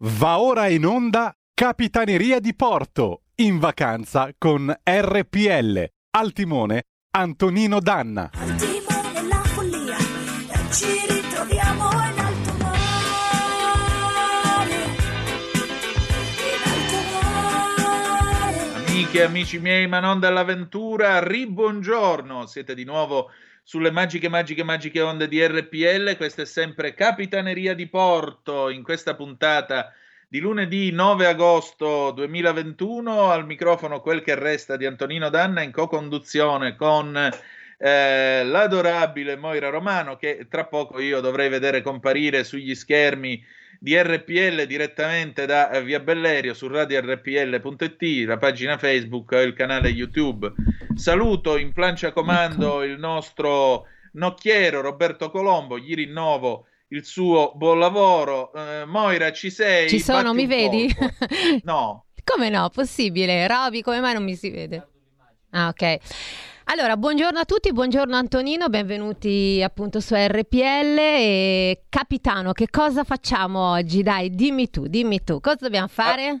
Va 0.00 0.40
ora 0.40 0.68
in 0.68 0.84
onda 0.84 1.34
Capitaneria 1.54 2.38
di 2.38 2.54
Porto, 2.54 3.22
in 3.36 3.58
vacanza 3.58 4.28
con 4.36 4.70
RPL. 4.84 5.86
Al 6.10 6.32
timone 6.34 6.82
Antonino 7.12 7.80
Danna. 7.80 8.30
Al 8.34 8.54
timone 8.56 9.26
la 9.26 9.42
follia, 9.42 9.96
ci 10.70 10.84
ritroviamo 11.08 11.88
in 11.92 12.18
alto 12.18 12.52
mare. 12.60 12.84
In 16.44 16.60
alto 16.62 16.98
mare. 17.14 18.74
Amiche 18.74 19.18
e 19.20 19.22
amici 19.22 19.58
miei, 19.58 19.86
ma 19.88 20.00
non 20.00 20.20
dall'avventura, 20.20 21.26
ribuongiorno, 21.26 22.44
siete 22.44 22.74
di 22.74 22.84
nuovo 22.84 23.30
sulle 23.68 23.90
magiche, 23.90 24.28
magiche, 24.28 24.62
magiche 24.62 25.00
onde 25.00 25.26
di 25.26 25.44
RPL, 25.44 26.16
questa 26.16 26.42
è 26.42 26.44
sempre 26.46 26.94
Capitaneria 26.94 27.74
di 27.74 27.88
Porto, 27.88 28.68
in 28.68 28.84
questa 28.84 29.16
puntata 29.16 29.92
di 30.28 30.38
lunedì 30.38 30.92
9 30.92 31.26
agosto 31.26 32.12
2021, 32.12 33.28
al 33.28 33.44
microfono 33.44 34.00
quel 34.00 34.22
che 34.22 34.36
resta 34.36 34.76
di 34.76 34.86
Antonino 34.86 35.30
Danna 35.30 35.62
in 35.62 35.72
co-conduzione 35.72 36.76
con 36.76 37.16
eh, 37.78 38.44
l'adorabile 38.44 39.34
Moira 39.34 39.68
Romano 39.68 40.14
che 40.14 40.46
tra 40.48 40.66
poco 40.66 41.00
io 41.00 41.18
dovrei 41.18 41.48
vedere 41.48 41.82
comparire 41.82 42.44
sugli 42.44 42.72
schermi 42.72 43.44
di 43.86 43.96
RPL 43.96 44.66
direttamente 44.66 45.46
da 45.46 45.70
eh, 45.70 45.80
Via 45.80 46.00
Bellerio 46.00 46.54
su 46.54 46.66
radiorpl.it, 46.66 48.26
la 48.26 48.36
pagina 48.36 48.78
Facebook 48.78 49.30
e 49.30 49.42
il 49.42 49.54
canale 49.54 49.90
YouTube. 49.90 50.52
Saluto 50.96 51.56
in 51.56 51.72
plancia 51.72 52.10
comando 52.10 52.82
il 52.82 52.98
nostro 52.98 53.84
nocchiero 54.14 54.80
Roberto 54.80 55.30
Colombo, 55.30 55.78
gli 55.78 55.94
rinnovo 55.94 56.66
il 56.88 57.04
suo 57.04 57.52
buon 57.54 57.78
lavoro. 57.78 58.52
Eh, 58.54 58.84
Moira, 58.86 59.30
ci 59.30 59.50
sei? 59.50 59.88
Ci 59.88 60.00
sono, 60.00 60.34
mi 60.34 60.46
vedi? 60.46 60.92
No. 61.62 62.06
Come 62.24 62.48
no? 62.48 62.68
Possibile. 62.70 63.46
Roby, 63.46 63.82
come 63.82 64.00
mai 64.00 64.14
non 64.14 64.24
mi 64.24 64.34
si 64.34 64.50
vede? 64.50 64.84
Ah, 65.50 65.68
ok. 65.68 65.98
Allora, 66.68 66.96
buongiorno 66.96 67.38
a 67.38 67.44
tutti, 67.44 67.72
buongiorno 67.72 68.16
Antonino, 68.16 68.68
benvenuti 68.68 69.62
appunto 69.62 70.00
su 70.00 70.14
RPL 70.16 70.98
e 70.98 71.84
capitano, 71.88 72.52
che 72.52 72.68
cosa 72.70 73.04
facciamo 73.04 73.70
oggi? 73.70 74.02
Dai, 74.02 74.30
dimmi 74.30 74.68
tu, 74.68 74.86
dimmi 74.88 75.22
tu, 75.22 75.40
cosa 75.40 75.58
dobbiamo 75.60 75.86
fare? 75.88 76.40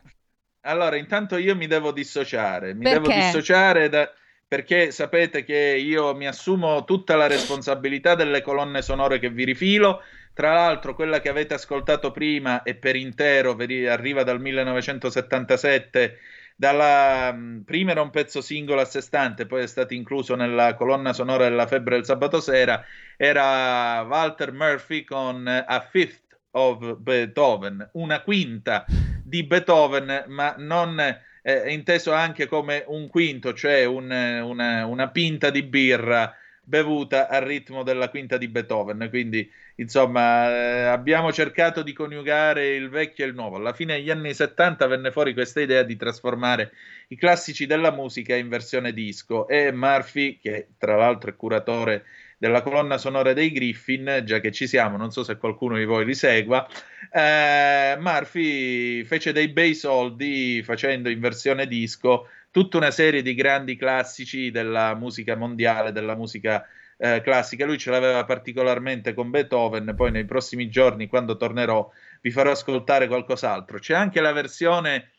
Allora, 0.62 0.96
intanto 0.96 1.36
io 1.36 1.54
mi 1.54 1.66
devo 1.68 1.92
dissociare, 1.92 2.74
mi 2.74 2.80
Perché? 2.82 2.98
devo 2.98 3.10
dissociare 3.12 3.88
da- 3.88 4.12
perché 4.48 4.90
sapete 4.90 5.44
che 5.44 5.54
io 5.80 6.14
mi 6.14 6.26
assumo 6.26 6.84
tutta 6.84 7.14
la 7.16 7.26
responsabilità 7.28 8.14
delle 8.16 8.42
colonne 8.42 8.82
sonore 8.82 9.18
che 9.20 9.30
vi 9.30 9.44
rifilo. 9.44 10.02
Tra 10.34 10.52
l'altro, 10.54 10.94
quella 10.94 11.20
che 11.20 11.28
avete 11.28 11.54
ascoltato 11.54 12.10
prima 12.10 12.62
e 12.62 12.74
per 12.76 12.96
intero 12.96 13.56
arriva 13.88 14.22
dal 14.24 14.40
1977. 14.40 16.18
Dalla, 16.58 17.32
mh, 17.32 17.62
prima 17.64 17.90
era 17.90 18.00
un 18.02 18.10
pezzo 18.10 18.40
singolo 18.40 18.80
a 18.80 18.84
sé 18.86 19.00
stante, 19.02 19.46
poi 19.46 19.62
è 19.62 19.66
stato 19.66 19.92
incluso 19.94 20.34
nella 20.34 20.74
colonna 20.74 21.12
sonora 21.12 21.44
della 21.44 21.66
Febbre 21.66 21.96
del 21.96 22.04
sabato 22.04 22.40
sera. 22.40 22.82
Era 23.16 24.02
Walter 24.02 24.52
Murphy 24.52 25.04
con 25.04 25.46
A 25.46 25.80
Fifth 25.90 26.38
of 26.52 26.96
Beethoven, 26.96 27.88
una 27.94 28.22
quinta 28.22 28.84
di 29.22 29.44
Beethoven, 29.44 30.24
ma 30.28 30.54
non 30.58 30.98
eh, 31.42 31.72
inteso 31.72 32.12
anche 32.12 32.46
come 32.46 32.84
un 32.88 33.08
quinto, 33.08 33.52
cioè 33.54 33.84
un- 33.84 34.10
una, 34.10 34.86
una 34.86 35.10
pinta 35.10 35.50
di 35.50 35.62
birra 35.62 36.34
bevuta 36.62 37.28
al 37.28 37.42
ritmo 37.42 37.82
della 37.82 38.08
quinta 38.08 38.36
di 38.38 38.48
Beethoven. 38.48 39.06
Quindi, 39.10 39.48
insomma, 39.76 40.48
eh, 40.48 40.82
abbiamo 40.84 41.32
cercato 41.32 41.82
di 41.82 41.92
coniugare 41.92 42.74
il 42.74 42.88
vecchio 42.88 43.24
e 43.24 43.28
il 43.28 43.34
nuovo. 43.34 43.56
Alla 43.56 43.72
fine 43.72 43.96
degli 43.96 44.10
anni 44.10 44.34
70 44.34 44.86
venne 44.86 45.10
fuori 45.10 45.32
questa 45.34 45.60
idea 45.60 45.82
di 45.82 45.96
trasformare 45.96 46.72
i 47.08 47.16
classici 47.16 47.66
della 47.66 47.90
musica 47.90 48.34
in 48.34 48.48
versione 48.48 48.92
disco 48.92 49.48
e 49.48 49.72
Murphy, 49.72 50.38
che 50.38 50.68
tra 50.78 50.96
l'altro 50.96 51.30
è 51.30 51.36
curatore 51.36 52.04
della 52.38 52.62
colonna 52.62 52.98
sonora 52.98 53.32
dei 53.32 53.50
Griffin, 53.50 54.22
già 54.24 54.40
che 54.40 54.52
ci 54.52 54.66
siamo, 54.66 54.96
non 54.96 55.10
so 55.10 55.24
se 55.24 55.38
qualcuno 55.38 55.76
di 55.76 55.84
voi 55.84 56.04
li 56.04 56.14
segua, 56.14 56.66
eh, 57.10 57.96
Murphy 57.98 59.04
fece 59.04 59.32
dei 59.32 59.48
bei 59.48 59.74
soldi 59.74 60.62
facendo 60.62 61.08
in 61.08 61.18
versione 61.18 61.66
disco 61.66 62.28
tutta 62.50 62.76
una 62.76 62.90
serie 62.90 63.22
di 63.22 63.34
grandi 63.34 63.76
classici 63.76 64.50
della 64.50 64.94
musica 64.94 65.34
mondiale, 65.36 65.92
della 65.92 66.14
musica 66.14 66.66
eh, 66.96 67.20
classica. 67.22 67.64
Lui 67.64 67.78
ce 67.78 67.90
l'aveva 67.90 68.24
particolarmente 68.24 69.14
con 69.14 69.30
Beethoven, 69.30 69.94
poi 69.96 70.10
nei 70.10 70.24
prossimi 70.24 70.68
giorni, 70.68 71.08
quando 71.08 71.36
tornerò, 71.36 71.90
vi 72.20 72.30
farò 72.30 72.50
ascoltare 72.50 73.06
qualcos'altro. 73.06 73.78
C'è 73.78 73.94
anche 73.94 74.20
la 74.20 74.32
versione 74.32 75.10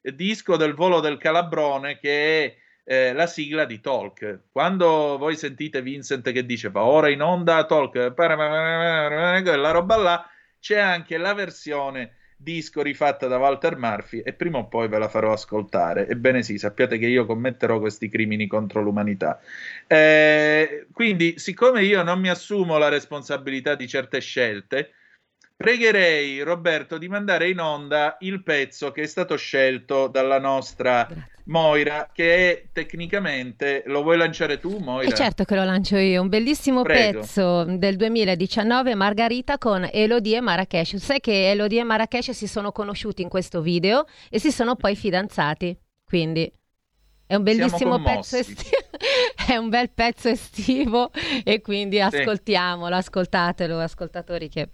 disco 0.00 0.56
del 0.56 0.74
volo 0.74 1.00
del 1.00 1.18
Calabrone 1.18 1.98
che 1.98 2.44
è 2.44 2.56
eh, 2.84 3.12
la 3.12 3.26
sigla 3.26 3.64
di 3.64 3.80
Talk. 3.80 4.40
Quando 4.52 5.16
voi 5.18 5.36
sentite 5.36 5.82
Vincent 5.82 6.30
che 6.32 6.46
dice 6.46 6.70
va 6.70 6.84
ora 6.84 7.10
in 7.10 7.20
onda 7.20 7.64
Talk, 7.64 8.14
quella 8.14 9.70
roba 9.70 9.96
là, 9.96 10.30
c'è 10.60 10.78
anche 10.78 11.18
la 11.18 11.34
versione 11.34 12.16
disco 12.36 12.82
rifatta 12.82 13.26
da 13.26 13.38
Walter 13.38 13.76
Murphy 13.76 14.20
e 14.20 14.32
prima 14.32 14.58
o 14.58 14.68
poi 14.68 14.88
ve 14.88 14.98
la 14.98 15.08
farò 15.08 15.32
ascoltare. 15.32 16.06
Ebbene 16.08 16.42
sì, 16.42 16.58
sappiate 16.58 16.98
che 16.98 17.06
io 17.06 17.26
commetterò 17.26 17.78
questi 17.80 18.08
crimini 18.08 18.46
contro 18.46 18.82
l'umanità. 18.82 19.40
Eh, 19.86 20.86
quindi, 20.92 21.38
siccome 21.38 21.82
io 21.82 22.02
non 22.02 22.20
mi 22.20 22.28
assumo 22.28 22.78
la 22.78 22.88
responsabilità 22.88 23.74
di 23.74 23.88
certe 23.88 24.20
scelte, 24.20 24.90
pregherei 25.56 26.42
Roberto 26.42 26.98
di 26.98 27.08
mandare 27.08 27.48
in 27.48 27.60
onda 27.60 28.16
il 28.20 28.42
pezzo 28.42 28.92
che 28.92 29.02
è 29.02 29.06
stato 29.06 29.36
scelto 29.36 30.06
dalla 30.06 30.38
nostra 30.38 31.08
Moira, 31.44 32.10
che 32.12 32.50
è 32.50 32.64
tecnicamente, 32.72 33.82
lo 33.86 34.02
vuoi 34.02 34.16
lanciare 34.16 34.58
tu, 34.58 34.78
Moira? 34.78 35.10
E 35.10 35.14
certo 35.14 35.44
che 35.44 35.54
lo 35.54 35.64
lancio 35.64 35.96
io, 35.96 36.20
un 36.20 36.28
bellissimo 36.28 36.82
Prego. 36.82 37.20
pezzo 37.20 37.64
del 37.64 37.96
2019, 37.96 38.94
Margarita 38.94 39.56
con 39.56 39.88
Elodie 39.90 40.38
e 40.38 40.40
Marrakesh. 40.40 40.96
Sai 40.96 41.20
che 41.20 41.50
Elodie 41.50 41.80
e 41.80 41.84
Marrakesh 41.84 42.30
si 42.30 42.46
sono 42.46 42.72
conosciuti 42.72 43.22
in 43.22 43.28
questo 43.28 43.60
video 43.62 44.06
e 44.28 44.38
si 44.38 44.50
sono 44.50 44.74
poi 44.74 44.96
fidanzati, 44.96 45.76
quindi 46.04 46.50
è 47.26 47.34
un 47.34 47.42
bellissimo 47.42 48.02
pezzo 48.02 48.36
estivo. 48.36 48.84
È 49.46 49.54
un 49.56 49.68
bel 49.68 49.90
pezzo 49.90 50.28
estivo 50.28 51.10
e 51.44 51.60
quindi 51.60 52.00
ascoltiamolo, 52.00 52.96
ascoltatelo, 52.96 53.78
ascoltatori 53.78 54.48
che 54.48 54.70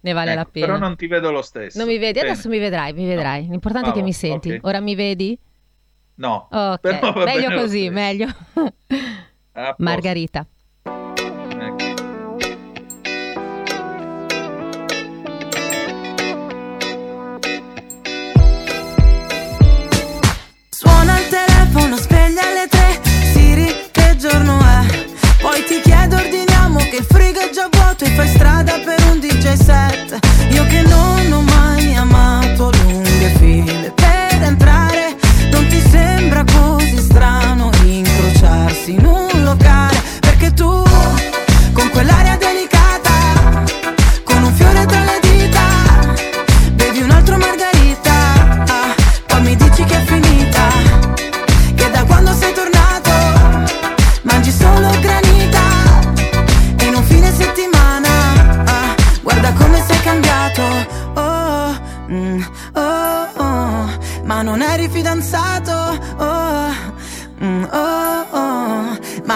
ne 0.00 0.12
vale 0.12 0.34
la 0.34 0.40
Ecco, 0.42 0.50
pena. 0.52 0.66
Però 0.66 0.78
non 0.78 0.96
ti 0.96 1.06
vedo 1.06 1.30
lo 1.30 1.42
stesso. 1.42 1.78
Non 1.78 1.86
mi 1.86 1.98
vedi? 1.98 2.18
Bene. 2.20 2.30
Adesso 2.32 2.48
mi 2.48 2.58
vedrai, 2.58 2.92
mi 2.92 3.06
vedrai. 3.06 3.46
L'importante 3.48 3.90
è 3.90 3.92
che 3.92 4.00
Ah, 4.00 4.04
mi 4.04 4.12
senti. 4.12 4.50
ok. 4.52 4.58
Ora 4.66 4.80
mi 4.80 4.94
vedi? 4.94 5.38
No. 6.16 6.48
Ok, 6.50 6.80
Però 6.80 7.24
meglio 7.24 7.58
così, 7.60 7.88
meglio. 7.90 8.26
A 9.52 9.62
posto. 9.62 9.74
Margarita. 9.78 10.46
Ecco. 10.82 11.88
Suona 20.70 21.18
il 21.18 21.28
telefono, 21.28 21.96
sveglia 21.96 22.42
alle 22.42 22.66
tre 22.68 23.00
Siri, 23.32 23.74
che 23.90 24.16
giorno 24.16 24.58
è? 24.60 25.04
Poi 25.40 25.64
ti 25.64 25.80
chiedo, 25.80 26.16
ordiniamo 26.16 26.49
che 26.90 26.96
il 26.96 27.06
frigo 27.08 27.38
è 27.38 27.50
già 27.50 27.68
vuoto 27.70 28.04
E 28.04 28.08
fai 28.16 28.28
strada 28.28 28.80
per 28.84 29.00
un 29.10 29.20
DJ 29.20 29.52
set. 29.52 30.18
Io 30.50 30.66
che 30.66 30.82
non 30.82 31.32
ho 31.32 31.49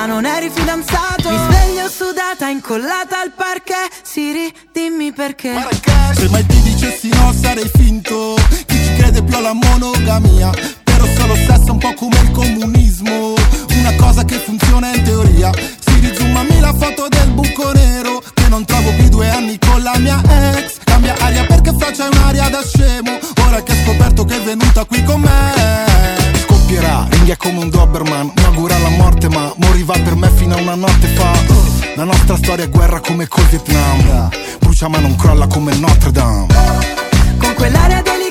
Ma 0.05 0.13
non 0.13 0.27
eri 0.27 0.51
fidanzato. 0.53 1.31
Mi 1.31 1.39
sveglio 1.49 1.89
sudata 1.89 2.49
incollata 2.49 3.23
al 3.23 3.33
parquet. 3.35 3.91
Siri 4.03 4.53
dimmi 4.71 5.15
perché. 5.15 5.55
Se 6.13 6.29
mai 6.29 6.45
ti 6.45 6.61
dicessi 6.61 7.09
no 7.09 7.33
sarei 7.33 7.71
finto. 7.73 8.35
Chi 8.67 8.77
ci 8.85 8.97
crede 8.97 9.23
più 9.23 9.35
alla 9.35 9.55
monogamia? 9.55 10.51
Però 10.85 11.07
solo 11.17 11.35
sesso 11.35 11.69
è 11.69 11.71
un 11.71 11.79
po' 11.79 11.95
come 11.95 12.21
il 12.21 12.31
comunismo. 12.33 13.33
Una 13.79 13.95
cosa 13.97 14.27
che 14.27 14.35
funziona 14.35 14.95
in 14.95 15.05
teoria. 15.05 15.51
Si 15.55 15.99
rizoomami 15.99 16.61
la 16.61 16.75
foto 16.75 17.09
del 17.09 17.31
buco 17.31 17.73
nero 17.73 18.23
Che 18.35 18.47
non 18.49 18.67
trovo 18.67 18.93
più 18.97 19.09
due 19.09 19.31
anni 19.31 19.59
con 19.59 19.83
la 19.83 19.97
mia 19.97 20.21
ex. 20.55 20.81
Cambia 20.85 21.15
aria 21.19 21.47
perché 21.47 21.73
c'è 21.79 22.09
un'aria 22.09 22.51
da 22.51 22.63
venuta 24.45 24.85
qui 24.85 25.03
con 25.05 25.21
me 25.23 26.24
Scoppierà, 26.65 27.07
ringhia 27.11 27.37
come 27.37 27.59
un 27.59 27.69
Doberman 27.69 28.33
Mi 28.35 28.43
augura 28.45 28.79
la 28.79 28.89
morte 28.89 29.29
ma 29.29 29.53
moriva 29.57 29.93
per 30.03 30.15
me 30.15 30.31
fino 30.31 30.55
a 30.55 30.61
una 30.61 30.75
notte 30.75 31.09
fa. 31.09 31.31
La 31.95 32.05
nostra 32.05 32.37
storia 32.37 32.65
è 32.65 32.71
guerra 32.71 33.01
come 33.01 33.29
col 33.29 33.45
Vietnam 33.45 34.31
Brucia 34.61 34.89
ma 34.89 34.99
non 34.99 35.15
crolla 35.15 35.47
come 35.47 35.77
Notre 35.77 36.11
Dame. 36.11 36.47
Con 37.37 37.53
quell'aria 37.55 38.01
delicata 38.01 38.24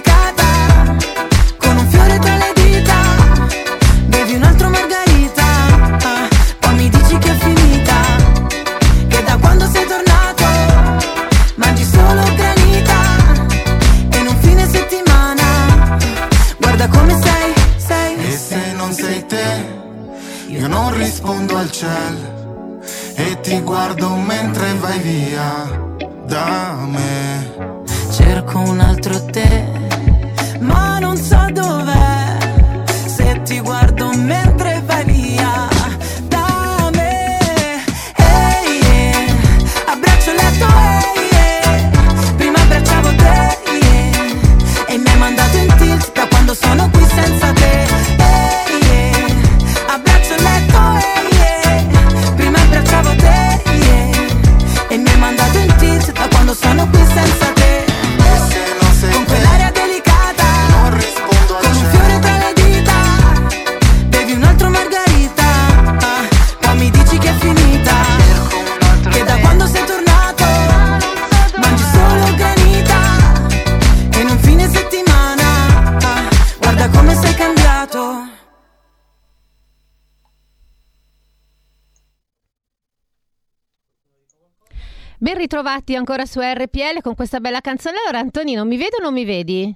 Ben 85.73 85.81
ritrovati 85.81 85.95
ancora 85.95 86.25
su 86.25 86.39
RPL 86.39 87.01
con 87.01 87.15
questa 87.15 87.39
bella 87.39 87.59
canzone. 87.59 87.97
Allora, 88.03 88.19
Antonino, 88.19 88.63
mi 88.63 88.77
vedi 88.77 88.95
o 88.99 89.01
non 89.01 89.13
mi 89.13 89.25
vedi? 89.25 89.75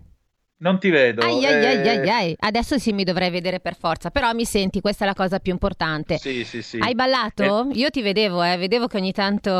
Non 0.59 0.79
ti 0.79 0.89
vedo. 0.89 1.25
Ai, 1.25 1.45
ai, 1.45 1.87
eh, 1.87 2.09
ai. 2.09 2.35
Adesso 2.37 2.77
sì 2.77 2.91
mi 2.91 3.03
dovrei 3.03 3.29
vedere 3.31 3.59
per 3.59 3.75
forza, 3.75 4.11
però 4.11 4.31
mi 4.33 4.45
senti, 4.45 4.81
questa 4.81 5.05
è 5.05 5.07
la 5.07 5.13
cosa 5.13 5.39
più 5.39 5.51
importante. 5.51 6.17
Sì, 6.17 6.43
sì, 6.43 6.61
sì. 6.61 6.77
Hai 6.79 6.93
ballato? 6.93 7.69
Io 7.73 7.89
ti 7.89 8.01
vedevo, 8.01 8.43
eh, 8.43 8.57
vedevo 8.57 8.87
che 8.87 8.97
ogni 8.97 9.11
tanto... 9.11 9.51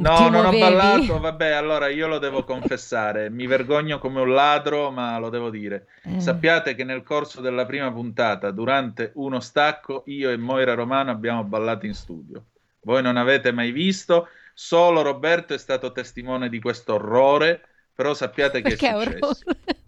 No, 0.00 0.14
ti 0.14 0.30
non 0.30 0.46
ho 0.46 0.50
ballato, 0.56 1.18
vabbè, 1.18 1.50
allora 1.50 1.88
io 1.88 2.06
lo 2.06 2.18
devo 2.18 2.44
confessare, 2.44 3.30
mi 3.30 3.48
vergogno 3.48 3.98
come 3.98 4.20
un 4.20 4.32
ladro, 4.32 4.92
ma 4.92 5.18
lo 5.18 5.28
devo 5.28 5.50
dire. 5.50 5.88
Eh. 6.04 6.20
Sappiate 6.20 6.76
che 6.76 6.84
nel 6.84 7.02
corso 7.02 7.40
della 7.40 7.66
prima 7.66 7.90
puntata, 7.90 8.52
durante 8.52 9.10
uno 9.14 9.40
stacco, 9.40 10.04
io 10.06 10.30
e 10.30 10.36
Moira 10.36 10.74
Romano 10.74 11.10
abbiamo 11.10 11.42
ballato 11.42 11.86
in 11.86 11.94
studio. 11.94 12.44
Voi 12.82 13.02
non 13.02 13.16
avete 13.16 13.50
mai 13.52 13.72
visto, 13.72 14.28
solo 14.60 15.02
Roberto 15.02 15.54
è 15.54 15.58
stato 15.58 15.92
testimone 15.92 16.48
di 16.48 16.58
questo 16.60 16.94
orrore, 16.94 17.60
però 17.94 18.12
sappiate 18.12 18.60
che 18.60 18.70
Perché 18.70 18.88
è 18.88 19.02
successo. 19.02 19.38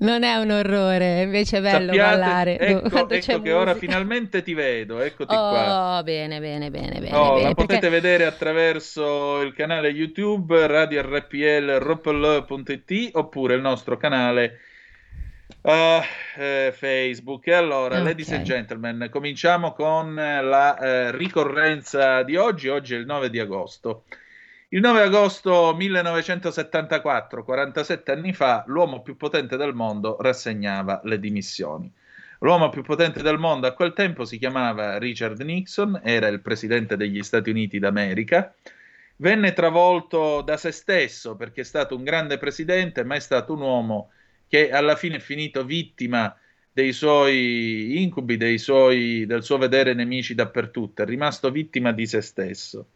Non 0.00 0.22
è 0.22 0.34
un 0.36 0.50
orrore, 0.50 1.22
invece 1.22 1.58
è 1.58 1.60
bello 1.60 1.92
Sappiate- 1.92 2.16
ballare. 2.16 2.58
Ecco, 2.58 3.08
ecco 3.08 3.40
che 3.40 3.52
ora 3.52 3.72
musica. 3.72 3.86
finalmente 3.86 4.42
ti 4.42 4.54
vedo, 4.54 5.00
eccoti 5.00 5.34
qua. 5.34 5.98
Oh, 5.98 6.02
bene, 6.02 6.40
bene, 6.40 6.70
bene, 6.70 7.00
bene. 7.00 7.14
Oh, 7.16 7.34
bene, 7.34 7.48
la 7.48 7.54
potete 7.54 7.80
perché- 7.80 7.88
vedere 7.88 8.24
attraverso 8.24 9.40
il 9.42 9.52
canale 9.54 9.88
YouTube 9.88 10.66
Radio 10.66 11.02
RPL 11.02 11.78
roppel.it 11.78 13.10
oppure 13.12 13.54
il 13.54 13.60
nostro 13.60 13.96
canale 13.96 14.58
eh, 15.62 16.02
eh, 16.36 16.72
Facebook. 16.72 17.46
E 17.46 17.52
allora, 17.52 17.98
Ok. 17.98 18.04
ladies 18.04 18.32
and 18.32 18.42
gentlemen, 18.44 19.08
cominciamo 19.10 19.72
con 19.72 20.18
eh, 20.18 20.42
la 20.42 20.78
eh, 20.78 21.16
ricorrenza 21.16 22.22
di 22.22 22.36
oggi. 22.36 22.68
Oggi 22.68 22.94
è 22.94 22.98
il 22.98 23.06
9 23.06 23.30
di 23.30 23.38
agosto. 23.38 24.04
Il 24.70 24.80
9 24.80 25.02
agosto 25.02 25.74
1974, 25.76 27.44
47 27.44 28.12
anni 28.12 28.32
fa, 28.32 28.64
l'uomo 28.66 29.00
più 29.00 29.16
potente 29.16 29.56
del 29.56 29.74
mondo 29.74 30.16
rassegnava 30.20 31.00
le 31.04 31.20
dimissioni. 31.20 31.92
L'uomo 32.40 32.68
più 32.68 32.82
potente 32.82 33.22
del 33.22 33.38
mondo 33.38 33.66
a 33.66 33.72
quel 33.72 33.92
tempo 33.92 34.24
si 34.24 34.38
chiamava 34.38 34.98
Richard 34.98 35.40
Nixon, 35.40 36.00
era 36.02 36.26
il 36.28 36.40
presidente 36.40 36.96
degli 36.96 37.22
Stati 37.22 37.48
Uniti 37.48 37.78
d'America. 37.78 38.52
Venne 39.18 39.52
travolto 39.54 40.42
da 40.42 40.56
se 40.58 40.72
stesso 40.72 41.36
perché 41.36 41.62
è 41.62 41.64
stato 41.64 41.96
un 41.96 42.04
grande 42.04 42.36
presidente, 42.36 43.04
ma 43.04 43.14
è 43.14 43.20
stato 43.20 43.54
un 43.54 43.60
uomo 43.62 44.10
che 44.48 44.70
alla 44.70 44.96
fine 44.96 45.16
è 45.16 45.20
finito 45.20 45.64
vittima 45.64 46.36
dei 46.72 46.92
suoi 46.92 48.02
incubi, 48.02 48.36
dei 48.36 48.58
suoi, 48.58 49.24
del 49.26 49.42
suo 49.42 49.56
vedere 49.56 49.94
nemici 49.94 50.34
dappertutto, 50.34 51.02
è 51.02 51.06
rimasto 51.06 51.50
vittima 51.50 51.92
di 51.92 52.06
se 52.06 52.20
stesso. 52.20 52.88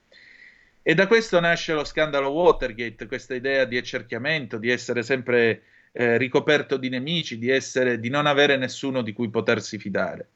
E 0.82 0.94
da 0.94 1.06
questo 1.06 1.40
nasce 1.40 1.72
lo 1.72 1.84
scandalo 1.84 2.30
Watergate, 2.30 3.06
questa 3.06 3.34
idea 3.34 3.64
di 3.64 3.76
accerchiamento, 3.76 4.58
di 4.58 4.70
essere 4.70 5.02
sempre 5.02 5.62
eh, 5.92 6.16
ricoperto 6.16 6.76
di 6.76 6.88
nemici, 6.88 7.38
di, 7.38 7.50
essere, 7.50 7.98
di 8.00 8.08
non 8.08 8.26
avere 8.26 8.56
nessuno 8.56 9.02
di 9.02 9.12
cui 9.12 9.28
potersi 9.30 9.78
fidare. 9.78 10.28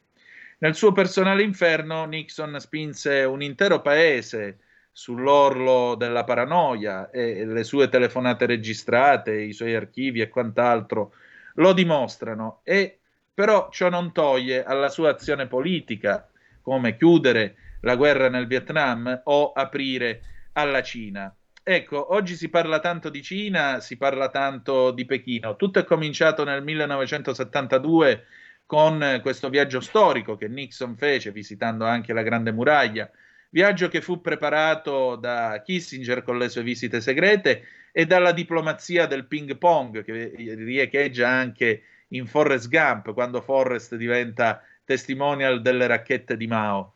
Nel 0.58 0.74
suo 0.74 0.92
personale 0.92 1.42
inferno, 1.42 2.04
Nixon 2.06 2.58
spinse 2.60 3.24
un 3.24 3.42
intero 3.42 3.80
paese 3.82 4.58
sull'orlo 4.96 5.96
della 5.96 6.22
paranoia 6.22 7.10
e 7.10 7.44
le 7.44 7.64
sue 7.64 7.88
telefonate 7.88 8.46
registrate, 8.46 9.34
i 9.34 9.52
suoi 9.52 9.74
archivi 9.74 10.20
e 10.20 10.28
quant'altro 10.28 11.14
lo 11.54 11.72
dimostrano. 11.72 12.60
E 12.62 13.00
però 13.34 13.68
ciò 13.72 13.88
non 13.88 14.12
toglie 14.12 14.62
alla 14.62 14.88
sua 14.88 15.10
azione 15.10 15.48
politica, 15.48 16.30
come 16.62 16.96
chiudere 16.96 17.56
la 17.80 17.96
guerra 17.96 18.28
nel 18.28 18.46
Vietnam 18.46 19.22
o 19.24 19.50
aprire 19.50 20.20
alla 20.52 20.80
Cina. 20.80 21.34
Ecco, 21.60 22.14
oggi 22.14 22.36
si 22.36 22.48
parla 22.48 22.78
tanto 22.78 23.08
di 23.08 23.20
Cina, 23.20 23.80
si 23.80 23.96
parla 23.96 24.28
tanto 24.28 24.92
di 24.92 25.04
Pechino. 25.04 25.56
Tutto 25.56 25.80
è 25.80 25.84
cominciato 25.84 26.44
nel 26.44 26.62
1972 26.62 28.26
con 28.64 29.18
questo 29.20 29.48
viaggio 29.48 29.80
storico 29.80 30.36
che 30.36 30.46
Nixon 30.46 30.96
fece 30.96 31.32
visitando 31.32 31.84
anche 31.84 32.12
la 32.12 32.22
Grande 32.22 32.52
Muraglia, 32.52 33.10
viaggio 33.54 33.86
che 33.86 34.00
fu 34.00 34.20
preparato 34.20 35.14
da 35.14 35.62
Kissinger 35.64 36.24
con 36.24 36.38
le 36.38 36.48
sue 36.48 36.64
visite 36.64 37.00
segrete 37.00 37.62
e 37.92 38.04
dalla 38.04 38.32
diplomazia 38.32 39.06
del 39.06 39.26
ping 39.26 39.56
pong 39.56 40.02
che 40.02 40.32
riecheggia 40.34 41.28
anche 41.28 41.82
in 42.08 42.26
Forrest 42.26 42.68
Gump 42.68 43.12
quando 43.12 43.40
Forrest 43.40 43.94
diventa 43.94 44.60
testimonial 44.84 45.62
delle 45.62 45.86
racchette 45.86 46.36
di 46.36 46.48
Mao. 46.48 46.94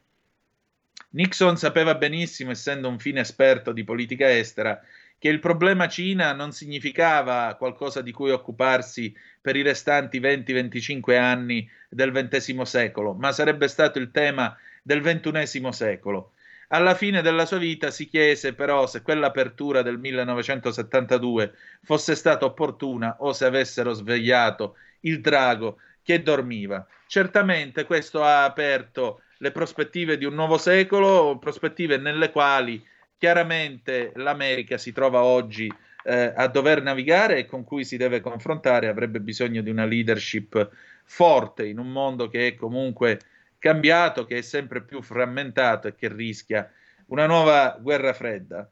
Nixon 1.10 1.56
sapeva 1.56 1.94
benissimo, 1.94 2.50
essendo 2.50 2.88
un 2.88 2.98
fine 2.98 3.20
esperto 3.20 3.70
di 3.70 3.84
politica 3.84 4.28
estera, 4.36 4.82
che 5.16 5.28
il 5.28 5.38
problema 5.38 5.86
Cina 5.86 6.32
non 6.32 6.50
significava 6.50 7.54
qualcosa 7.56 8.02
di 8.02 8.10
cui 8.10 8.32
occuparsi 8.32 9.14
per 9.40 9.54
i 9.54 9.62
restanti 9.62 10.18
20-25 10.18 11.16
anni 11.16 11.70
del 11.88 12.10
XX 12.10 12.62
secolo, 12.62 13.14
ma 13.14 13.30
sarebbe 13.30 13.68
stato 13.68 14.00
il 14.00 14.10
tema 14.10 14.56
del 14.82 15.00
XXI 15.00 15.72
secolo. 15.72 16.32
Alla 16.70 16.94
fine 16.94 17.22
della 17.22 17.46
sua 17.46 17.56
vita 17.56 17.90
si 17.90 18.06
chiese 18.06 18.52
però 18.52 18.87
se 18.87 19.00
quell'apertura 19.00 19.80
del 19.80 19.98
1972 19.98 21.54
fosse 21.82 22.14
stata 22.14 22.44
opportuna 22.44 23.16
o 23.20 23.32
se 23.32 23.46
avessero 23.46 23.94
svegliato 23.94 24.76
il 25.00 25.22
drago 25.22 25.78
che 26.02 26.22
dormiva. 26.22 26.87
Certamente 27.06 27.84
questo 27.84 28.22
ha 28.22 28.44
aperto 28.44 29.22
le 29.38 29.50
prospettive 29.50 30.18
di 30.18 30.26
un 30.26 30.34
nuovo 30.34 30.58
secolo, 30.58 31.38
prospettive 31.38 31.96
nelle 31.96 32.30
quali 32.30 32.84
chiaramente 33.16 34.12
l'America 34.16 34.76
si 34.76 34.92
trova 34.92 35.22
oggi 35.22 35.72
eh, 36.04 36.32
a 36.37 36.48
dover 36.48 36.82
navigare 36.82 37.38
e 37.38 37.46
con 37.46 37.64
cui 37.64 37.84
si 37.84 37.96
deve 37.96 38.20
confrontare, 38.20 38.88
avrebbe 38.88 39.20
bisogno 39.20 39.62
di 39.62 39.70
una 39.70 39.87
leadership 39.87 40.70
forte 41.04 41.66
in 41.66 41.78
un 41.78 41.90
mondo 41.90 42.28
che 42.28 42.48
è 42.48 42.54
comunque 42.54 43.20
cambiato, 43.58 44.24
che 44.24 44.38
è 44.38 44.42
sempre 44.42 44.82
più 44.82 45.02
frammentato 45.02 45.88
e 45.88 45.94
che 45.94 46.08
rischia 46.08 46.70
una 47.06 47.26
nuova 47.26 47.78
guerra 47.80 48.12
fredda. 48.12 48.70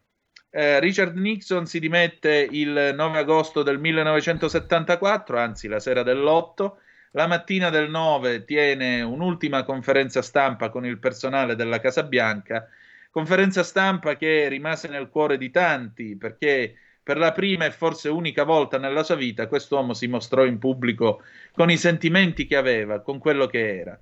Eh, 0.50 0.80
Richard 0.80 1.16
Nixon 1.16 1.66
si 1.66 1.80
dimette 1.80 2.48
il 2.50 2.92
9 2.94 3.18
agosto 3.18 3.62
del 3.62 3.78
1974, 3.78 5.38
anzi 5.38 5.68
la 5.68 5.80
sera 5.80 6.02
dell'8. 6.02 6.72
La 7.12 7.26
mattina 7.26 7.70
del 7.70 7.90
9 7.90 8.44
tiene 8.44 9.02
un'ultima 9.02 9.64
conferenza 9.64 10.22
stampa 10.22 10.70
con 10.70 10.84
il 10.84 10.98
personale 10.98 11.56
della 11.56 11.80
Casa 11.80 12.02
Bianca, 12.02 12.68
conferenza 13.10 13.62
stampa 13.62 14.16
che 14.16 14.48
rimase 14.48 14.88
nel 14.88 15.08
cuore 15.08 15.38
di 15.38 15.50
tanti 15.50 16.16
perché 16.16 16.74
per 17.02 17.16
la 17.18 17.32
prima 17.32 17.64
e 17.64 17.70
forse 17.70 18.08
unica 18.08 18.44
volta 18.44 18.78
nella 18.78 19.02
sua 19.02 19.14
vita 19.14 19.46
quest'uomo 19.46 19.94
si 19.94 20.06
mostrò 20.08 20.44
in 20.44 20.58
pubblico 20.58 21.22
con 21.52 21.70
i 21.70 21.76
sentimenti 21.76 22.46
che 22.46 22.56
aveva, 22.56 23.00
con 23.00 23.18
quello 23.18 23.46
che 23.46 23.78
era. 23.78 23.98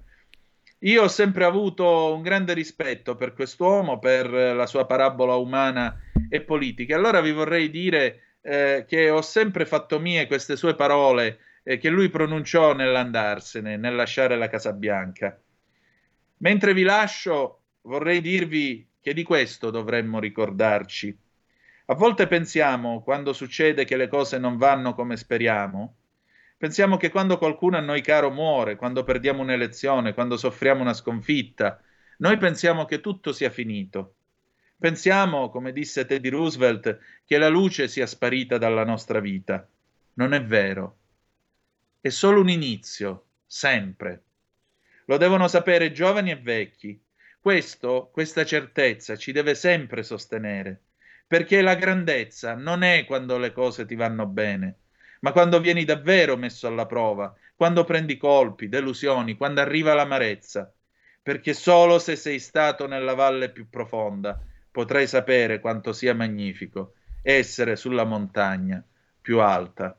Io 0.84 1.04
ho 1.04 1.08
sempre 1.08 1.44
avuto 1.44 2.14
un 2.14 2.20
grande 2.20 2.52
rispetto 2.52 3.14
per 3.14 3.32
quest'uomo, 3.32 3.98
per 3.98 4.30
la 4.30 4.66
sua 4.66 4.84
parabola 4.84 5.34
umana 5.34 5.98
e 6.28 6.42
politica. 6.42 6.94
Allora 6.94 7.22
vi 7.22 7.32
vorrei 7.32 7.70
dire 7.70 8.36
eh, 8.42 8.84
che 8.86 9.08
ho 9.08 9.22
sempre 9.22 9.64
fatto 9.64 9.98
mie 9.98 10.26
queste 10.26 10.56
sue 10.56 10.74
parole 10.74 11.38
eh, 11.62 11.78
che 11.78 11.88
lui 11.88 12.10
pronunciò 12.10 12.74
nell'andarsene, 12.74 13.78
nel 13.78 13.94
lasciare 13.94 14.36
la 14.36 14.48
Casa 14.48 14.72
Bianca. 14.74 15.40
Mentre 16.38 16.74
vi 16.74 16.82
lascio, 16.82 17.60
vorrei 17.82 18.20
dirvi 18.20 18.86
che 19.00 19.14
di 19.14 19.22
questo 19.22 19.70
dovremmo 19.70 20.20
ricordarci. 20.20 21.16
A 21.86 21.94
volte 21.94 22.26
pensiamo, 22.26 23.02
quando 23.02 23.32
succede 23.32 23.86
che 23.86 23.96
le 23.96 24.08
cose 24.08 24.36
non 24.36 24.58
vanno 24.58 24.94
come 24.94 25.16
speriamo, 25.16 25.94
Pensiamo 26.56 26.96
che 26.96 27.11
quando 27.11 27.37
qualcuno 27.37 27.76
a 27.76 27.80
noi 27.80 28.00
caro 28.00 28.30
muore, 28.30 28.76
quando 28.76 29.04
perdiamo 29.04 29.42
un'elezione, 29.42 30.14
quando 30.14 30.37
soffriamo 30.37 30.80
una 30.80 30.94
sconfitta, 30.94 31.80
noi 32.18 32.38
pensiamo 32.38 32.84
che 32.84 33.00
tutto 33.00 33.32
sia 33.32 33.50
finito. 33.50 34.14
Pensiamo, 34.78 35.50
come 35.50 35.73
disse 35.73 36.04
Teddy 36.04 36.28
Roosevelt, 36.28 36.99
che 37.25 37.38
la 37.38 37.49
luce 37.49 37.88
sia 37.88 38.06
sparita 38.06 38.58
dalla 38.58 38.84
nostra 38.84 39.20
vita. 39.20 39.66
Non 40.14 40.32
è 40.32 40.44
vero. 40.44 40.99
È 42.00 42.08
solo 42.08 42.40
un 42.40 42.49
inizio, 42.49 43.26
sempre. 43.46 44.23
Lo 45.06 45.16
devono 45.16 45.49
sapere 45.49 45.92
giovani 45.92 46.30
e 46.30 46.37
vecchi. 46.37 47.02
Questo, 47.40 48.11
questa 48.12 48.44
certezza 48.44 49.16
ci 49.16 49.32
deve 49.32 49.54
sempre 49.54 50.02
sostenere, 50.02 50.82
perché 51.26 51.61
la 51.61 51.75
grandezza 51.75 52.54
non 52.54 52.82
è 52.82 53.04
quando 53.04 53.38
le 53.38 53.52
cose 53.52 53.84
ti 53.87 53.94
vanno 53.94 54.26
bene, 54.26 54.78
ma 55.24 55.32
quando 55.32 55.58
vieni 55.58 55.86
davvero 55.86 56.36
messo 56.36 56.66
alla 56.66 56.84
prova, 56.84 57.34
quando 57.56 57.84
prendi 57.84 58.18
colpi, 58.18 58.68
delusioni, 58.68 59.38
quando 59.38 59.62
arriva 59.62 59.94
l'amarezza, 59.94 60.70
perché 61.22 61.54
solo 61.54 61.98
se 61.98 62.14
sei 62.14 62.38
stato 62.38 62.86
nella 62.86 63.14
valle 63.14 63.48
più 63.48 63.70
profonda 63.70 64.38
potrai 64.70 65.06
sapere 65.06 65.60
quanto 65.60 65.94
sia 65.94 66.14
magnifico 66.14 66.92
essere 67.22 67.74
sulla 67.74 68.04
montagna 68.04 68.84
più 69.18 69.40
alta. 69.40 69.98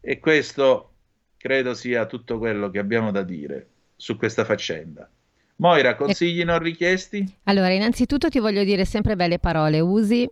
E 0.00 0.20
questo 0.20 0.92
credo 1.36 1.74
sia 1.74 2.06
tutto 2.06 2.38
quello 2.38 2.70
che 2.70 2.78
abbiamo 2.78 3.10
da 3.10 3.24
dire 3.24 3.68
su 3.96 4.16
questa 4.16 4.44
faccenda. 4.44 5.10
Moira, 5.56 5.96
consigli 5.96 6.44
non 6.44 6.60
richiesti? 6.60 7.38
Allora, 7.44 7.72
innanzitutto 7.72 8.28
ti 8.28 8.38
voglio 8.38 8.62
dire 8.62 8.84
sempre 8.84 9.16
belle 9.16 9.40
parole, 9.40 9.80
usi 9.80 10.30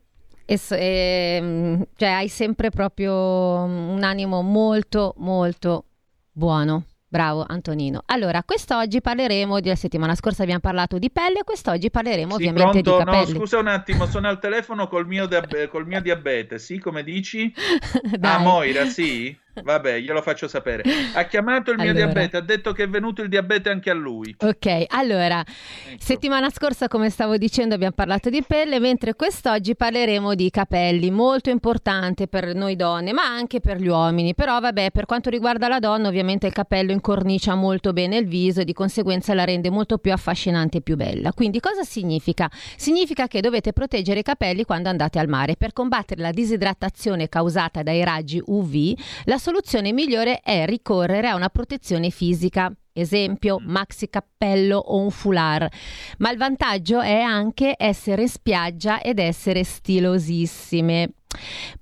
e, 0.48 0.58
e, 0.70 1.38
mm, 1.42 1.82
cioè 1.96 2.08
hai 2.08 2.28
sempre 2.28 2.70
proprio 2.70 3.12
un 3.12 4.00
animo 4.02 4.40
molto 4.40 5.12
molto 5.18 5.84
buono. 6.32 6.84
Bravo 7.10 7.44
Antonino. 7.46 8.02
Allora, 8.06 8.42
quest'oggi 8.42 9.00
parleremo, 9.00 9.58
la 9.62 9.74
settimana 9.74 10.14
scorsa 10.14 10.42
abbiamo 10.42 10.60
parlato 10.60 10.98
di 10.98 11.10
pelle, 11.10 11.42
quest'oggi 11.42 11.90
parleremo 11.90 12.30
sì, 12.30 12.34
ovviamente 12.34 12.82
pronto? 12.82 12.90
di 12.90 13.04
capelli. 13.04 13.32
No, 13.32 13.38
scusa 13.38 13.58
un 13.58 13.66
attimo, 13.66 14.06
sono 14.06 14.28
al 14.28 14.38
telefono 14.38 14.88
col 14.88 15.06
mio, 15.06 15.26
diab- 15.26 15.68
col 15.68 15.86
mio 15.86 16.02
diabete, 16.02 16.58
sì, 16.58 16.78
come 16.78 17.02
dici? 17.02 17.50
Dai. 18.18 18.34
Ah, 18.34 18.38
Moira, 18.38 18.84
sì? 18.84 19.34
Vabbè, 19.62 19.98
glielo 20.00 20.22
faccio 20.22 20.48
sapere. 20.48 20.82
Ha 21.14 21.24
chiamato 21.24 21.70
il 21.70 21.78
mio 21.78 21.90
Allora. 21.90 22.06
diabete, 22.06 22.36
ha 22.36 22.40
detto 22.40 22.72
che 22.72 22.84
è 22.84 22.88
venuto 22.88 23.22
il 23.22 23.28
diabete 23.28 23.70
anche 23.70 23.90
a 23.90 23.94
lui. 23.94 24.34
Ok, 24.38 24.84
allora, 24.88 25.40
Ecco. 25.40 25.96
settimana 25.98 26.50
scorsa, 26.50 26.88
come 26.88 27.10
stavo 27.10 27.36
dicendo, 27.36 27.74
abbiamo 27.74 27.94
parlato 27.94 28.30
di 28.30 28.42
pelle, 28.46 28.78
mentre 28.80 29.14
quest'oggi 29.14 29.74
parleremo 29.76 30.34
di 30.34 30.50
capelli, 30.50 31.10
molto 31.10 31.50
importante 31.50 32.26
per 32.28 32.54
noi 32.54 32.76
donne, 32.76 33.12
ma 33.12 33.24
anche 33.24 33.60
per 33.60 33.78
gli 33.78 33.88
uomini. 33.88 34.34
Però, 34.34 34.58
vabbè, 34.60 34.90
per 34.90 35.06
quanto 35.06 35.30
riguarda 35.30 35.68
la 35.68 35.78
donna, 35.78 36.08
ovviamente 36.08 36.46
il 36.46 36.52
capello 36.52 36.92
incornicia 36.92 37.54
molto 37.54 37.92
bene 37.92 38.16
il 38.16 38.26
viso 38.26 38.60
e 38.60 38.64
di 38.64 38.72
conseguenza 38.72 39.34
la 39.34 39.44
rende 39.44 39.70
molto 39.70 39.98
più 39.98 40.12
affascinante 40.12 40.78
e 40.78 40.80
più 40.80 40.96
bella. 40.96 41.32
Quindi, 41.32 41.60
cosa 41.60 41.82
significa? 41.82 42.50
Significa 42.76 43.26
che 43.28 43.40
dovete 43.40 43.72
proteggere 43.72 44.20
i 44.20 44.22
capelli 44.22 44.64
quando 44.64 44.88
andate 44.88 45.18
al 45.18 45.28
mare. 45.28 45.56
Per 45.56 45.72
combattere 45.72 46.20
la 46.20 46.30
disidratazione 46.30 47.28
causata 47.28 47.82
dai 47.82 48.04
raggi 48.04 48.40
UV, 48.44 48.94
la 49.24 49.38
soluzione 49.48 49.94
migliore 49.94 50.40
è 50.40 50.66
ricorrere 50.66 51.26
a 51.28 51.34
una 51.34 51.48
protezione 51.48 52.10
fisica. 52.10 52.70
Esempio, 52.92 53.56
maxi 53.58 54.10
cappello 54.10 54.76
o 54.76 54.98
un 54.98 55.10
foulard. 55.10 55.72
Ma 56.18 56.30
il 56.30 56.36
vantaggio 56.36 57.00
è 57.00 57.20
anche 57.20 57.74
essere 57.78 58.22
in 58.22 58.28
spiaggia 58.28 59.00
ed 59.00 59.18
essere 59.18 59.64
stilosissime. 59.64 61.12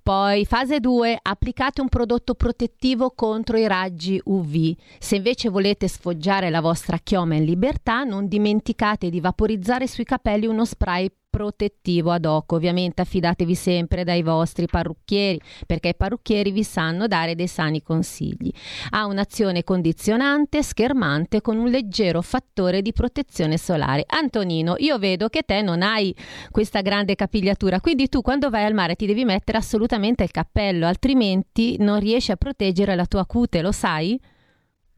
Poi 0.01 0.45
fase 0.45 0.79
2, 0.79 1.19
applicate 1.21 1.81
un 1.81 1.89
prodotto 1.89 2.35
protettivo 2.35 3.11
contro 3.11 3.59
i 3.59 3.67
raggi 3.67 4.21
UV. 4.23 4.77
Se 5.01 5.17
invece 5.17 5.49
volete 5.49 5.89
sfoggiare 5.89 6.51
la 6.51 6.61
vostra 6.61 6.99
chioma 7.03 7.35
in 7.35 7.45
libertà, 7.45 8.05
non 8.05 8.29
dimenticate 8.29 9.11
di 9.11 9.19
vaporizzare 9.19 9.89
sui 9.89 10.05
capelli 10.05 10.47
uno 10.47 10.65
spray 10.65 11.11
protettivo 11.37 12.13
ad 12.13 12.25
hoc. 12.25 12.53
Ovviamente 12.53 13.03
affidatevi 13.03 13.55
sempre 13.55 14.05
dai 14.05 14.23
vostri 14.23 14.65
parrucchieri, 14.65 15.39
perché 15.67 15.89
i 15.89 15.95
parrucchieri 15.95 16.51
vi 16.51 16.63
sanno 16.63 17.07
dare 17.07 17.35
dei 17.35 17.47
sani 17.47 17.83
consigli. 17.83 18.51
Ha 18.91 19.05
un'azione 19.05 19.63
condizionante, 19.63 20.63
schermante 20.63 21.43
con 21.43 21.59
un 21.59 21.69
leggero 21.69 22.23
fattore 22.23 22.81
di 22.81 22.95
protezione 22.95 23.59
solare. 23.59 24.05
Antonino, 24.07 24.77
io 24.79 24.99
vedo 24.99 25.29
che 25.29 25.43
te 25.43 25.61
non 25.61 25.83
hai 25.83 26.15
questa 26.51 26.81
grande 26.81 27.15
capigliatura, 27.17 27.83
quindi 27.83 28.09
tu 28.09 28.23
quando 28.23 28.49
vai 28.49 28.65
al 28.65 28.73
mare 28.73 28.95
ti 28.95 29.05
devi 29.05 29.27
mettere 29.27 29.59
assolutamente 29.59 30.23
il 30.23 30.31
cappello, 30.31 30.87
altrimenti 30.87 31.77
non 31.79 32.01
riesci 32.01 32.33
a 32.33 32.37
proteggere 32.37 32.95
la 32.95 33.05
tua 33.05 33.27
cute, 33.27 33.61
lo 33.61 33.73
sai? 33.73 34.19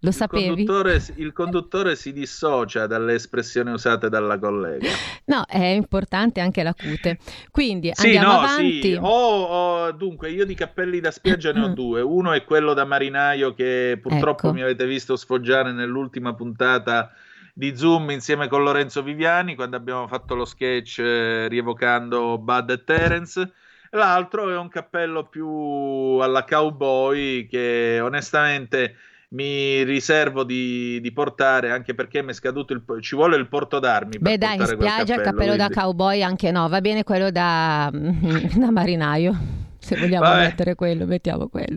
Lo 0.00 0.10
Il 0.10 0.14
sapevi? 0.14 0.46
conduttore, 0.64 1.02
il 1.16 1.32
conduttore 1.32 1.96
si 1.96 2.12
dissocia 2.12 2.86
dalle 2.86 3.14
espressioni 3.14 3.70
usate 3.72 4.08
dalla 4.08 4.38
collega. 4.38 4.88
No, 5.28 5.44
è 5.46 5.58
importante 5.66 6.40
anche 6.40 6.62
la 6.62 6.72
cute. 6.72 7.18
Quindi 7.50 7.90
Sì, 7.92 8.16
andiamo 8.16 8.32
no, 8.32 8.38
avanti. 8.38 8.80
sì. 8.80 8.98
Ho- 8.98 9.42
ho- 9.44 9.92
dunque, 9.92 10.30
io 10.30 10.46
di 10.46 10.54
cappelli 10.54 11.00
da 11.00 11.10
spiaggia 11.10 11.52
ne 11.52 11.64
ho 11.64 11.68
due. 11.68 12.00
Uno 12.00 12.32
è 12.32 12.44
quello 12.44 12.72
da 12.72 12.86
marinaio 12.86 13.52
che 13.52 13.98
purtroppo 14.00 14.46
Ecco. 14.46 14.52
mi 14.54 14.62
avete 14.62 14.86
visto 14.86 15.16
sfoggiare 15.16 15.72
nell'ultima 15.72 16.34
puntata 16.34 17.10
di 17.52 17.76
Zoom 17.76 18.08
insieme 18.10 18.48
con 18.48 18.62
Lorenzo 18.62 19.02
Viviani 19.02 19.54
quando 19.54 19.76
abbiamo 19.76 20.06
fatto 20.08 20.34
lo 20.34 20.46
sketch 20.46 20.98
eh, 21.00 21.48
rievocando 21.48 22.38
Bud 22.38 22.70
e 22.70 22.84
Terence. 22.84 23.52
L'altro 23.90 24.48
è 24.48 24.56
un 24.56 24.68
cappello 24.70 25.28
più 25.28 25.46
alla 25.46 26.44
cowboy 26.44 27.46
che 27.46 27.98
onestamente 28.02 28.96
mi 29.30 29.82
riservo 29.84 30.42
di, 30.42 31.00
di 31.02 31.12
portare 31.12 31.70
anche 31.70 31.94
perché 31.94 32.22
mi 32.22 32.30
è 32.30 32.32
scaduto 32.32 32.72
il 32.72 32.82
ci 33.00 33.14
vuole 33.14 33.36
il 33.36 33.46
porto 33.46 33.78
d'armi 33.78 34.18
Beh, 34.18 34.38
dai, 34.38 34.56
in 34.56 34.64
spiaggia 34.64 35.14
il 35.16 35.20
cappello 35.20 35.54
da 35.54 35.66
quindi- 35.66 35.74
cowboy 35.74 36.22
anche 36.22 36.50
no, 36.50 36.66
va 36.68 36.80
bene 36.80 37.04
quello 37.04 37.30
da, 37.30 37.90
da 37.92 38.70
marinaio. 38.70 39.36
Se 39.80 39.96
vogliamo 39.96 40.24
Vabbè. 40.24 40.40
mettere 40.40 40.74
quello, 40.74 41.06
mettiamo 41.06 41.48
quello. 41.48 41.76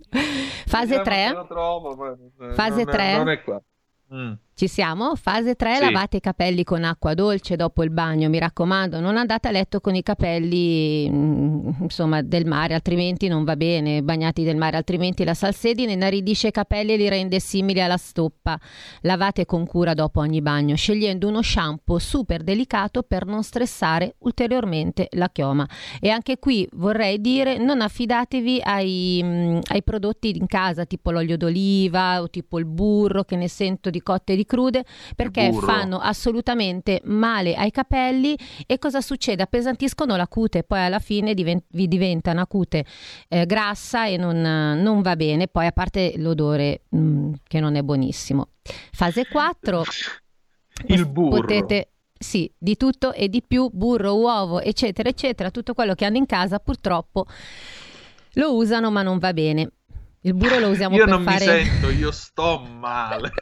Fase 0.65 0.97
Vediamo 0.97 1.03
3. 1.03 1.13
se 1.27 1.33
lo 1.33 1.47
trovo, 1.47 1.95
ma- 1.95 2.47
eh, 2.47 2.53
Fase 2.53 2.83
non 2.83 2.89
è- 2.89 2.91
tre? 2.91 3.17
non 3.17 3.29
è 3.29 3.41
qua. 3.41 3.61
Mm. 4.13 4.31
Ci 4.61 4.67
siamo? 4.67 5.15
Fase 5.15 5.55
3, 5.55 5.77
Sì. 5.77 5.81
lavate 5.81 6.17
i 6.17 6.19
capelli 6.19 6.63
con 6.63 6.83
acqua 6.83 7.15
dolce 7.15 7.55
dopo 7.55 7.81
il 7.81 7.89
bagno, 7.89 8.29
mi 8.29 8.37
raccomando, 8.37 8.99
non 8.99 9.17
andate 9.17 9.47
a 9.47 9.51
letto 9.51 9.79
con 9.79 9.95
i 9.95 10.03
capelli 10.03 11.09
mm, 11.09 11.69
insomma 11.81 12.21
del 12.21 12.45
mare, 12.45 12.75
altrimenti 12.75 13.27
non 13.27 13.43
va 13.43 13.55
bene, 13.55 14.03
bagnati 14.03 14.43
del 14.43 14.57
mare, 14.57 14.77
altrimenti 14.77 15.23
la 15.23 15.33
salsedine 15.33 15.93
inaridisce 15.93 16.49
i 16.49 16.51
capelli 16.51 16.93
e 16.93 16.97
li 16.97 17.09
rende 17.09 17.39
simili 17.39 17.81
alla 17.81 17.97
stoppa. 17.97 18.55
Lavate 19.01 19.47
con 19.47 19.65
cura 19.65 19.95
dopo 19.95 20.19
ogni 20.19 20.43
bagno, 20.43 20.75
scegliendo 20.75 21.27
uno 21.27 21.41
shampoo 21.41 21.97
super 21.97 22.43
delicato 22.43 23.01
per 23.01 23.25
non 23.25 23.41
stressare 23.41 24.13
ulteriormente 24.19 25.07
la 25.13 25.29
chioma. 25.31 25.67
E 25.99 26.09
anche 26.09 26.37
qui 26.37 26.69
vorrei 26.73 27.19
dire 27.19 27.57
non 27.57 27.81
affidatevi 27.81 28.61
ai, 28.63 29.21
mm, 29.23 29.59
ai 29.71 29.81
prodotti 29.81 30.37
in 30.37 30.45
casa, 30.45 30.85
tipo 30.85 31.09
l'olio 31.09 31.35
d'oliva 31.35 32.21
o 32.21 32.29
tipo 32.29 32.59
il 32.59 32.65
burro, 32.65 33.23
che 33.23 33.35
ne 33.35 33.47
sento 33.47 33.89
di 33.89 34.03
cotte 34.03 34.33
e 34.33 34.35
di 34.35 34.49
crude, 34.51 34.83
perché 35.15 35.49
burro. 35.49 35.65
fanno 35.65 35.97
assolutamente 35.97 36.99
male 37.05 37.55
ai 37.55 37.71
capelli 37.71 38.37
e 38.67 38.77
cosa 38.79 38.99
succede? 38.99 39.43
Appesantiscono 39.43 40.17
la 40.17 40.27
cute, 40.27 40.63
poi 40.63 40.81
alla 40.81 40.99
fine 40.99 41.33
diven- 41.33 41.63
vi 41.69 41.87
diventa 41.87 42.31
una 42.31 42.45
cute 42.45 42.83
eh, 43.29 43.45
grassa 43.45 44.07
e 44.07 44.17
non, 44.17 44.41
non 44.41 45.01
va 45.01 45.15
bene, 45.15 45.47
poi 45.47 45.67
a 45.67 45.71
parte 45.71 46.15
l'odore 46.17 46.81
mm, 46.93 47.33
che 47.47 47.61
non 47.61 47.75
è 47.75 47.81
buonissimo. 47.81 48.49
Fase 48.91 49.25
4, 49.25 49.83
Il 50.87 51.07
burro. 51.07 51.39
potete 51.39 51.91
sì, 52.19 52.51
di 52.57 52.75
tutto 52.75 53.13
e 53.13 53.29
di 53.29 53.41
più, 53.41 53.69
burro, 53.71 54.17
uovo, 54.17 54.59
eccetera, 54.59 55.07
eccetera, 55.07 55.49
tutto 55.49 55.73
quello 55.73 55.93
che 55.95 56.03
hanno 56.03 56.17
in 56.17 56.25
casa 56.25 56.59
purtroppo 56.59 57.25
lo 58.35 58.55
usano 58.55 58.91
ma 58.91 59.01
non 59.01 59.17
va 59.17 59.33
bene. 59.33 59.71
Il 60.23 60.35
burro 60.35 60.59
lo 60.59 60.69
usiamo 60.69 60.95
io 60.95 61.05
per 61.05 61.13
non 61.13 61.23
fare... 61.23 61.45
mi 61.45 61.63
sento, 61.65 61.89
io 61.89 62.11
sto 62.11 62.59
male. 62.59 63.31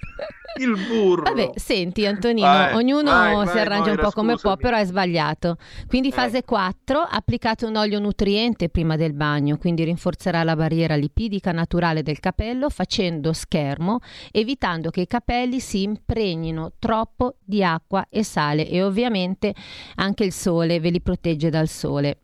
Il 0.59 0.75
burro. 0.88 1.24
Vabbè, 1.24 1.51
senti 1.55 2.05
Antonino, 2.05 2.48
Vai, 2.48 2.74
ognuno 2.74 3.12
vai, 3.12 3.48
si 3.48 3.53
vai, 3.53 3.62
arrangia 3.62 3.88
Moira, 3.89 4.01
un 4.01 4.07
po' 4.09 4.12
come 4.12 4.31
può, 4.33 4.51
scusami. 4.53 4.62
però 4.62 4.77
è 4.77 4.83
sbagliato. 4.86 5.57
Quindi 5.88 6.12
fase 6.12 6.39
Eh. 6.39 6.43
4, 6.43 7.00
applicate 7.00 7.65
un 7.65 7.75
olio 7.77 8.00
nutriente 8.00 8.67
prima 8.67 8.98
del 8.98 9.13
bagno, 9.13 9.57
quindi 9.57 9.83
rinforzerà 9.83 10.43
la 10.43 10.55
barriera 10.55 10.95
lipidica 10.95 11.51
naturale 11.51 12.01
del 12.01 12.19
capello 12.19 12.69
facendo 12.69 13.31
schermo, 13.31 14.00
evitando 14.31 14.89
che 14.89 15.01
i 15.01 15.07
capelli 15.07 15.59
si 15.59 15.83
impregnino 15.83 16.74
troppo 16.79 17.36
di 17.43 17.63
acqua 17.63 18.07
e 18.09 18.24
sale 18.24 18.67
e 18.67 18.83
ovviamente 18.83 19.53
anche 19.95 20.24
il 20.25 20.33
sole 20.33 20.79
ve 20.79 20.89
li 20.89 21.00
protegge 21.01 21.50
dal 21.50 21.67
sole. 21.69 22.17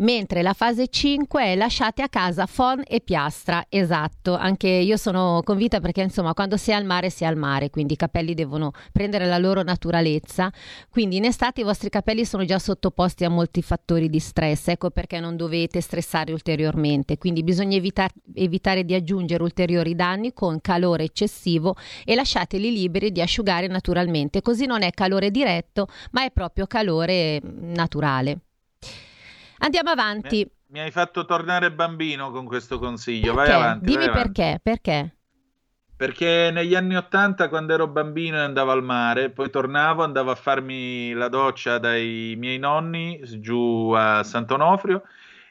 Mentre 0.00 0.42
la 0.42 0.52
fase 0.52 0.86
5 0.86 1.42
è 1.42 1.56
lasciate 1.56 2.02
a 2.02 2.08
casa 2.08 2.46
phon 2.46 2.84
e 2.86 3.00
piastra, 3.00 3.64
esatto, 3.68 4.36
anche 4.36 4.68
io 4.68 4.96
sono 4.96 5.40
convinta 5.42 5.80
perché 5.80 6.02
insomma 6.02 6.34
quando 6.34 6.56
si 6.56 6.70
è 6.70 6.74
al 6.74 6.84
mare 6.84 7.10
si 7.10 7.24
è 7.24 7.26
al 7.26 7.34
mare, 7.34 7.68
quindi 7.70 7.94
i 7.94 7.96
capelli 7.96 8.34
devono 8.34 8.70
prendere 8.92 9.26
la 9.26 9.38
loro 9.38 9.64
naturalezza, 9.64 10.52
quindi 10.88 11.16
in 11.16 11.24
estate 11.24 11.62
i 11.62 11.64
vostri 11.64 11.88
capelli 11.88 12.24
sono 12.24 12.44
già 12.44 12.60
sottoposti 12.60 13.24
a 13.24 13.28
molti 13.28 13.60
fattori 13.60 14.08
di 14.08 14.20
stress, 14.20 14.68
ecco 14.68 14.90
perché 14.90 15.18
non 15.18 15.36
dovete 15.36 15.80
stressare 15.80 16.30
ulteriormente, 16.30 17.18
quindi 17.18 17.42
bisogna 17.42 17.76
evita- 17.76 18.08
evitare 18.34 18.84
di 18.84 18.94
aggiungere 18.94 19.42
ulteriori 19.42 19.96
danni 19.96 20.32
con 20.32 20.60
calore 20.60 21.02
eccessivo 21.02 21.74
e 22.04 22.14
lasciateli 22.14 22.70
liberi 22.70 23.10
di 23.10 23.20
asciugare 23.20 23.66
naturalmente, 23.66 24.42
così 24.42 24.64
non 24.64 24.82
è 24.82 24.92
calore 24.92 25.32
diretto 25.32 25.88
ma 26.12 26.22
è 26.22 26.30
proprio 26.30 26.68
calore 26.68 27.42
mm, 27.44 27.72
naturale. 27.72 28.42
Andiamo 29.58 29.90
avanti. 29.90 30.50
Mi 30.68 30.80
hai 30.80 30.90
fatto 30.90 31.24
tornare 31.24 31.72
bambino 31.72 32.30
con 32.30 32.44
questo 32.46 32.78
consiglio. 32.78 33.34
Vai 33.34 33.48
Perché? 33.48 33.52
avanti. 33.52 33.84
Dimmi 33.84 34.08
vai 34.08 34.08
avanti. 34.08 34.32
perché, 34.32 34.60
perché? 34.62 35.16
Perché 35.96 36.50
negli 36.52 36.74
anni 36.76 36.94
Ottanta, 36.96 37.48
quando 37.48 37.72
ero 37.74 37.88
bambino 37.88 38.36
e 38.36 38.40
andavo 38.40 38.70
al 38.70 38.84
mare, 38.84 39.30
poi 39.30 39.50
tornavo, 39.50 40.04
andavo 40.04 40.30
a 40.30 40.36
farmi 40.36 41.12
la 41.12 41.28
doccia 41.28 41.78
dai 41.78 42.34
miei 42.38 42.58
nonni 42.58 43.20
giù 43.40 43.90
a 43.96 44.22
Sant'Onofrio 44.22 45.02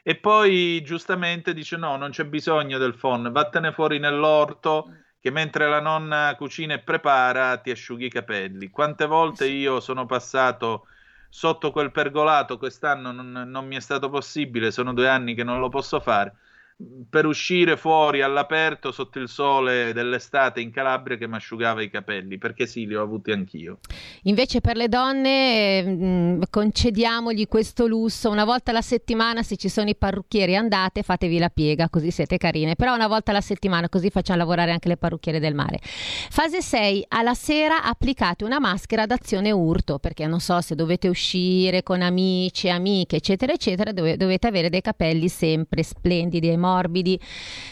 e 0.02 0.16
poi 0.16 0.80
giustamente 0.82 1.52
dice 1.52 1.76
no, 1.76 1.96
non 1.98 2.10
c'è 2.10 2.24
bisogno 2.24 2.78
del 2.78 2.94
phon, 2.96 3.30
vattene 3.30 3.72
fuori 3.72 3.98
nell'orto 3.98 4.90
che 5.20 5.30
mentre 5.30 5.68
la 5.68 5.80
nonna 5.80 6.34
cucina 6.38 6.72
e 6.74 6.78
prepara 6.82 7.58
ti 7.58 7.70
asciughi 7.70 8.06
i 8.06 8.10
capelli. 8.10 8.70
Quante 8.70 9.04
volte 9.04 9.46
io 9.46 9.80
sono 9.80 10.06
passato 10.06 10.86
sotto 11.28 11.70
quel 11.70 11.90
pergolato, 11.90 12.58
quest'anno 12.58 13.12
non, 13.12 13.30
non 13.30 13.66
mi 13.66 13.76
è 13.76 13.80
stato 13.80 14.08
possibile, 14.08 14.70
sono 14.70 14.92
due 14.92 15.08
anni 15.08 15.34
che 15.34 15.44
non 15.44 15.60
lo 15.60 15.68
posso 15.68 16.00
fare 16.00 16.36
per 17.10 17.26
uscire 17.26 17.76
fuori 17.76 18.22
all'aperto 18.22 18.92
sotto 18.92 19.18
il 19.18 19.28
sole 19.28 19.92
dell'estate 19.92 20.60
in 20.60 20.70
Calabria 20.70 21.16
che 21.16 21.26
mi 21.26 21.34
asciugava 21.34 21.82
i 21.82 21.90
capelli, 21.90 22.38
perché 22.38 22.66
sì, 22.66 22.86
li 22.86 22.94
ho 22.94 23.02
avuti 23.02 23.32
anch'io. 23.32 23.80
Invece 24.24 24.60
per 24.60 24.76
le 24.76 24.88
donne 24.88 25.82
mh, 25.82 26.42
concediamogli 26.50 27.48
questo 27.48 27.88
lusso, 27.88 28.30
una 28.30 28.44
volta 28.44 28.70
alla 28.70 28.80
settimana 28.82 29.42
se 29.42 29.56
ci 29.56 29.68
sono 29.68 29.88
i 29.88 29.96
parrucchieri 29.96 30.54
andate 30.54 31.02
fatevi 31.02 31.38
la 31.38 31.48
piega 31.48 31.88
così 31.88 32.12
siete 32.12 32.36
carine, 32.36 32.76
però 32.76 32.94
una 32.94 33.08
volta 33.08 33.32
alla 33.32 33.40
settimana 33.40 33.88
così 33.88 34.10
facciamo 34.10 34.38
lavorare 34.38 34.70
anche 34.70 34.88
le 34.88 34.96
parrucchiere 34.96 35.40
del 35.40 35.54
mare. 35.54 35.80
Fase 35.82 36.62
6, 36.62 37.06
alla 37.08 37.34
sera 37.34 37.82
applicate 37.82 38.44
una 38.44 38.60
maschera 38.60 39.04
d'azione 39.04 39.50
urto, 39.50 39.98
perché 39.98 40.28
non 40.28 40.38
so 40.38 40.60
se 40.60 40.76
dovete 40.76 41.08
uscire 41.08 41.82
con 41.82 42.02
amici, 42.02 42.68
amiche 42.68 43.16
eccetera 43.16 43.52
eccetera, 43.52 43.90
dove- 43.90 44.16
dovete 44.16 44.46
avere 44.46 44.70
dei 44.70 44.80
capelli 44.80 45.28
sempre 45.28 45.82
splendidi 45.82 46.50
e 46.50 46.56
morbidi. 46.68 47.18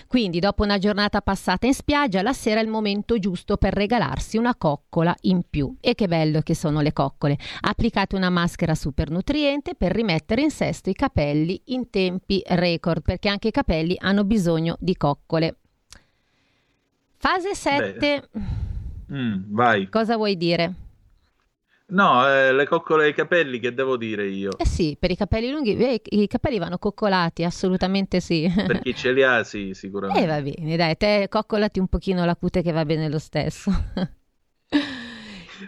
Quindi 0.06 0.38
dopo 0.38 0.62
una 0.62 0.78
giornata 0.78 1.20
passata 1.20 1.66
in 1.66 1.74
spiaggia, 1.74 2.22
la 2.22 2.32
sera 2.32 2.60
è 2.60 2.62
il 2.62 2.68
momento 2.68 3.18
giusto 3.18 3.56
per 3.56 3.74
regalarsi 3.74 4.36
una 4.36 4.54
coccola 4.56 5.14
in 5.22 5.42
più. 5.48 5.74
E 5.80 5.94
che 5.94 6.06
bello 6.08 6.40
che 6.40 6.54
sono 6.54 6.80
le 6.80 6.92
coccole. 6.92 7.36
Applicate 7.60 8.16
una 8.16 8.30
maschera 8.30 8.74
super 8.74 9.10
nutriente 9.10 9.74
per 9.74 9.92
rimettere 9.92 10.42
in 10.42 10.50
sesto 10.50 10.90
i 10.90 10.94
capelli 10.94 11.60
in 11.66 11.90
tempi 11.90 12.42
record, 12.46 13.02
perché 13.02 13.28
anche 13.28 13.48
i 13.48 13.52
capelli 13.52 13.96
hanno 13.98 14.24
bisogno 14.24 14.76
di 14.80 14.96
coccole. 14.96 15.56
Fase 17.18 17.54
7, 17.54 18.28
Mm, 19.12 19.54
vai. 19.54 19.88
cosa 19.88 20.16
vuoi 20.16 20.36
dire? 20.36 20.74
No, 21.88 22.28
eh, 22.28 22.52
le 22.52 22.66
coccole 22.66 23.04
ai 23.04 23.14
capelli, 23.14 23.60
che 23.60 23.72
devo 23.72 23.96
dire 23.96 24.26
io? 24.26 24.58
Eh 24.58 24.66
sì, 24.66 24.96
per 24.98 25.12
i 25.12 25.16
capelli 25.16 25.50
lunghi, 25.50 25.76
eh, 25.76 26.02
i 26.02 26.26
capelli 26.26 26.58
vanno 26.58 26.78
coccolati, 26.78 27.44
assolutamente 27.44 28.18
sì. 28.20 28.52
Per 28.54 28.80
chi 28.80 28.92
ce 28.92 29.12
li 29.12 29.22
ha, 29.22 29.44
sì, 29.44 29.70
Eh 29.70 29.74
sicuramente. 29.74 30.26
va 30.26 30.42
bene, 30.42 30.76
dai, 30.76 30.96
te 30.96 31.28
coccolati 31.30 31.78
un 31.78 31.86
pochino 31.86 32.24
la 32.24 32.34
cute 32.34 32.60
che 32.62 32.72
va 32.72 32.84
bene 32.84 33.08
lo 33.08 33.20
stesso. 33.20 33.70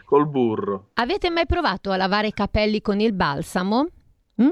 Col 0.05 0.29
burro. 0.29 0.91
Avete 0.95 1.31
mai 1.31 1.47
provato 1.47 1.93
a 1.93 1.97
lavare 1.97 2.27
i 2.27 2.33
capelli 2.33 2.83
con 2.83 2.99
il 2.99 3.13
balsamo? 3.13 3.87
Mm? 4.43 4.49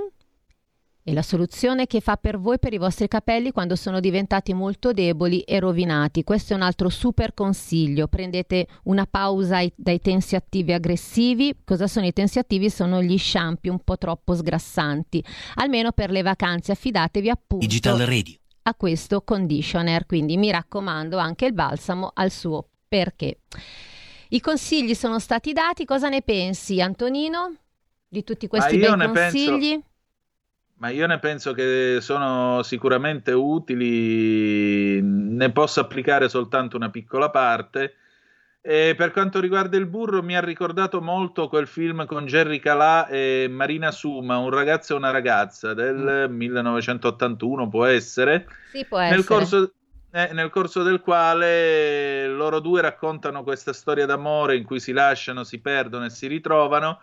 È 1.07 1.13
la 1.13 1.23
soluzione 1.23 1.87
che 1.87 2.01
fa 2.01 2.17
per 2.17 2.37
voi 2.37 2.59
per 2.59 2.73
i 2.73 2.79
vostri 2.79 3.07
capelli 3.07 3.53
quando 3.53 3.77
sono 3.77 4.01
diventati 4.01 4.53
molto 4.53 4.91
deboli 4.91 5.43
e 5.43 5.61
rovinati. 5.61 6.25
Questo 6.25 6.53
è 6.53 6.57
un 6.57 6.63
altro 6.63 6.89
super 6.89 7.33
consiglio. 7.33 8.09
Prendete 8.09 8.67
una 8.87 9.07
pausa 9.07 9.59
ai- 9.59 9.73
dai 9.77 10.01
tensi 10.01 10.35
attivi 10.35 10.73
aggressivi. 10.73 11.55
Cosa 11.65 11.87
sono 11.87 12.07
i 12.07 12.13
tensi 12.13 12.41
attivi? 12.41 12.69
Sono 12.71 13.01
gli 13.05 13.17
shampoo 13.19 13.71
un 13.71 13.79
po' 13.85 13.97
troppo 13.99 14.35
sgrassanti. 14.35 15.23
Almeno 15.55 15.93
per 15.93 16.11
le 16.11 16.23
vacanze 16.23 16.73
affidatevi 16.73 17.31
appunto 17.31 17.65
Digital 17.65 17.99
Radio. 18.01 18.35
a 18.63 18.75
questo 18.75 19.23
conditioner. 19.23 20.07
Quindi 20.07 20.37
mi 20.37 20.51
raccomando, 20.51 21.19
anche 21.19 21.47
il 21.47 21.53
balsamo 21.53 22.11
al 22.15 22.33
suo 22.33 22.71
perché. 22.89 23.43
I 24.31 24.41
consigli 24.41 24.95
sono 24.95 25.21
stati 25.21 25.53
dati, 25.53 25.85
cosa 25.85 26.09
ne 26.09 26.23
pensi 26.23 26.81
Antonino 26.81 27.55
di 28.09 28.25
tutti 28.25 28.49
questi 28.49 28.75
io 28.75 28.89
bei 28.97 29.07
ne 29.07 29.13
penso- 29.13 29.51
consigli? 29.51 29.81
Ma 30.79 30.91
io 30.91 31.07
ne 31.07 31.19
penso 31.19 31.53
che 31.55 31.99
sono 32.01 32.63
sicuramente 32.63 33.33
utili, 33.33 35.01
ne 35.03 35.51
posso 35.51 35.81
applicare 35.81 36.29
soltanto 36.29 36.77
una 36.77 36.91
piccola 36.91 37.31
parte. 37.31 37.95
E 38.61 38.95
per 38.97 39.13
quanto 39.13 39.39
riguarda 39.41 39.77
il 39.77 39.87
burro, 39.87 40.23
mi 40.23 40.37
ha 40.37 40.41
ricordato 40.41 41.01
molto 41.01 41.49
quel 41.49 41.69
film 41.69 42.05
con 42.05 42.27
Jerry 42.27 42.59
Calà 42.59 43.07
e 43.07 43.47
Marina 43.49 43.91
Suma, 43.91 44.39
un 44.39 44.51
ragazzo 44.51 44.93
e 44.93 44.97
una 44.97 45.13
ragazza 45.13 45.73
del 45.73 46.27
1981, 46.29 47.69
può 47.69 47.85
essere. 47.85 48.47
Sì, 48.73 48.85
può 48.85 48.99
nel 48.99 49.21
essere. 49.21 49.25
corso, 49.25 49.73
eh, 50.11 50.31
nel 50.33 50.51
corso 50.51 50.83
del 50.83 51.01
quale 51.01 52.27
loro 52.27 52.59
due 52.59 52.81
raccontano 52.81 53.45
questa 53.45 53.73
storia 53.73 54.05
d'amore 54.05 54.57
in 54.57 54.65
cui 54.65 54.81
si 54.81 54.93
lasciano, 54.93 55.45
si 55.45 55.61
perdono 55.61 56.07
e 56.07 56.11
si 56.11 56.27
ritrovano, 56.27 57.01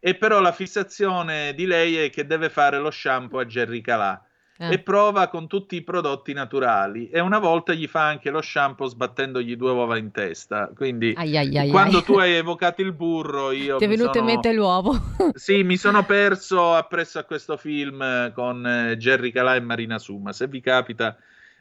e 0.00 0.14
però 0.16 0.40
la 0.40 0.52
fissazione 0.52 1.54
di 1.54 1.66
lei 1.66 1.96
è 1.96 2.10
che 2.10 2.26
deve 2.26 2.48
fare 2.50 2.78
lo 2.78 2.90
shampoo 2.90 3.40
a 3.40 3.44
Jerry 3.44 3.80
Calà 3.80 4.20
Eh. 4.58 4.72
e 4.72 4.78
prova 4.78 5.28
con 5.28 5.48
tutti 5.48 5.76
i 5.76 5.82
prodotti 5.82 6.32
naturali 6.32 7.10
e 7.10 7.20
una 7.20 7.38
volta 7.38 7.74
gli 7.74 7.86
fa 7.86 8.06
anche 8.06 8.30
lo 8.30 8.40
shampoo 8.40 8.86
sbattendogli 8.86 9.54
due 9.54 9.70
uova 9.72 9.98
in 9.98 10.10
testa. 10.12 10.70
Quindi 10.74 11.12
Ai, 11.14 11.36
ai, 11.36 11.58
ai, 11.58 11.68
quando 11.68 12.02
tu 12.02 12.16
hai 12.16 12.32
evocato 12.36 12.80
il 12.80 12.92
burro, 12.94 13.50
io 13.50 13.76
Ti 13.76 13.84
è 13.84 13.88
venuto 13.88 14.12
sono... 14.14 14.24
in 14.26 14.32
mente 14.32 14.52
l'uovo. 14.54 14.94
Sì, 15.34 15.62
mi 15.62 15.76
sono 15.76 16.04
perso 16.06 16.72
appresso 16.74 17.18
a 17.18 17.24
questo 17.24 17.56
film 17.58 18.00
eh, 18.00 18.32
con 18.34 18.66
eh, 18.66 18.96
Jerry 18.96 19.30
Calà 19.30 19.56
e 19.56 19.60
Marina 19.60 19.98
Suma. 19.98 20.32
Se 20.32 20.46
vi 20.46 20.60
capita, 20.62 21.16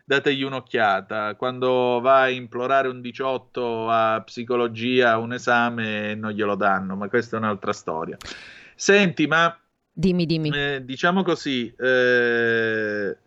dategli 0.05 0.43
un'occhiata. 0.43 1.35
Quando 1.35 1.99
va 1.99 2.21
a 2.21 2.29
implorare 2.29 2.87
un 2.87 3.01
18 3.01 3.89
a 3.89 4.21
psicologia, 4.23 5.17
un 5.17 5.33
esame, 5.33 6.13
non 6.15 6.31
glielo 6.31 6.55
danno, 6.55 6.95
ma 6.95 7.09
questa 7.09 7.35
è 7.35 7.39
un'altra 7.39 7.73
storia. 7.73 8.15
Senti, 8.75 9.25
ma 9.25 9.57
dimmi, 9.91 10.25
dimmi. 10.25 10.49
eh, 10.51 10.81
diciamo 10.85 11.23
così, 11.23 11.73
eh, 11.75 13.17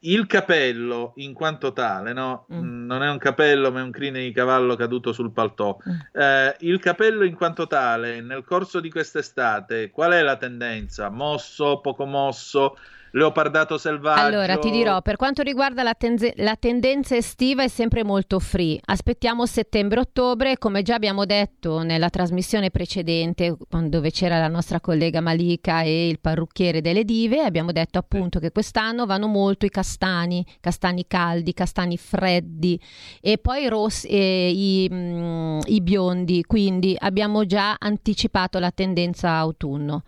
il 0.00 0.26
capello 0.26 1.12
in 1.16 1.32
quanto 1.32 1.72
tale, 1.72 2.12
no? 2.12 2.46
Mm. 2.52 2.56
Mm, 2.58 2.86
Non 2.86 3.02
è 3.02 3.08
un 3.08 3.18
capello, 3.18 3.70
ma 3.70 3.80
è 3.80 3.82
un 3.82 3.92
crine 3.92 4.20
di 4.20 4.32
cavallo 4.32 4.74
caduto 4.74 5.12
sul 5.12 5.30
paltò. 5.30 5.76
Mm. 5.88 6.20
Eh, 6.20 6.56
il 6.60 6.80
capello 6.80 7.24
in 7.24 7.34
quanto 7.36 7.66
tale, 7.68 8.20
nel 8.20 8.44
corso 8.44 8.80
di 8.80 8.90
quest'estate, 8.90 9.90
qual 9.90 10.12
è 10.12 10.22
la 10.22 10.36
tendenza? 10.36 11.08
Mosso, 11.08 11.80
poco 11.80 12.04
mosso? 12.04 12.76
Leopardato 13.14 13.78
selvaggio. 13.78 14.20
Allora, 14.20 14.58
ti 14.58 14.70
dirò, 14.70 15.00
per 15.00 15.16
quanto 15.16 15.42
riguarda 15.42 15.82
la, 15.82 15.94
tenze- 15.94 16.34
la 16.36 16.56
tendenza 16.56 17.16
estiva 17.16 17.62
è 17.62 17.68
sempre 17.68 18.04
molto 18.04 18.38
free. 18.38 18.78
Aspettiamo 18.84 19.46
settembre-ottobre, 19.46 20.58
come 20.58 20.82
già 20.82 20.94
abbiamo 20.94 21.24
detto 21.24 21.82
nella 21.82 22.10
trasmissione 22.10 22.70
precedente, 22.70 23.56
dove 23.84 24.10
c'era 24.10 24.38
la 24.38 24.48
nostra 24.48 24.80
collega 24.80 25.20
Malika 25.20 25.82
e 25.82 26.08
il 26.08 26.18
parrucchiere 26.20 26.80
delle 26.80 27.04
dive, 27.04 27.42
abbiamo 27.44 27.72
detto 27.72 27.98
appunto 27.98 28.40
che 28.40 28.50
quest'anno 28.50 29.06
vanno 29.06 29.28
molto 29.28 29.64
i 29.64 29.70
castani, 29.70 30.44
castani 30.60 31.06
caldi, 31.06 31.54
castani 31.54 31.96
freddi 31.96 32.80
e 33.20 33.38
poi 33.38 33.68
rossi, 33.68 34.08
e 34.08 34.50
i, 34.50 34.88
mm, 34.92 35.60
i 35.66 35.80
biondi, 35.80 36.42
quindi 36.44 36.96
abbiamo 36.98 37.46
già 37.46 37.76
anticipato 37.78 38.58
la 38.58 38.72
tendenza 38.72 39.30
autunno. 39.30 40.02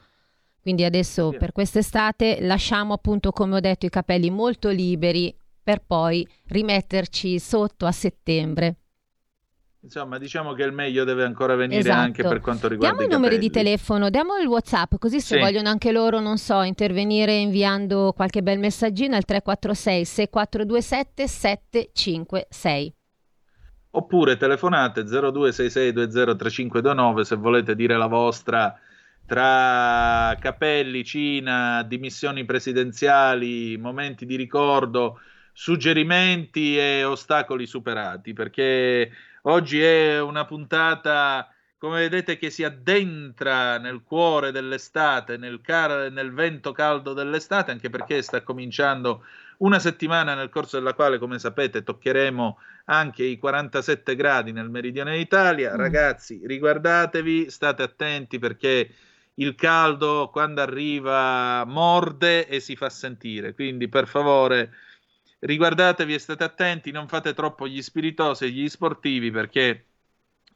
Quindi 0.66 0.82
adesso 0.82 1.30
Sì. 1.30 1.36
per 1.36 1.52
quest'estate 1.52 2.38
lasciamo 2.40 2.92
appunto, 2.92 3.30
come 3.30 3.54
ho 3.54 3.60
detto, 3.60 3.86
i 3.86 3.88
capelli 3.88 4.30
molto 4.30 4.68
liberi 4.68 5.32
per 5.62 5.80
poi 5.86 6.26
rimetterci 6.46 7.38
sotto 7.38 7.86
a 7.86 7.92
settembre. 7.92 8.74
Insomma, 9.82 10.18
diciamo 10.18 10.54
che 10.54 10.64
il 10.64 10.72
meglio 10.72 11.04
deve 11.04 11.22
ancora 11.22 11.54
venire 11.54 11.78
Esatto. 11.78 12.00
anche 12.00 12.22
per 12.24 12.40
quanto 12.40 12.66
riguarda 12.66 12.96
Diamo 12.96 13.08
i 13.08 13.12
i 13.12 13.16
numeri 13.16 13.38
di 13.38 13.48
telefono, 13.48 14.10
diamo 14.10 14.36
il 14.38 14.48
WhatsApp, 14.48 14.94
così 14.98 15.20
se 15.20 15.36
Sì. 15.36 15.40
vogliono 15.40 15.68
anche 15.68 15.92
loro, 15.92 16.18
non 16.18 16.36
so, 16.36 16.62
intervenire 16.62 17.36
inviando 17.36 18.12
qualche 18.12 18.42
bel 18.42 18.58
messaggino 18.58 19.14
al 19.14 19.24
346 19.24 20.04
6427 20.04 21.28
756. 21.28 22.92
Oppure 23.90 24.36
telefonate 24.36 25.04
0266203529 25.04 27.20
se 27.20 27.36
volete 27.36 27.76
dire 27.76 27.96
la 27.96 28.08
vostra 28.08 28.76
tra 29.26 30.36
capelli, 30.40 31.04
Cina, 31.04 31.82
dimissioni 31.82 32.44
presidenziali, 32.44 33.76
momenti 33.76 34.24
di 34.24 34.36
ricordo, 34.36 35.20
suggerimenti 35.52 36.78
e 36.78 37.02
ostacoli 37.02 37.66
superati, 37.66 38.32
perché 38.32 39.10
oggi 39.42 39.82
è 39.82 40.20
una 40.20 40.44
puntata, 40.44 41.52
come 41.76 42.00
vedete, 42.00 42.38
che 42.38 42.50
si 42.50 42.62
addentra 42.62 43.78
nel 43.78 44.02
cuore 44.04 44.52
dell'estate, 44.52 45.36
nel, 45.36 45.60
car- 45.60 46.10
nel 46.12 46.32
vento 46.32 46.70
caldo 46.72 47.12
dell'estate, 47.12 47.72
anche 47.72 47.90
perché 47.90 48.22
sta 48.22 48.42
cominciando 48.42 49.24
una 49.58 49.78
settimana 49.78 50.34
nel 50.34 50.50
corso 50.50 50.76
della 50.78 50.94
quale, 50.94 51.18
come 51.18 51.38
sapete, 51.38 51.82
toccheremo 51.82 52.58
anche 52.86 53.24
i 53.24 53.38
47 53.38 54.14
gradi 54.14 54.52
nel 54.52 54.70
meridione 54.70 55.16
d'Italia. 55.16 55.72
Mm. 55.72 55.76
Ragazzi, 55.76 56.42
riguardatevi, 56.44 57.50
state 57.50 57.82
attenti 57.82 58.38
perché 58.38 58.90
il 59.36 59.54
caldo 59.54 60.28
quando 60.30 60.60
arriva 60.60 61.64
morde 61.64 62.46
e 62.46 62.60
si 62.60 62.76
fa 62.76 62.88
sentire. 62.90 63.54
Quindi, 63.54 63.88
per 63.88 64.06
favore, 64.06 64.72
riguardatevi 65.40 66.14
e 66.14 66.18
state 66.18 66.44
attenti, 66.44 66.90
non 66.90 67.08
fate 67.08 67.34
troppo 67.34 67.66
gli 67.66 67.82
spiritosi 67.82 68.44
e 68.44 68.50
gli 68.50 68.68
sportivi 68.68 69.30
perché 69.30 69.86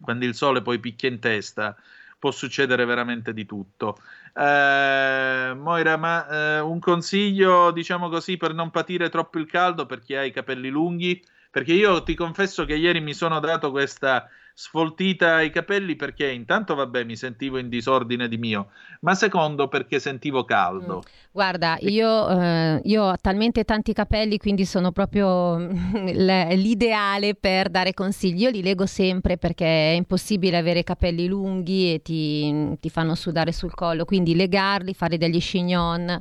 quando 0.00 0.24
il 0.24 0.34
sole 0.34 0.62
poi 0.62 0.78
picchia 0.78 1.08
in 1.08 1.18
testa 1.18 1.76
può 2.18 2.30
succedere 2.30 2.84
veramente 2.84 3.32
di 3.32 3.46
tutto. 3.46 3.96
Eh, 4.34 5.52
Moira, 5.56 5.96
ma 5.96 6.28
eh, 6.28 6.60
un 6.60 6.78
consiglio, 6.78 7.70
diciamo 7.70 8.08
così, 8.08 8.36
per 8.36 8.52
non 8.54 8.70
patire 8.70 9.08
troppo 9.08 9.38
il 9.38 9.46
caldo 9.46 9.86
per 9.86 10.00
chi 10.00 10.14
ha 10.14 10.22
i 10.22 10.30
capelli 10.30 10.68
lunghi? 10.68 11.22
Perché 11.50 11.72
io 11.72 12.02
ti 12.02 12.14
confesso 12.14 12.64
che 12.64 12.74
ieri 12.74 13.00
mi 13.00 13.14
sono 13.14 13.40
dato 13.40 13.70
questa 13.70 14.28
sfoltita 14.60 15.36
ai 15.36 15.48
capelli 15.48 15.96
perché 15.96 16.30
intanto, 16.30 16.74
vabbè, 16.74 17.04
mi 17.04 17.16
sentivo 17.16 17.56
in 17.56 17.70
disordine 17.70 18.28
di 18.28 18.36
mio, 18.36 18.68
ma 19.00 19.14
secondo 19.14 19.68
perché 19.68 19.98
sentivo 19.98 20.44
caldo. 20.44 21.02
Guarda, 21.32 21.78
io, 21.80 22.28
eh, 22.28 22.80
io 22.84 23.04
ho 23.04 23.16
talmente 23.18 23.64
tanti 23.64 23.94
capelli, 23.94 24.36
quindi 24.36 24.66
sono 24.66 24.92
proprio 24.92 25.56
l- 25.56 26.48
l'ideale 26.50 27.34
per 27.36 27.70
dare 27.70 27.94
consigli. 27.94 28.42
Io 28.42 28.50
li 28.50 28.62
lego 28.62 28.84
sempre 28.84 29.38
perché 29.38 29.64
è 29.64 29.94
impossibile 29.94 30.58
avere 30.58 30.82
capelli 30.82 31.26
lunghi 31.26 31.94
e 31.94 32.02
ti, 32.02 32.76
ti 32.78 32.90
fanno 32.90 33.14
sudare 33.14 33.52
sul 33.52 33.72
collo, 33.72 34.04
quindi 34.04 34.34
legarli, 34.34 34.92
fare 34.92 35.16
degli 35.16 35.40
chignon 35.40 36.20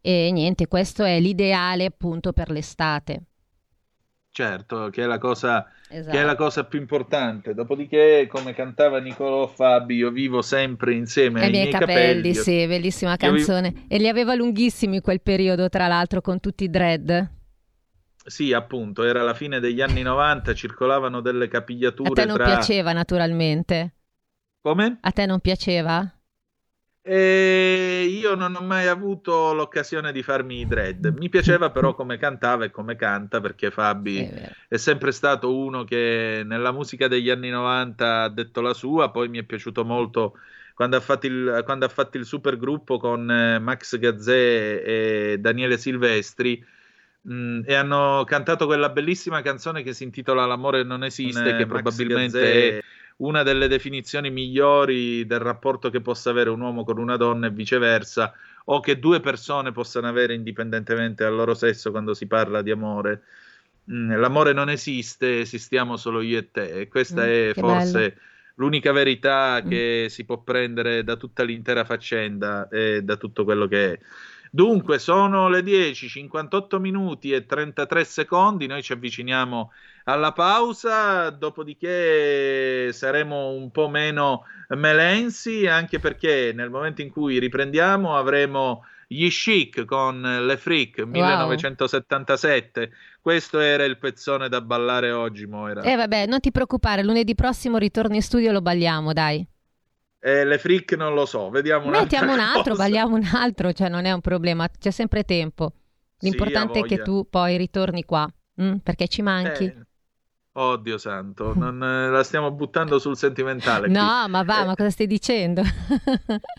e 0.00 0.30
niente, 0.32 0.68
questo 0.68 1.04
è 1.04 1.20
l'ideale 1.20 1.84
appunto 1.84 2.32
per 2.32 2.50
l'estate. 2.50 3.24
Certo, 4.38 4.88
che 4.90 5.02
è 5.02 5.06
la 5.06 5.18
cosa 5.18 5.66
Esatto. 5.88 6.14
che 6.14 6.22
è 6.22 6.24
la 6.24 6.36
cosa 6.36 6.62
più 6.64 6.78
importante. 6.78 7.54
Dopodiché, 7.54 8.28
come 8.30 8.54
cantava 8.54 9.00
Nicolò 9.00 9.48
Fabi, 9.48 9.96
io 9.96 10.12
vivo 10.12 10.42
sempre 10.42 10.94
insieme 10.94 11.42
ai 11.42 11.50
miei 11.50 11.72
capelli, 11.72 12.28
Io- 12.30 12.42
sì, 12.42 12.64
bellissima 12.68 13.16
io 13.18 13.32
vi- 13.32 13.38
canzone. 13.38 13.86
E 13.88 13.98
li 13.98 14.06
aveva 14.06 14.36
lunghissimi 14.36 15.00
quel 15.00 15.20
periodo, 15.22 15.68
tra 15.68 15.88
l'altro, 15.88 16.20
con 16.20 16.38
tutti 16.38 16.62
i 16.62 16.70
dread. 16.70 17.30
Sì, 18.26 18.52
appunto, 18.52 19.02
era 19.02 19.22
la 19.24 19.34
fine 19.34 19.58
degli 19.58 19.80
anni 19.80 20.02
90, 20.02 20.54
circolavano 20.54 21.20
delle 21.20 21.46
A 21.46 21.48
capigliature 21.48 22.10
te 22.12 22.24
non 22.24 22.36
tra... 22.36 22.44
piaceva, 22.44 22.92
naturalmente. 22.92 23.94
Come? 24.60 24.98
A 25.00 25.10
te 25.10 25.26
non 25.26 25.40
piaceva? 25.40 26.08
E 27.10 28.04
io 28.10 28.34
non 28.34 28.54
ho 28.54 28.60
mai 28.60 28.86
avuto 28.86 29.54
l'occasione 29.54 30.12
di 30.12 30.22
farmi 30.22 30.60
i 30.60 30.66
dread. 30.66 31.06
Mi 31.16 31.28
piaceva 31.30 31.70
però 31.72 31.94
come 31.94 32.18
cantava 32.18 32.64
e 32.66 32.70
come 32.70 32.96
canta, 32.96 33.40
perché 33.40 33.70
Fabi 33.70 34.20
è 34.20 34.56
è 34.68 34.76
sempre 34.76 35.12
stato 35.12 35.56
uno 35.56 35.84
che 35.84 36.42
nella 36.44 36.72
musica 36.72 37.08
degli 37.08 37.30
anni 37.30 37.48
90 37.48 38.24
ha 38.24 38.28
detto 38.28 38.60
la 38.60 38.74
sua, 38.74 39.10
poi 39.10 39.28
mi 39.28 39.38
è 39.38 39.44
piaciuto 39.44 39.84
molto 39.84 40.36
quando 40.74 40.96
ha 40.96 41.00
fatto 41.00 41.26
il, 41.26 41.62
quando 41.64 41.86
ha 41.86 41.88
fatto 41.88 42.18
il 42.18 42.24
supergruppo 42.26 42.98
con 42.98 43.30
eh, 43.30 43.58
Max 43.58 43.98
Gazzè 43.98 44.82
e 44.84 45.36
Daniele 45.40 45.78
Silvestri 45.78 46.62
mh, 47.22 47.62
e 47.64 47.74
hanno 47.74 48.24
cantato 48.24 48.66
quella 48.66 48.90
bellissima 48.90 49.42
canzone 49.42 49.82
che 49.82 49.92
si 49.94 50.04
intitola 50.04 50.44
L'amore 50.46 50.82
non 50.84 51.04
esiste, 51.04 51.50
Eh, 51.50 51.54
che 51.54 51.66
probabilmente 51.66 52.38
Gazzè. 52.38 52.76
è 52.78 52.82
una 53.18 53.42
delle 53.42 53.68
definizioni 53.68 54.30
migliori 54.30 55.26
del 55.26 55.40
rapporto 55.40 55.90
che 55.90 56.00
possa 56.00 56.30
avere 56.30 56.50
un 56.50 56.60
uomo 56.60 56.84
con 56.84 56.98
una 56.98 57.16
donna 57.16 57.46
e 57.48 57.50
viceversa, 57.50 58.32
o 58.66 58.80
che 58.80 58.98
due 58.98 59.20
persone 59.20 59.72
possano 59.72 60.08
avere 60.08 60.34
indipendentemente 60.34 61.24
dal 61.24 61.34
loro 61.34 61.54
sesso 61.54 61.90
quando 61.90 62.14
si 62.14 62.26
parla 62.26 62.62
di 62.62 62.70
amore. 62.70 63.22
Mm, 63.90 64.12
L'amore 64.14 64.52
non 64.52 64.68
esiste, 64.70 65.40
esistiamo 65.40 65.96
solo 65.96 66.20
io 66.20 66.38
e 66.38 66.50
te. 66.50 66.80
E 66.80 66.88
questa 66.88 67.26
Mm, 67.26 67.26
è 67.26 67.54
forse 67.56 68.12
bello. 68.12 68.20
l'unica 68.56 68.92
verità 68.92 69.64
che 69.66 70.06
si 70.10 70.24
può 70.24 70.42
prendere 70.42 71.04
da 71.04 71.16
tutta 71.16 71.42
l'intera 71.42 71.84
faccenda 71.84 72.68
e 72.68 73.02
da 73.02 73.16
tutto 73.16 73.44
quello 73.44 73.66
che 73.66 73.92
è. 73.94 73.98
Dunque, 74.50 74.98
sono 74.98 75.48
le 75.48 75.62
10, 75.62 76.08
58 76.08 76.80
minuti 76.80 77.32
e 77.32 77.44
33 77.46 78.04
secondi, 78.04 78.66
noi 78.66 78.82
ci 78.82 78.92
avviciniamo 78.92 79.72
alla 80.08 80.32
pausa, 80.32 81.28
dopodiché 81.28 82.90
saremo 82.92 83.50
un 83.50 83.70
po' 83.70 83.88
meno 83.88 84.44
melensi, 84.68 85.66
anche 85.66 85.98
perché 85.98 86.52
nel 86.54 86.70
momento 86.70 87.02
in 87.02 87.10
cui 87.10 87.38
riprendiamo 87.38 88.16
avremo 88.16 88.84
gli 89.06 89.28
Chic 89.28 89.84
con 89.84 90.20
Le 90.20 90.56
Freak 90.56 91.00
1977. 91.00 92.90
Questo 93.20 93.58
era 93.60 93.84
il 93.84 93.98
pezzone 93.98 94.48
da 94.48 94.62
ballare 94.62 95.10
oggi, 95.10 95.46
Moira. 95.46 95.82
E 95.82 95.94
vabbè, 95.94 96.26
non 96.26 96.40
ti 96.40 96.50
preoccupare, 96.50 97.02
lunedì 97.04 97.34
prossimo 97.34 97.76
ritorno 97.76 98.14
in 98.14 98.22
studio 98.22 98.48
e 98.48 98.52
lo 98.52 98.62
balliamo, 98.62 99.12
dai. 99.12 99.46
Eh, 100.20 100.44
le 100.44 100.58
Freak 100.58 100.92
non 100.94 101.12
lo 101.14 101.26
so, 101.26 101.50
vediamo 101.50 101.90
Mettiamo 101.90 102.32
un 102.32 102.40
altro, 102.40 102.70
cosa. 102.70 102.82
balliamo 102.82 103.14
un 103.14 103.28
altro, 103.34 103.72
cioè 103.72 103.88
non 103.90 104.06
è 104.06 104.12
un 104.12 104.20
problema, 104.22 104.68
c'è 104.68 104.90
sempre 104.90 105.24
tempo. 105.24 105.72
L'importante 106.20 106.80
Sì, 106.80 106.80
è 106.80 106.88
che 106.88 107.02
tu 107.02 107.26
poi 107.28 107.56
ritorni 107.56 108.04
qua, 108.04 108.26
mm, 108.60 108.76
perché 108.76 109.06
ci 109.06 109.22
manchi. 109.22 109.64
Eh, 109.64 109.86
Oddio 110.60 110.98
santo, 110.98 111.52
non, 111.54 111.80
eh, 111.80 112.10
la 112.10 112.24
stiamo 112.24 112.50
buttando 112.50 112.98
sul 112.98 113.16
sentimentale. 113.16 113.86
qui. 113.86 113.94
No, 113.94 114.26
ma 114.28 114.42
va, 114.42 114.62
Eh, 114.62 114.66
ma 114.66 114.74
cosa 114.74 114.90
stai 114.90 115.06
dicendo? 115.06 115.62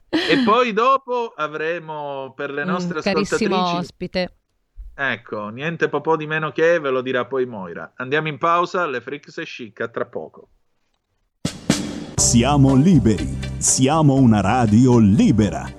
E 0.09 0.38
poi 0.45 0.71
dopo 0.71 1.33
avremo 1.35 2.31
per 2.33 2.49
le 2.51 2.62
Un 2.62 2.69
nostre 2.69 3.01
carissimo 3.01 3.55
ascoltatrici 3.55 3.85
ospite. 3.85 4.35
Ecco, 4.95 5.49
niente 5.49 5.89
po' 5.99 6.15
di 6.15 6.27
meno 6.27 6.51
che, 6.51 6.79
ve 6.79 6.91
lo 6.91 7.01
dirà 7.01 7.25
poi 7.25 7.45
Moira. 7.45 7.91
Andiamo 7.97 8.29
in 8.29 8.38
pausa, 8.38 8.85
le 8.85 9.01
Freaks 9.01 9.38
e 9.39 9.43
Chic, 9.43 9.81
a 9.81 9.89
tra 9.89 10.05
poco. 10.05 10.47
Siamo 12.15 12.75
liberi, 12.75 13.38
siamo 13.57 14.13
una 14.13 14.39
radio 14.39 14.97
libera. 14.97 15.69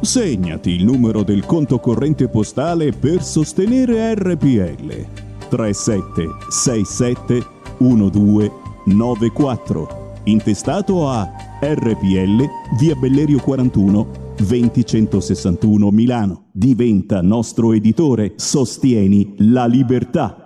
Segnati 0.00 0.70
il 0.70 0.84
numero 0.84 1.22
del 1.22 1.44
conto 1.44 1.78
corrente 1.78 2.30
postale 2.30 2.92
per 2.92 3.22
sostenere 3.22 4.14
RPL 4.14 5.06
3767 5.50 7.52
1294, 7.78 10.12
intestato 10.24 11.08
a 11.08 11.32
RPL, 11.60 12.44
via 12.78 12.94
Bellerio 12.94 13.38
41, 13.38 14.34
2061 14.36 15.90
Milano. 15.90 16.48
Diventa 16.52 17.22
nostro 17.22 17.72
editore, 17.72 18.34
sostieni 18.36 19.34
la 19.38 19.66
libertà. 19.66 20.42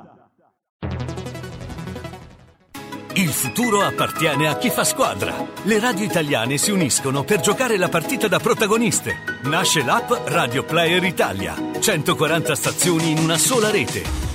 Il 3.14 3.29
futuro 3.29 3.81
appartiene 3.81 4.49
a 4.49 4.57
chi 4.57 4.71
fa 4.71 4.85
squadra. 4.85 5.35
Le 5.64 5.81
radio 5.81 6.05
italiane 6.05 6.57
si 6.57 6.71
uniscono 6.71 7.25
per 7.25 7.40
giocare 7.40 7.77
la 7.77 7.88
partita 7.88 8.29
da 8.29 8.38
protagoniste. 8.38 9.16
Nasce 9.45 9.85
l'app 9.85 10.11
Radio 10.27 10.64
Player 10.64 11.03
Italia. 11.03 11.55
140 11.79 12.55
stazioni 12.55 13.11
in 13.11 13.19
una 13.19 13.37
sola 13.37 13.71
rete 13.71 14.30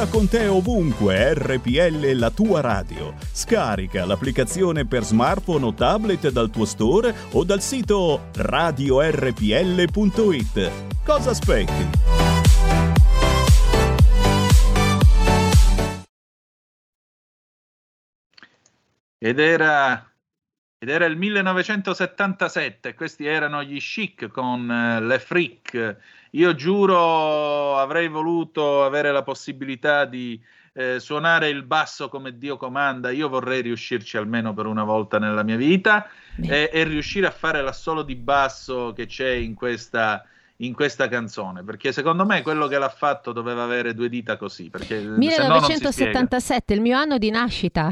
Porta 0.00 0.16
con 0.16 0.28
te 0.28 0.46
ovunque 0.46 1.34
RPL 1.34 2.12
la 2.12 2.30
tua 2.30 2.62
radio. 2.62 3.14
Scarica 3.20 4.06
l'applicazione 4.06 4.86
per 4.86 5.02
smartphone 5.02 5.66
o 5.66 5.74
tablet 5.74 6.30
dal 6.30 6.48
tuo 6.48 6.64
store 6.64 7.14
o 7.32 7.44
dal 7.44 7.60
sito 7.60 8.28
radiorpl.it. 8.34 9.12
Cosa 11.04 11.30
aspetti? 11.30 11.90
Ed 19.18 19.38
era, 19.38 20.10
ed 20.78 20.88
era 20.88 21.04
il 21.04 21.18
1977, 21.18 22.94
questi 22.94 23.26
erano 23.26 23.62
gli 23.62 23.78
chic 23.78 24.28
con 24.28 24.70
eh, 24.70 25.00
Le 25.02 25.18
Fric. 25.18 25.98
Io 26.30 26.54
giuro 26.54 27.76
avrei 27.78 28.08
voluto 28.08 28.84
avere 28.84 29.10
la 29.10 29.22
possibilità 29.22 30.04
di 30.04 30.40
eh, 30.72 31.00
suonare 31.00 31.48
il 31.48 31.64
basso 31.64 32.08
come 32.08 32.38
Dio 32.38 32.56
comanda, 32.56 33.10
io 33.10 33.28
vorrei 33.28 33.62
riuscirci 33.62 34.16
almeno 34.16 34.54
per 34.54 34.66
una 34.66 34.84
volta 34.84 35.18
nella 35.18 35.42
mia 35.42 35.56
vita 35.56 36.08
e, 36.40 36.70
e 36.72 36.84
riuscire 36.84 37.26
a 37.26 37.32
fare 37.32 37.60
l'assolo 37.62 38.02
di 38.02 38.14
basso 38.14 38.92
che 38.94 39.06
c'è 39.06 39.30
in 39.30 39.54
questa, 39.54 40.24
in 40.58 40.72
questa 40.72 41.08
canzone, 41.08 41.64
perché 41.64 41.90
secondo 41.92 42.24
me 42.24 42.42
quello 42.42 42.68
che 42.68 42.78
l'ha 42.78 42.88
fatto 42.88 43.32
doveva 43.32 43.64
avere 43.64 43.94
due 43.94 44.08
dita 44.08 44.36
così, 44.36 44.70
perché 44.70 45.00
se 45.00 45.06
no 45.06 45.14
non 45.14 45.18
si 45.18 45.26
spiega. 45.26 45.48
1977, 45.48 46.74
il 46.74 46.80
mio 46.80 46.96
anno 46.96 47.18
di 47.18 47.30
nascita. 47.30 47.90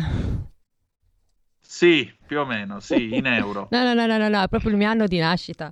Sì, 1.61 2.11
più 2.27 2.39
o 2.41 2.47
meno, 2.47 2.81
sì, 2.81 3.15
in 3.15 3.27
euro. 3.27 3.69
No, 3.73 3.83
no, 3.83 3.93
no, 3.93 4.07
no, 4.07 4.17
no, 4.17 4.29
no, 4.29 4.43
è 4.43 4.49
proprio 4.49 4.71
il 4.71 4.77
mio 4.79 4.89
anno 4.89 5.07
di 5.07 5.19
nascita. 5.19 5.71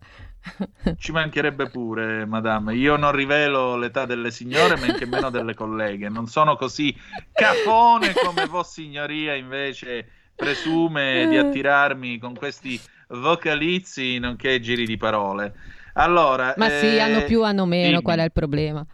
Ci 0.98 1.12
mancherebbe 1.12 1.68
pure, 1.68 2.24
madame. 2.24 2.74
Io 2.74 2.96
non 2.96 3.12
rivelo 3.12 3.76
l'età 3.76 4.06
delle 4.06 4.30
signore, 4.30 4.76
men 4.76 4.94
che 4.94 5.04
meno 5.06 5.30
delle 5.30 5.54
colleghe. 5.54 6.08
Non 6.08 6.26
sono 6.26 6.56
così 6.56 6.96
cafone 7.34 8.16
come 8.16 8.46
Vossignoria 8.46 9.34
invece 9.34 10.10
presume 10.36 11.26
di 11.28 11.36
attirarmi 11.36 12.18
con 12.18 12.34
questi 12.36 12.82
vocalizzi 13.08 14.18
nonché 14.18 14.58
giri 14.60 14.86
di 14.86 14.96
parole. 14.96 15.54
Allora, 15.94 16.56
Ma 16.56 16.70
sì, 16.70 16.98
eh, 16.98 16.98
hanno 16.98 17.22
più, 17.22 17.44
hanno 17.44 17.66
meno, 17.66 18.00
dimmi. 18.00 18.02
qual 18.02 18.18
è 18.18 18.24
il 18.24 18.32
problema? 18.32 18.84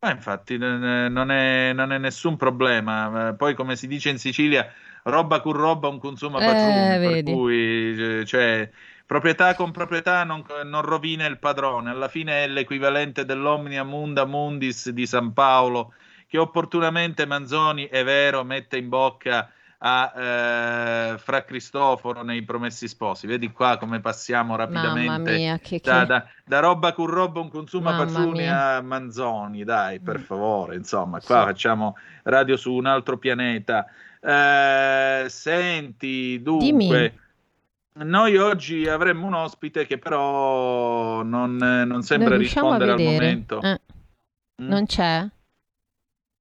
Ma 0.00 0.10
infatti 0.10 0.58
n- 0.58 1.06
non 1.10 1.30
è, 1.30 1.72
non 1.72 1.90
è 1.92 1.98
nessun 1.98 2.36
problema. 2.36 3.28
Eh, 3.30 3.34
Poi, 3.36 3.54
come 3.54 3.74
si 3.76 3.86
dice 3.86 4.10
in 4.10 4.18
Sicilia, 4.18 4.70
roba 5.04 5.40
con 5.40 5.52
roba 5.54 5.88
un 5.88 5.98
consuma 5.98 6.42
Eh, 6.42 6.42
patron, 6.42 7.00
per 7.00 7.20
vedi. 7.22 7.22
cui 7.22 8.20
eh, 8.20 8.24
cioè, 8.26 8.70
proprietà 9.14 9.54
con 9.54 9.70
proprietà 9.70 10.24
non, 10.24 10.44
non 10.64 10.82
rovina 10.82 11.24
il 11.26 11.38
padrone. 11.38 11.90
Alla 11.90 12.08
fine 12.08 12.42
è 12.42 12.48
l'equivalente 12.48 13.24
dell'Omnia 13.24 13.84
Munda 13.84 14.24
Mundis 14.24 14.90
di 14.90 15.06
San 15.06 15.32
Paolo, 15.32 15.92
che 16.26 16.36
opportunamente 16.36 17.24
Manzoni, 17.24 17.86
è 17.86 18.02
vero, 18.02 18.42
mette 18.42 18.76
in 18.76 18.88
bocca 18.88 19.52
a 19.78 20.12
eh, 20.16 21.18
Fra 21.18 21.44
Cristoforo 21.44 22.24
nei 22.24 22.42
Promessi 22.42 22.88
Sposi. 22.88 23.28
Vedi 23.28 23.52
qua 23.52 23.76
come 23.76 24.00
passiamo 24.00 24.56
rapidamente 24.56 25.08
Mamma 25.08 25.30
mia, 25.30 25.58
che, 25.58 25.80
che... 25.80 25.88
da, 25.88 26.04
da- 26.04 26.26
da 26.44 26.58
roba 26.58 26.92
con 26.92 27.06
roba 27.06 27.38
un 27.38 27.50
consuma 27.50 27.92
Mamma 27.92 28.04
paciuni 28.06 28.48
a 28.48 28.80
Manzoni, 28.80 29.62
dai, 29.62 30.00
per 30.00 30.18
favore, 30.18 30.74
insomma, 30.74 31.20
Sì. 31.20 31.26
qua 31.26 31.44
facciamo 31.44 31.96
radio 32.24 32.56
su 32.56 32.72
un 32.72 32.86
altro 32.86 33.16
pianeta. 33.16 33.86
Eh, 34.20 35.26
senti, 35.28 36.42
dunque, 36.42 36.66
Dimmi. 36.66 37.22
Noi 38.02 38.36
oggi 38.36 38.88
avremmo 38.88 39.26
un 39.26 39.34
ospite 39.34 39.86
che 39.86 39.98
però 39.98 41.22
non, 41.22 41.56
non 41.56 42.02
sembra 42.02 42.30
non 42.30 42.38
rispondere 42.38 42.92
al 42.92 43.00
momento. 43.02 43.60
Eh, 43.62 43.80
Mm. 44.62 44.68
Non 44.68 44.86
c'è? 44.86 45.26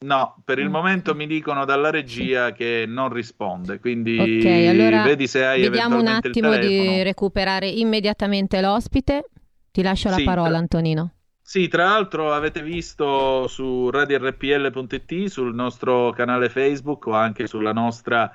No, 0.06 0.36
per 0.46 0.60
il 0.60 0.68
Mm. 0.68 0.72
momento 0.72 1.16
mi 1.16 1.26
dicono 1.26 1.66
dalla 1.66 1.90
regia 1.90 2.52
che 2.52 2.86
non 2.88 3.12
risponde, 3.12 3.80
quindi 3.80 4.20
Ok, 4.20 4.46
allora 4.70 5.02
vedi 5.04 5.26
se 5.28 5.44
hai 5.46 5.62
Vediamo 5.62 6.00
un 6.00 6.08
attimo 6.08 6.56
di 6.58 7.02
recuperare 7.02 7.70
immediatamente 7.70 8.62
l'ospite. 8.62 9.30
Ti 9.72 9.82
lascio 9.82 10.10
la 10.10 10.18
Sì, 10.18 10.26
parola, 10.26 10.50
tra- 10.50 10.58
Antonino. 10.60 11.14
Sì, 11.42 11.68
tra 11.68 11.86
l'altro 11.86 12.34
avete 12.34 12.62
visto 12.62 13.48
su 13.48 13.90
radiorpl.it, 13.90 15.26
sul 15.26 15.56
nostro 15.56 16.12
canale 16.12 16.50
Facebook 16.50 17.08
o 17.08 17.14
anche 17.14 17.48
sulla 17.48 17.74
nostra, 17.74 18.32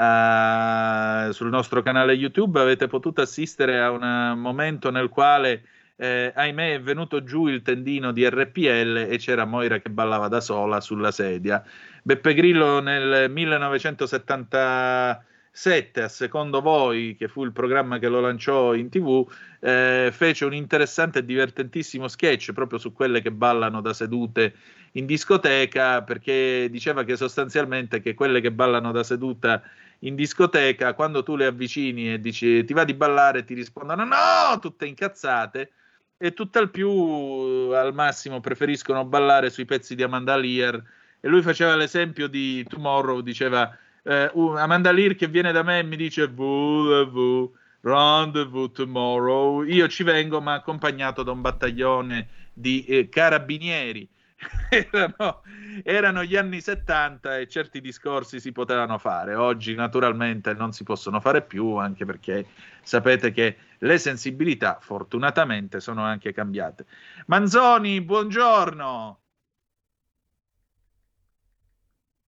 eh, 0.00 1.28
sul 1.32 1.50
nostro 1.50 1.82
canale 1.82 2.14
YouTube, 2.14 2.58
avete 2.58 2.86
potuto 2.86 3.20
assistere 3.20 3.78
a 3.80 3.90
un 3.90 4.40
momento 4.40 4.90
nel 4.90 5.10
quale, 5.10 5.62
eh, 5.96 6.32
ahimè, 6.34 6.72
è 6.74 6.80
venuto 6.80 7.22
giù 7.22 7.48
il 7.48 7.60
tendino 7.60 8.10
di 8.10 8.26
RPL 8.26 9.08
e 9.10 9.18
c'era 9.18 9.44
Moira 9.44 9.78
che 9.78 9.90
ballava 9.90 10.28
da 10.28 10.40
sola 10.40 10.80
sulla 10.80 11.10
sedia. 11.10 11.62
Beppe 12.02 12.32
Grillo 12.32 12.80
nel 12.80 13.30
1977, 13.30 16.02
a 16.02 16.08
secondo 16.08 16.62
voi, 16.62 17.14
che 17.18 17.28
fu 17.28 17.44
il 17.44 17.52
programma 17.52 17.98
che 17.98 18.08
lo 18.08 18.20
lanciò 18.20 18.72
in 18.72 18.88
tv, 18.88 19.30
eh, 19.60 20.08
fece 20.12 20.46
un 20.46 20.54
interessante 20.54 21.18
e 21.18 21.26
divertentissimo 21.26 22.08
sketch 22.08 22.54
proprio 22.54 22.78
su 22.78 22.94
quelle 22.94 23.20
che 23.20 23.32
ballano 23.32 23.82
da 23.82 23.92
sedute 23.92 24.54
in 24.92 25.06
discoteca 25.06 26.02
perché 26.02 26.68
diceva 26.70 27.04
che 27.04 27.16
sostanzialmente 27.16 28.00
che 28.00 28.14
quelle 28.14 28.40
che 28.40 28.50
ballano 28.50 28.90
da 28.90 29.04
seduta 29.04 29.62
in 30.00 30.14
discoteca 30.14 30.94
quando 30.94 31.22
tu 31.22 31.36
le 31.36 31.46
avvicini 31.46 32.12
e 32.12 32.20
dici 32.20 32.64
ti 32.64 32.72
va 32.72 32.84
di 32.84 32.94
ballare 32.94 33.44
ti 33.44 33.54
rispondono 33.54 34.04
no 34.04 34.58
tutte 34.60 34.86
incazzate 34.86 35.72
e 36.16 36.32
tutt'al 36.32 36.70
più 36.70 36.88
al 36.88 37.92
massimo 37.94 38.40
preferiscono 38.40 39.04
ballare 39.04 39.50
sui 39.50 39.64
pezzi 39.64 39.94
di 39.94 40.02
Amanda 40.02 40.36
Lear 40.36 40.82
e 41.20 41.28
lui 41.28 41.42
faceva 41.42 41.76
l'esempio 41.76 42.28
di 42.28 42.64
Tomorrow 42.64 43.20
diceva 43.20 43.76
eh, 44.02 44.30
uh, 44.32 44.54
Amanda 44.56 44.90
Lear 44.90 45.14
che 45.14 45.28
viene 45.28 45.52
da 45.52 45.62
me 45.62 45.80
e 45.80 45.82
mi 45.82 45.96
dice 45.96 46.24
www 46.24 47.58
Rendezvous 47.82 48.72
tomorrow. 48.72 49.62
Io 49.62 49.88
ci 49.88 50.02
vengo, 50.02 50.40
ma 50.40 50.54
accompagnato 50.54 51.22
da 51.22 51.32
un 51.32 51.40
battaglione 51.40 52.28
di 52.52 52.84
eh, 52.84 53.08
carabinieri. 53.08 54.08
erano, 54.70 55.42
erano 55.82 56.24
gli 56.24 56.36
anni 56.36 56.60
70 56.60 57.38
e 57.38 57.48
certi 57.48 57.80
discorsi 57.80 58.40
si 58.40 58.52
potevano 58.52 58.98
fare. 58.98 59.34
Oggi, 59.34 59.74
naturalmente, 59.74 60.54
non 60.54 60.72
si 60.72 60.84
possono 60.84 61.20
fare 61.20 61.42
più, 61.42 61.76
anche 61.76 62.04
perché 62.04 62.46
sapete 62.82 63.32
che 63.32 63.56
le 63.78 63.98
sensibilità, 63.98 64.78
fortunatamente, 64.80 65.80
sono 65.80 66.02
anche 66.02 66.32
cambiate. 66.32 66.86
Manzoni, 67.26 68.00
buongiorno. 68.00 69.18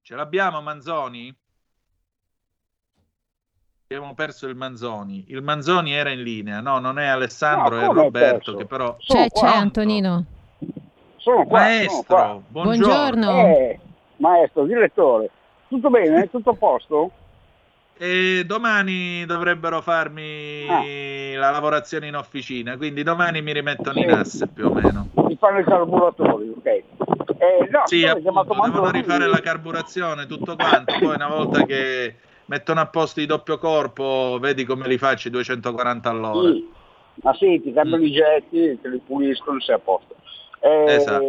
Ce 0.02 0.14
l'abbiamo, 0.14 0.60
Manzoni? 0.60 1.34
Abbiamo 3.84 4.14
perso 4.14 4.48
il 4.48 4.56
Manzoni. 4.56 5.26
Il 5.28 5.42
Manzoni 5.42 5.92
era 5.92 6.10
in 6.10 6.22
linea, 6.22 6.60
no? 6.60 6.78
Non 6.78 6.98
è 6.98 7.06
Alessandro, 7.06 7.76
No, 7.76 7.90
è 7.90 7.94
Roberto 7.94 8.56
che 8.56 8.64
però. 8.64 8.96
C'è, 8.96 9.28
c'è 9.28 9.46
Antonino. 9.46 10.40
Sono 11.22 11.44
qua, 11.46 11.60
sono 11.60 12.02
qua. 12.04 12.16
Maestro, 12.16 12.42
buongiorno. 12.48 13.26
Buongiorno. 13.32 13.46
Eh, 13.46 13.78
maestro, 14.16 14.64
direttore, 14.64 15.30
tutto 15.68 15.88
bene? 15.88 16.26
Tutto 16.30 16.50
a 16.50 16.54
posto? 16.54 17.10
E 17.96 18.42
domani 18.44 19.24
dovrebbero 19.24 19.80
farmi 19.82 20.66
Ah. 20.68 20.82
la 21.38 21.50
lavorazione 21.50 22.08
in 22.08 22.16
officina, 22.16 22.76
quindi 22.76 23.04
domani 23.04 23.40
mi 23.40 23.52
rimettono 23.52 24.00
in 24.00 24.10
asse 24.10 24.48
più 24.48 24.66
o 24.66 24.72
meno. 24.72 25.08
Mi 25.14 25.36
fanno 25.36 25.60
i 25.60 25.64
carburatori, 25.64 26.48
ok. 26.56 26.66
Eh, 26.66 26.84
no, 27.70 27.82
Sì, 27.84 28.04
appunto, 28.04 28.54
devono 28.64 28.90
rifare 28.90 29.28
la 29.28 29.40
carburazione, 29.40 30.26
tutto 30.26 30.56
quanto. 30.56 30.92
Poi 30.98 31.14
una 31.14 31.28
volta 31.28 31.64
che 31.64 32.16
mettono 32.46 32.80
a 32.80 32.86
posto 32.86 33.20
i 33.20 33.26
doppio 33.26 33.58
corpo, 33.58 34.38
vedi 34.40 34.64
come 34.64 34.88
li 34.88 34.98
faccio 34.98 35.28
i 35.28 35.30
240 35.30 36.10
all'ora. 36.10 36.50
Sì. 36.50 36.68
Ma 37.22 37.34
sì, 37.34 37.60
ti 37.62 37.72
cambiano 37.72 38.02
i 38.02 38.10
getti, 38.10 38.78
te 38.80 38.88
li 38.88 39.00
puliscono, 39.06 39.60
sei 39.60 39.76
a 39.76 39.78
posto. 39.78 40.16
Esatto. 40.62 41.24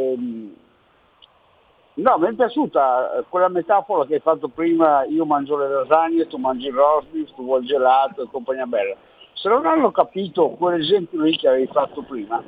No, 1.96 2.18
mi 2.18 2.28
è 2.28 2.34
piaciuta 2.34 3.18
eh, 3.18 3.24
quella 3.30 3.50
metafora 3.50 4.06
che 4.06 4.16
hai 4.16 4.20
fatto 4.20 4.48
prima, 4.48 5.04
io 5.06 5.26
mangio 5.26 5.58
le 5.58 5.70
lasagne, 5.70 6.28
tu 6.28 6.38
mangi 6.38 6.68
il 6.68 6.74
rosbif, 6.74 7.34
tu 7.36 7.44
vuoi 7.44 7.62
il 7.62 7.68
gelato 7.68 8.24
e 8.24 8.28
compagnia 8.32 8.66
bella. 8.66 8.96
Se 9.34 9.48
non 9.48 9.66
hanno 9.66 9.92
capito 9.92 10.50
quell'esempio 10.50 11.22
lì 11.22 11.38
che 11.38 11.48
avevi 11.48 11.68
fatto 11.68 12.02
prima, 12.02 12.42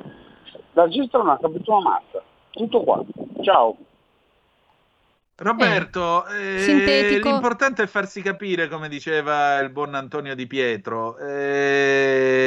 la 0.72 0.84
regista 0.84 1.18
non 1.18 1.28
ha 1.28 1.38
capito 1.38 1.72
una 1.72 1.90
mazza. 1.90 2.22
Tutto 2.50 2.80
qua. 2.82 3.04
Ciao. 3.42 3.76
Roberto, 5.38 6.26
eh, 6.28 6.60
sintetico. 6.60 7.28
l'importante 7.28 7.82
è 7.82 7.86
farsi 7.86 8.22
capire, 8.22 8.68
come 8.68 8.88
diceva 8.88 9.58
il 9.58 9.68
buon 9.68 9.94
Antonio 9.94 10.34
Di 10.34 10.46
Pietro. 10.46 11.18
Eh, 11.18 12.46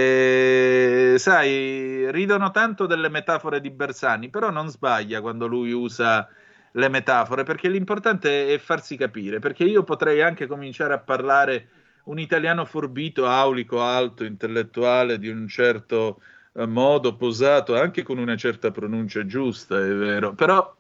sai, 1.20 2.12
ridono 2.12 2.50
tanto 2.50 2.88
delle 2.88 3.10
metafore 3.10 3.62
di 3.62 3.70
Bersani, 3.70 4.30
però 4.30 4.50
non 4.50 4.70
sbaglia 4.70 5.22
quando 5.22 5.46
lui 5.46 5.72
usa 5.72 6.28
le 6.72 6.90
metafore, 6.90 7.44
perché 7.44 7.70
l'importante 7.70 8.48
è 8.52 8.58
farsi 8.58 8.98
capire, 8.98 9.38
perché 9.38 9.66
io 9.66 9.84
potrei 9.84 10.24
anche 10.24 10.48
cominciare 10.48 10.94
a 10.96 11.00
parlare 11.00 11.70
un 12.06 12.18
italiano 12.18 12.66
forbito, 12.66 13.28
aulico, 13.28 13.84
alto, 13.84 14.24
intellettuale, 14.24 15.20
di 15.20 15.30
un 15.30 15.48
certo 15.48 16.22
eh, 16.54 16.66
modo, 16.66 17.16
posato, 17.16 17.76
anche 17.80 18.02
con 18.02 18.18
una 18.18 18.36
certa 18.36 18.72
pronuncia 18.72 19.26
giusta, 19.28 19.78
è 19.78 19.94
vero, 19.94 20.34
però 20.34 20.76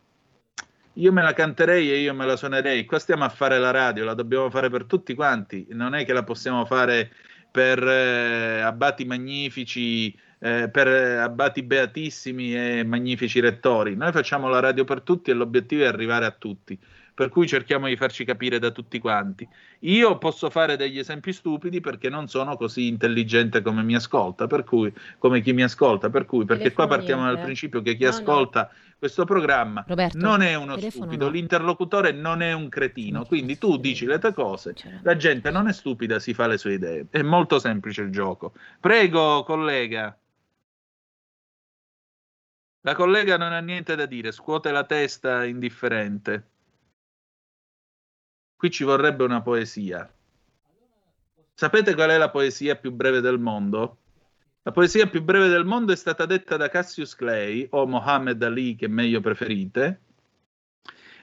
io 1.00 1.12
me 1.14 1.22
la 1.22 1.34
canterei 1.34 1.92
e 1.92 2.00
io 2.00 2.14
me 2.14 2.26
la 2.26 2.36
suonerei. 2.36 2.86
Qua 2.86 3.00
stiamo 3.00 3.24
a 3.24 3.30
fare 3.30 3.58
la 3.58 3.72
radio, 3.72 4.04
la 4.04 4.14
dobbiamo 4.14 4.50
fare 4.50 4.70
per 4.70 4.84
tutti 4.86 5.14
quanti. 5.16 5.66
Non 5.72 5.96
è 5.96 6.06
che 6.06 6.14
la 6.14 6.24
possiamo 6.24 6.66
fare 6.66 7.12
per 7.50 7.82
eh, 7.82 8.62
abbati 8.62 9.06
magnifici, 9.06 10.14
eh, 10.40 10.70
per 10.70 10.88
eh, 10.88 11.18
abbati 11.18 11.64
beatissimi 11.64 12.54
e 12.56 12.84
magnifici 12.84 13.40
rettori. 13.40 13.96
Noi 13.96 14.12
facciamo 14.12 14.50
la 14.50 14.60
radio 14.60 14.84
per 14.84 15.02
tutti 15.02 15.32
e 15.32 15.34
l'obiettivo 15.34 15.84
è 15.84 15.88
arrivare 15.88 16.26
a 16.26 16.32
tutti. 16.32 16.78
Per 17.20 17.28
cui 17.28 17.48
cerchiamo 17.48 17.90
di 17.90 17.98
farci 17.98 18.24
capire 18.24 18.60
da 18.60 18.72
tutti 18.72 18.98
quanti. 18.98 19.46
Io 19.80 20.18
posso 20.18 20.50
fare 20.50 20.78
degli 20.78 20.98
esempi 20.98 21.34
stupidi 21.34 21.82
perché 21.82 22.08
non 22.08 22.30
sono 22.30 22.56
così 22.56 22.88
intelligente 22.88 23.62
come 23.62 23.84
mi 23.84 23.94
ascolta, 23.94 24.48
per 24.48 24.64
cui, 24.64 24.94
come 25.18 25.42
chi 25.42 25.52
mi 25.52 25.62
ascolta, 25.62 26.10
per 26.10 26.24
cui, 26.24 26.46
perché 26.46 26.72
qua 26.72 26.88
partiamo 26.88 27.24
niente, 27.24 27.36
dal 27.36 27.44
principio 27.44 27.82
che 27.82 27.98
chi 27.98 28.06
No, 28.06 28.12
no. 28.12 28.16
ascolta 28.16 28.72
questo 28.98 29.26
programma 29.26 29.84
Roberto, 29.86 30.18
non 30.18 30.42
è 30.42 30.56
uno 30.56 30.80
stupido, 30.80 31.26
no. 31.26 31.32
l'interlocutore 31.32 32.14
non 32.14 32.42
è 32.42 32.54
un 32.54 32.70
cretino, 32.70 33.26
quindi 33.26 33.58
tu 33.58 33.76
dici 33.76 34.06
le 34.06 34.18
tue 34.18 34.32
cose, 34.34 34.74
la 35.02 35.18
gente 35.18 35.52
non 35.52 35.68
è 35.68 35.74
stupida, 35.74 36.20
si 36.20 36.34
fa 36.34 36.48
le 36.48 36.58
sue 36.58 36.76
idee. 36.76 37.08
È 37.10 37.22
molto 37.22 37.60
semplice 37.60 38.02
il 38.02 38.12
gioco. 38.12 38.54
Prego, 38.80 39.44
collega. 39.44 40.18
La 42.84 42.96
collega 42.96 43.36
non 43.36 43.52
ha 43.52 43.60
niente 43.60 43.98
da 43.98 44.06
dire, 44.06 44.32
scuote 44.32 44.72
la 44.72 44.86
testa 44.86 45.44
indifferente. 45.44 46.52
Qui 48.60 48.70
ci 48.70 48.84
vorrebbe 48.84 49.24
una 49.24 49.42
poesia. 49.42 50.12
Sapete 51.54 51.96
qual 51.96 52.10
è 52.10 52.18
la 52.18 52.30
poesia 52.30 52.76
più 52.76 52.92
breve 52.92 53.22
del 53.22 53.40
mondo? 53.40 54.00
La 54.64 54.74
poesia 54.74 55.08
più 55.08 55.24
breve 55.24 55.48
del 55.48 55.64
mondo 55.64 55.94
è 55.94 55.96
stata 55.96 56.26
detta 56.26 56.58
da 56.58 56.68
Cassius 56.68 57.16
Clay 57.16 57.68
o 57.70 57.88
Mohammed 57.88 58.44
Ali, 58.44 58.76
che 58.76 58.90
meglio 58.90 59.22
preferite, 59.22 60.02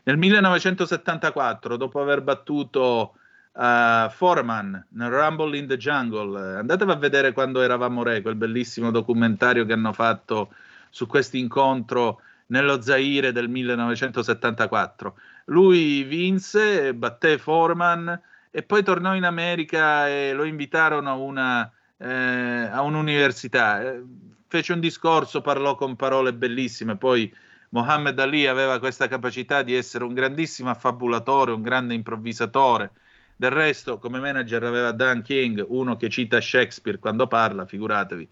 nel 0.04 0.16
1974, 0.16 1.76
dopo 1.76 2.00
aver 2.00 2.22
battuto 2.22 3.16
eh, 3.52 4.06
Foreman 4.10 4.86
nel 4.92 5.10
Rumble 5.10 5.58
in 5.58 5.66
the 5.66 5.76
Jungle. 5.76 6.56
Andatevi 6.56 6.90
a 6.90 6.96
vedere 6.96 7.32
quando 7.32 7.60
eravamo 7.60 8.02
re, 8.02 8.22
quel 8.22 8.36
bellissimo 8.36 8.90
documentario 8.90 9.66
che 9.66 9.74
hanno 9.74 9.92
fatto 9.92 10.54
su 10.88 11.06
questo 11.06 11.36
incontro 11.36 12.22
nello 12.46 12.80
Zaire 12.80 13.30
del 13.32 13.50
1974. 13.50 15.16
Lui 15.46 16.02
vinse, 16.04 16.94
batté 16.94 17.38
Foreman 17.38 18.20
e 18.50 18.62
poi 18.62 18.82
tornò 18.82 19.14
in 19.14 19.24
America 19.24 20.08
e 20.08 20.32
lo 20.32 20.44
invitarono 20.44 21.10
a 21.10 21.14
una 21.14 21.70
eh, 21.98 22.06
a 22.70 22.82
un'università. 22.82 23.82
Eh, 23.82 24.02
fece 24.48 24.72
un 24.72 24.80
discorso, 24.80 25.40
parlò 25.40 25.74
con 25.74 25.96
parole 25.96 26.34
bellissime. 26.34 26.96
Poi 26.96 27.32
Mohammed 27.70 28.18
Ali 28.18 28.46
aveva 28.46 28.78
questa 28.78 29.08
capacità 29.08 29.62
di 29.62 29.74
essere 29.74 30.04
un 30.04 30.14
grandissimo 30.14 30.70
affabulatore, 30.70 31.52
un 31.52 31.62
grande 31.62 31.94
improvvisatore. 31.94 32.90
Del 33.36 33.50
resto, 33.50 33.98
come 33.98 34.18
manager 34.18 34.64
aveva 34.64 34.92
Dan 34.92 35.22
King, 35.22 35.62
uno 35.68 35.96
che 35.96 36.08
cita 36.08 36.40
Shakespeare 36.40 36.98
quando 36.98 37.26
parla, 37.26 37.66
figuratevi. 37.66 38.28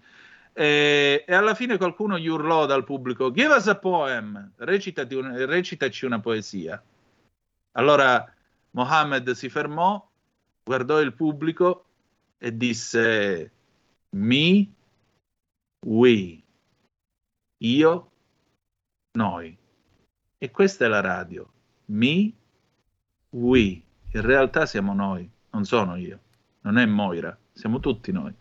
E, 0.52 1.24
e 1.26 1.34
alla 1.34 1.54
fine 1.54 1.76
qualcuno 1.76 2.18
gli 2.18 2.28
urlò 2.28 2.64
dal 2.66 2.84
pubblico: 2.84 3.30
Give 3.32 3.54
us 3.54 3.66
a 3.68 3.76
poem, 3.76 4.52
un- 4.56 5.46
recitaci 5.46 6.04
una 6.06 6.20
poesia. 6.20 6.82
Allora 7.76 8.32
Mohammed 8.72 9.30
si 9.32 9.48
fermò, 9.48 10.04
guardò 10.62 11.00
il 11.00 11.12
pubblico 11.12 11.86
e 12.38 12.56
disse: 12.56 13.50
Me, 14.10 14.72
we, 15.86 16.42
io, 17.58 18.10
noi. 19.12 19.56
E 20.38 20.50
questa 20.50 20.84
è 20.84 20.88
la 20.88 21.00
radio. 21.00 21.50
Me, 21.86 22.32
we. 23.30 23.82
In 24.12 24.20
realtà 24.20 24.66
siamo 24.66 24.94
noi, 24.94 25.28
non 25.50 25.64
sono 25.64 25.96
io, 25.96 26.20
non 26.60 26.78
è 26.78 26.86
Moira, 26.86 27.36
siamo 27.52 27.80
tutti 27.80 28.12
noi. 28.12 28.32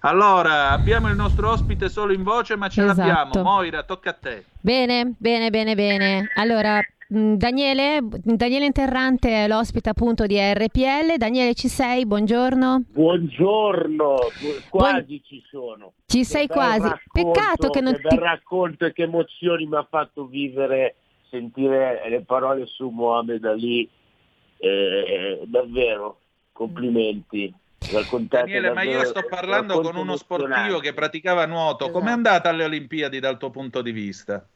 Allora, 0.00 0.72
abbiamo 0.72 1.08
il 1.08 1.14
nostro 1.14 1.50
ospite 1.50 1.88
solo 1.88 2.12
in 2.12 2.24
voce, 2.24 2.56
ma 2.56 2.68
ce 2.68 2.82
Esatto. 2.82 2.98
l'abbiamo. 3.06 3.42
Moira, 3.48 3.84
tocca 3.84 4.10
a 4.10 4.14
te. 4.14 4.44
Bene, 4.58 5.14
bene, 5.16 5.50
bene, 5.50 5.76
bene. 5.76 6.28
Allora, 6.34 6.80
Daniele, 7.12 7.98
Daniele 8.00 8.64
Interrante 8.64 9.28
è 9.44 9.46
l'ospite 9.46 9.90
appunto 9.90 10.24
di 10.24 10.38
RPL. 10.38 11.18
Daniele, 11.18 11.52
ci 11.52 11.68
sei? 11.68 12.06
Buongiorno. 12.06 12.84
Buongiorno, 12.88 14.16
quasi 14.70 15.20
ci 15.22 15.42
sono. 15.50 15.92
Ci 16.06 16.18
Che 16.20 16.24
sei 16.24 16.46
quasi. 16.46 16.88
racconto, 16.88 17.10
Peccato 17.12 17.68
che 17.68 17.80
non 17.82 17.92
che 17.96 18.08
ti... 18.08 18.16
racconto 18.16 18.86
e 18.86 18.94
che 18.94 19.02
emozioni 19.02 19.66
mi 19.66 19.76
ha 19.76 19.86
fatto 19.90 20.24
vivere 20.24 20.94
sentire 21.28 22.00
le 22.08 22.22
parole 22.22 22.64
su 22.64 22.88
Mohamed 22.88 23.44
Ali. 23.44 23.86
Eh, 24.56 25.42
davvero, 25.44 26.18
complimenti. 26.52 27.52
Daniele, 28.28 28.72
ma 28.72 28.84
io 28.84 29.04
sto 29.04 29.22
parlando 29.28 29.80
con 29.80 29.96
uno 29.96 30.16
sportivo 30.16 30.78
che 30.78 30.94
praticava 30.94 31.44
nuoto. 31.44 31.90
Com'è 31.90 32.04
Esatto. 32.04 32.14
andata 32.14 32.48
alle 32.48 32.64
Olimpiadi 32.64 33.18
dal 33.18 33.36
tuo 33.36 33.50
punto 33.50 33.82
di 33.82 33.90
vista? 33.92 34.46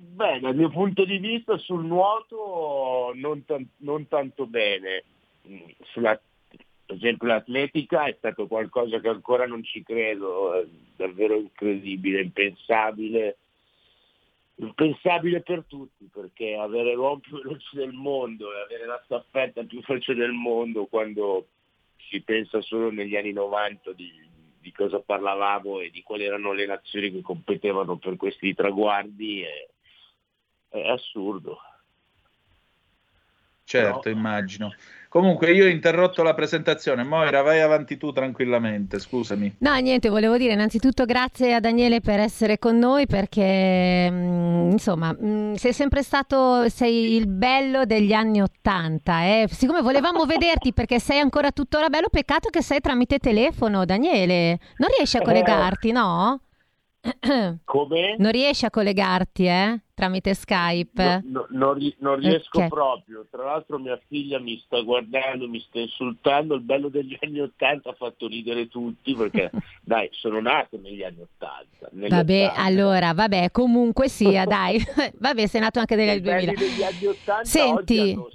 Beh, 0.00 0.38
dal 0.38 0.54
mio 0.54 0.70
punto 0.70 1.04
di 1.04 1.18
vista 1.18 1.58
sul 1.58 1.84
nuoto 1.84 3.10
non, 3.16 3.44
tan- 3.44 3.68
non 3.78 4.06
tanto 4.06 4.46
bene. 4.46 5.02
Mm, 5.48 5.70
Sulla, 5.86 6.20
per 6.86 6.94
esempio 6.94 7.26
l'atletica 7.26 8.04
è 8.04 8.14
stato 8.16 8.46
qualcosa 8.46 9.00
che 9.00 9.08
ancora 9.08 9.44
non 9.46 9.64
ci 9.64 9.82
credo, 9.82 10.54
è 10.54 10.66
davvero 10.94 11.34
incredibile, 11.34 12.20
impensabile. 12.20 13.38
Impensabile 14.54 15.40
per 15.40 15.64
tutti, 15.66 16.08
perché 16.12 16.54
avere 16.54 16.94
l'uomo 16.94 17.18
più 17.18 17.36
veloce 17.42 17.76
del 17.76 17.92
mondo 17.92 18.54
e 18.54 18.60
avere 18.60 18.86
la 18.86 19.00
staffetta 19.04 19.64
più 19.64 19.80
veloce 19.84 20.14
del 20.14 20.32
mondo 20.32 20.86
quando 20.86 21.48
si 22.08 22.20
pensa 22.22 22.60
solo 22.60 22.92
negli 22.92 23.16
anni 23.16 23.32
90 23.32 23.92
di, 23.94 24.12
di 24.60 24.70
cosa 24.70 25.00
parlavamo 25.00 25.80
e 25.80 25.90
di 25.90 26.02
quali 26.02 26.22
erano 26.22 26.52
le 26.52 26.66
nazioni 26.66 27.10
che 27.10 27.20
competevano 27.20 27.96
per 27.96 28.16
questi 28.16 28.54
traguardi 28.54 29.42
è, 29.42 29.68
è 30.68 30.80
assurdo. 30.88 31.58
Certo, 33.64 34.08
immagino. 34.08 34.72
Comunque 35.10 35.52
io 35.52 35.64
ho 35.64 35.68
interrotto 35.68 36.22
la 36.22 36.32
presentazione. 36.32 37.02
Moira, 37.04 37.42
vai 37.42 37.60
avanti 37.60 37.98
tu 37.98 38.12
tranquillamente, 38.12 38.98
scusami. 38.98 39.56
No, 39.58 39.74
niente, 39.76 40.08
volevo 40.08 40.38
dire 40.38 40.54
innanzitutto 40.54 41.04
grazie 41.04 41.54
a 41.54 41.60
Daniele 41.60 42.00
per 42.00 42.18
essere 42.18 42.58
con 42.58 42.78
noi 42.78 43.06
perché 43.06 44.10
mh, 44.10 44.70
insomma 44.72 45.12
mh, 45.12 45.54
sei 45.54 45.72
sempre 45.74 46.02
stato, 46.02 46.68
sei 46.70 47.14
il 47.16 47.26
bello 47.26 47.84
degli 47.84 48.12
anni 48.14 48.40
Ottanta. 48.40 49.22
Eh. 49.24 49.48
Siccome 49.50 49.82
volevamo 49.82 50.24
vederti 50.26 50.72
perché 50.72 50.98
sei 50.98 51.18
ancora 51.18 51.52
tuttora 51.52 51.88
bello, 51.90 52.08
peccato 52.10 52.48
che 52.48 52.62
sei 52.62 52.80
tramite 52.80 53.18
telefono, 53.18 53.84
Daniele. 53.84 54.58
Non 54.78 54.88
riesci 54.96 55.18
a 55.18 55.20
Eh. 55.20 55.24
collegarti, 55.24 55.92
no? 55.92 56.40
Come? 57.64 58.16
Non 58.18 58.30
riesci 58.32 58.64
a 58.64 58.70
collegarti, 58.70 59.44
eh? 59.46 59.80
Tramite 59.94 60.34
Skype. 60.34 61.22
No, 61.24 61.46
no, 61.50 61.72
non, 61.74 61.92
non 61.98 62.16
riesco 62.16 62.58
Ok. 62.58 62.68
proprio. 62.68 63.26
Tra 63.30 63.44
l'altro 63.44 63.78
mia 63.78 63.98
figlia 64.06 64.38
mi 64.38 64.60
sta 64.64 64.80
guardando, 64.80 65.48
mi 65.48 65.58
sta 65.60 65.78
insultando. 65.80 66.54
Il 66.54 66.60
bello 66.62 66.88
degli 66.88 67.16
anni 67.22 67.40
Ottanta 67.40 67.90
ha 67.90 67.94
fatto 67.94 68.26
ridere 68.28 68.68
tutti 68.68 69.14
perché, 69.14 69.50
dai, 69.82 70.08
sono 70.12 70.40
nato 70.40 70.78
negli 70.80 71.02
anni 71.02 71.20
Ottanta. 71.20 71.88
negli 71.92 72.10
Vabbè, 72.10 72.44
80. 72.46 72.62
allora, 72.62 73.12
vabbè, 73.14 73.50
comunque 73.50 74.08
sia, 74.08 74.44
dai. 74.46 74.80
Vabbè, 75.18 75.46
sei 75.46 75.60
nato 75.60 75.78
anche 75.80 75.96
nel 75.96 76.18
I 76.18 76.20
belli 76.20 76.46
2000. 76.46 76.52
degli 76.68 76.82
anni 76.82 77.06
Ottanta 77.06 77.44
Senti. 77.44 77.98
oggi 77.98 78.10
hanno 78.12 78.28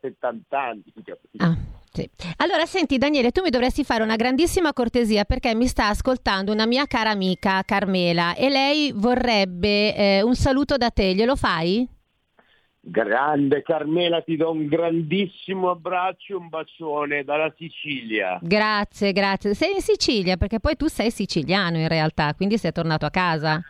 60-70 0.00 0.40
anni. 0.50 0.82
capito? 1.04 1.44
Ah, 1.44 1.56
sì. 1.96 2.10
Allora, 2.36 2.66
senti 2.66 2.98
Daniele, 2.98 3.30
tu 3.30 3.40
mi 3.42 3.48
dovresti 3.48 3.82
fare 3.82 4.02
una 4.02 4.16
grandissima 4.16 4.74
cortesia 4.74 5.24
perché 5.24 5.54
mi 5.54 5.66
sta 5.66 5.88
ascoltando 5.88 6.52
una 6.52 6.66
mia 6.66 6.86
cara 6.86 7.08
amica 7.08 7.62
Carmela 7.62 8.34
e 8.34 8.50
lei 8.50 8.92
vorrebbe 8.94 9.96
eh, 9.96 10.22
un 10.22 10.34
saluto 10.34 10.76
da 10.76 10.90
te, 10.90 11.14
glielo 11.14 11.36
fai? 11.36 11.88
Grande 12.78 13.62
Carmela, 13.62 14.20
ti 14.20 14.36
do 14.36 14.50
un 14.50 14.66
grandissimo 14.66 15.70
abbraccio 15.70 16.34
e 16.34 16.36
un 16.36 16.48
bacione 16.48 17.24
dalla 17.24 17.52
Sicilia. 17.56 18.38
Grazie, 18.42 19.12
grazie. 19.12 19.54
Sei 19.54 19.74
in 19.74 19.80
Sicilia 19.80 20.36
perché 20.36 20.60
poi 20.60 20.76
tu 20.76 20.86
sei 20.86 21.10
siciliano 21.10 21.78
in 21.78 21.88
realtà, 21.88 22.34
quindi 22.34 22.58
sei 22.58 22.72
tornato 22.72 23.06
a 23.06 23.10
casa. 23.10 23.60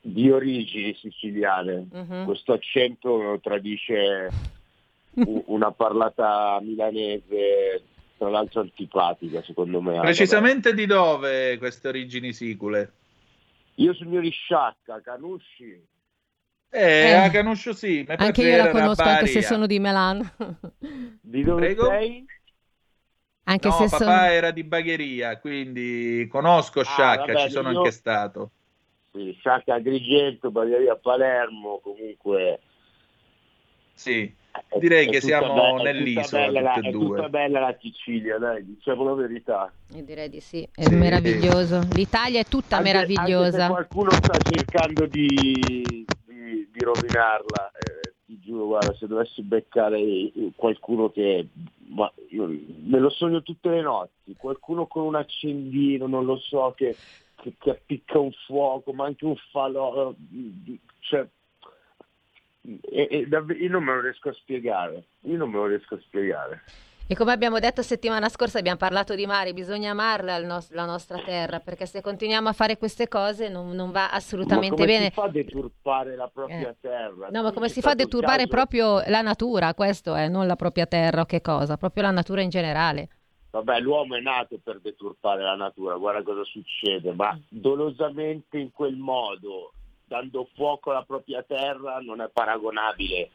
Di 0.00 0.30
origini 0.30 0.96
siciliane. 0.98 1.86
Mhm. 1.92 2.24
Questo 2.24 2.54
accento 2.54 3.38
tradisce 3.42 4.56
una 5.24 5.72
parlata 5.72 6.58
milanese, 6.62 7.82
tra 8.16 8.28
l'altro 8.28 8.60
antipatica 8.60 9.42
secondo 9.42 9.80
me. 9.80 9.98
Precisamente 10.00 10.74
di 10.74 10.86
dove 10.86 11.58
queste 11.58 11.88
origini 11.88 12.32
sicule? 12.32 12.92
Io 13.76 13.94
sono 13.94 14.20
di 14.20 14.30
Sciacca, 14.30 15.00
Canusci. 15.00 15.80
Eh, 16.70 17.08
Eh, 17.08 17.12
a 17.12 17.30
Canuscio 17.30 17.72
sì. 17.72 18.04
ma 18.06 18.14
Anche 18.16 18.42
io 18.42 18.56
la 18.56 18.68
conosco 18.70 19.02
anche 19.02 19.26
se 19.26 19.42
sono 19.42 19.66
di 19.66 19.78
Milano. 19.78 20.30
Di 21.20 21.42
dove 21.44 21.66
Prego? 21.66 21.88
sei? 21.88 22.26
Anche 23.44 23.68
No, 23.68 23.72
se 23.72 23.88
papà 23.88 23.96
sono... 24.04 24.30
era 24.30 24.50
di 24.52 24.62
Bagheria, 24.62 25.38
quindi 25.40 26.26
conosco 26.30 26.82
Sciacca, 26.84 27.20
vabbè, 27.32 27.36
ci 27.36 27.50
sono 27.50 27.68
io- 27.70 27.78
anche 27.78 27.90
stato. 27.90 28.50
Sì, 29.12 29.32
Sciacca 29.38 29.74
Agrigento, 29.74 30.50
Bagheria 30.50 30.96
Palermo, 30.96 31.80
comunque 31.82 32.60
Sì, 33.94 34.34
direi 34.78 35.06
È 35.06 35.10
che 35.10 35.20
siamo 35.20 35.54
be- 35.54 35.60
è 35.60 35.68
tutta 35.70 35.82
nell'isola 35.92 36.46
bella 36.46 36.60
la- 36.60 36.72
tutte 36.74 36.88
È 36.88 36.92
tutta 36.92 37.28
bella 37.28 37.60
la 37.60 37.76
Sicilia, 37.80 38.38
dai, 38.38 38.64
diciamo 38.64 39.04
la 39.04 39.14
verità. 39.14 39.72
Io 39.94 40.02
direi 40.04 40.28
di 40.28 40.40
sì, 40.40 40.66
è 40.74 40.82
Sì. 40.84 40.94
meraviglioso. 40.94 41.80
L'Italia 41.92 42.40
è 42.40 42.44
tutta 42.44 42.76
Anche- 42.76 42.90
Anche 42.90 43.08
meravigliosa. 43.08 43.60
se 43.66 43.68
qualcuno 43.72 44.10
sta 44.10 44.38
cercando 44.40 45.06
di, 45.06 46.04
di- 46.26 46.68
di 46.72 46.80
rovinarla, 46.84 47.70
eh, 47.72 48.14
ti 48.26 48.38
giuro, 48.40 48.66
guarda, 48.66 48.94
se 48.94 49.06
dovessi 49.06 49.42
beccare 49.42 49.98
eh, 50.00 50.32
qualcuno 50.56 51.10
che... 51.10 51.46
Ma 51.90 52.12
io 52.28 52.46
me 52.46 52.98
lo 52.98 53.08
sogno 53.08 53.42
tutte 53.42 53.70
le 53.70 53.80
notti, 53.80 54.34
qualcuno 54.36 54.86
con 54.86 55.04
un 55.04 55.14
accendino, 55.14 56.06
non 56.06 56.26
lo 56.26 56.36
so, 56.36 56.74
che, 56.76 56.96
che, 57.36 57.54
che 57.58 57.70
appicca 57.70 58.18
un 58.18 58.30
fuoco, 58.46 58.92
ma 58.92 59.06
anche 59.06 59.24
un 59.24 59.36
falò, 59.50 60.10
eh, 60.10 60.78
cioè... 61.00 61.26
e- 62.80 63.08
e 63.10 63.26
davvero- 63.26 63.58
io 63.58 63.70
non 63.70 63.84
me 63.84 63.94
lo 63.94 64.00
riesco 64.02 64.28
a 64.28 64.32
spiegare, 64.34 65.04
io 65.22 65.36
non 65.36 65.50
me 65.50 65.56
lo 65.56 65.66
riesco 65.66 65.94
a 65.94 65.98
spiegare. 66.00 66.62
E 67.10 67.14
come 67.16 67.32
abbiamo 67.32 67.58
detto 67.58 67.80
settimana 67.80 68.28
scorsa, 68.28 68.58
abbiamo 68.58 68.76
parlato 68.76 69.14
di 69.14 69.24
mare, 69.24 69.54
bisogna 69.54 69.92
amarla 69.92 70.40
nos- 70.40 70.70
la 70.72 70.84
nostra 70.84 71.18
terra, 71.24 71.58
perché 71.58 71.86
se 71.86 72.02
continuiamo 72.02 72.50
a 72.50 72.52
fare 72.52 72.76
queste 72.76 73.08
cose 73.08 73.48
non, 73.48 73.70
non 73.70 73.90
va 73.92 74.08
Ma 74.10 74.10
assolutamente 74.10 74.74
come 74.76 74.86
bene. 74.86 75.04
si 75.06 75.10
fa 75.12 75.22
a 75.24 75.30
deturpare 75.30 76.16
la 76.16 76.28
propria 76.28 76.68
Eh. 76.68 76.76
terra? 76.82 77.28
No, 77.30 77.42
ma 77.42 77.52
come 77.52 77.68
C'è 77.68 77.72
si 77.72 77.80
fa 77.80 77.92
a 77.92 77.94
deturbare 77.94 78.44
caso- 78.44 78.48
proprio 78.48 79.02
la 79.06 79.22
natura, 79.22 79.72
questo 79.72 80.14
è, 80.14 80.28
non 80.28 80.46
la 80.46 80.56
propria 80.56 80.84
terra 80.84 81.22
o 81.22 81.24
che 81.24 81.40
cosa, 81.40 81.78
proprio 81.78 82.02
la 82.02 82.10
natura 82.10 82.42
in 82.42 82.50
generale. 82.50 83.08
Vabbè, 83.52 83.80
l'uomo 83.80 84.14
è 84.16 84.20
nato 84.20 84.58
per 84.62 84.78
deturpare 84.78 85.42
la 85.42 85.54
natura, 85.56 85.96
guarda 85.96 86.22
cosa 86.22 86.44
succede, 86.44 87.12
ma 87.14 87.34
dolosamente 87.48 88.58
in 88.58 88.70
quel 88.70 88.96
modo, 88.96 89.72
dando 90.08 90.48
fuoco 90.54 90.90
alla 90.90 91.04
propria 91.04 91.42
terra, 91.42 92.00
non 92.00 92.20
è 92.20 92.28
paragonabile 92.30 93.30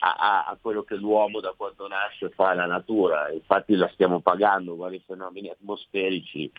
a, 0.00 0.14
a- 0.14 0.44
a 0.44 0.58
quello 0.60 0.82
che 0.82 0.94
l'uomo 0.94 1.40
da 1.40 1.54
quando 1.56 1.88
nasce 1.88 2.30
fa 2.30 2.50
alla 2.50 2.66
natura. 2.66 3.32
Infatti 3.32 3.74
la 3.74 3.88
stiamo 3.88 4.20
pagando, 4.20 4.76
guarda 4.76 4.96
i 4.96 5.02
fenomeni 5.04 5.48
atmosferici. 5.48 6.50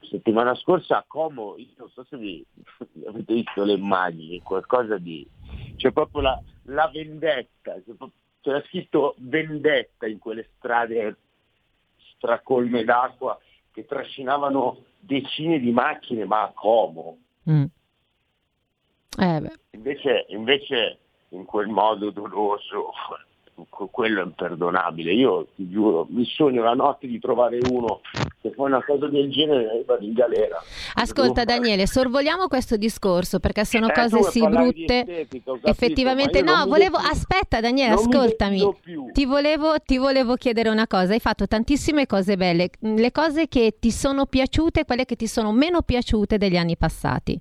Settimana 0.00 0.54
scorsa 0.54 0.98
a 0.98 1.04
Como, 1.06 1.56
non 1.76 1.90
so 1.90 2.04
se 2.08 2.16
vi 2.16 2.44
avete 3.06 3.34
visto 3.34 3.64
le 3.64 3.74
immagini, 3.74 4.40
qualcosa 4.42 4.96
di... 4.96 5.26
c'è 5.76 5.92
proprio 5.92 6.22
la, 6.22 6.42
la 6.64 6.88
vendetta, 6.92 7.74
c'era 8.40 8.62
scritto 8.66 9.14
vendetta 9.18 10.06
in 10.06 10.18
quelle 10.18 10.48
strade 10.56 11.16
stracolme 12.14 12.84
d'acqua 12.84 13.38
che 13.72 13.86
trascinavano 13.86 14.84
decine 14.98 15.58
di 15.58 15.70
macchine, 15.70 16.24
ma 16.24 16.42
a 16.42 16.52
Como. 16.52 17.18
Mm. 17.48 17.64
Eh, 19.18 19.40
beh. 19.40 19.52
Invece, 19.72 20.26
invece 20.28 20.98
in 21.30 21.44
quel 21.44 21.68
modo 21.68 22.10
doloso, 22.10 22.92
que- 23.68 23.88
quello 23.90 24.20
è 24.20 24.24
imperdonabile. 24.24 25.12
Io 25.12 25.46
ti 25.56 25.68
giuro, 25.68 26.06
mi 26.10 26.24
sogno 26.24 26.62
la 26.62 26.74
notte 26.74 27.06
di 27.06 27.18
trovare 27.18 27.58
uno 27.68 28.00
che 28.40 28.52
fa 28.52 28.62
una 28.62 28.82
cosa 28.84 29.08
del 29.08 29.30
genere 29.30 29.80
e 29.80 29.84
vado 29.84 30.04
in 30.04 30.12
galera. 30.12 30.62
Ascolta 30.94 31.44
Daniele, 31.44 31.86
sorvoliamo 31.86 32.46
questo 32.46 32.76
discorso 32.76 33.40
perché 33.40 33.64
sono 33.64 33.88
Eh, 33.88 33.92
cose 33.92 34.22
sì 34.30 34.46
brutte. 34.48 35.04
capito, 35.04 35.58
Effettivamente 35.64 36.40
no, 36.42 36.64
volevo 36.66 36.96
aspetta 36.98 37.60
Daniele, 37.60 37.94
non 37.94 38.06
mi 38.06 38.14
ascoltami. 38.14 38.76
Ti 39.12 39.26
volevo, 39.26 39.74
ti 39.84 39.98
volevo 39.98 40.36
chiedere 40.36 40.68
una 40.68 40.86
cosa, 40.86 41.12
hai 41.12 41.20
fatto 41.20 41.48
tantissime 41.48 42.06
cose 42.06 42.36
belle, 42.36 42.70
le 42.78 43.10
cose 43.10 43.48
che 43.48 43.76
ti 43.80 43.90
sono 43.90 44.26
piaciute 44.26 44.80
e 44.80 44.84
quelle 44.84 45.04
che 45.04 45.16
ti 45.16 45.26
sono 45.26 45.50
meno 45.52 45.82
piaciute 45.82 46.38
degli 46.38 46.56
anni 46.56 46.76
passati. 46.76 47.38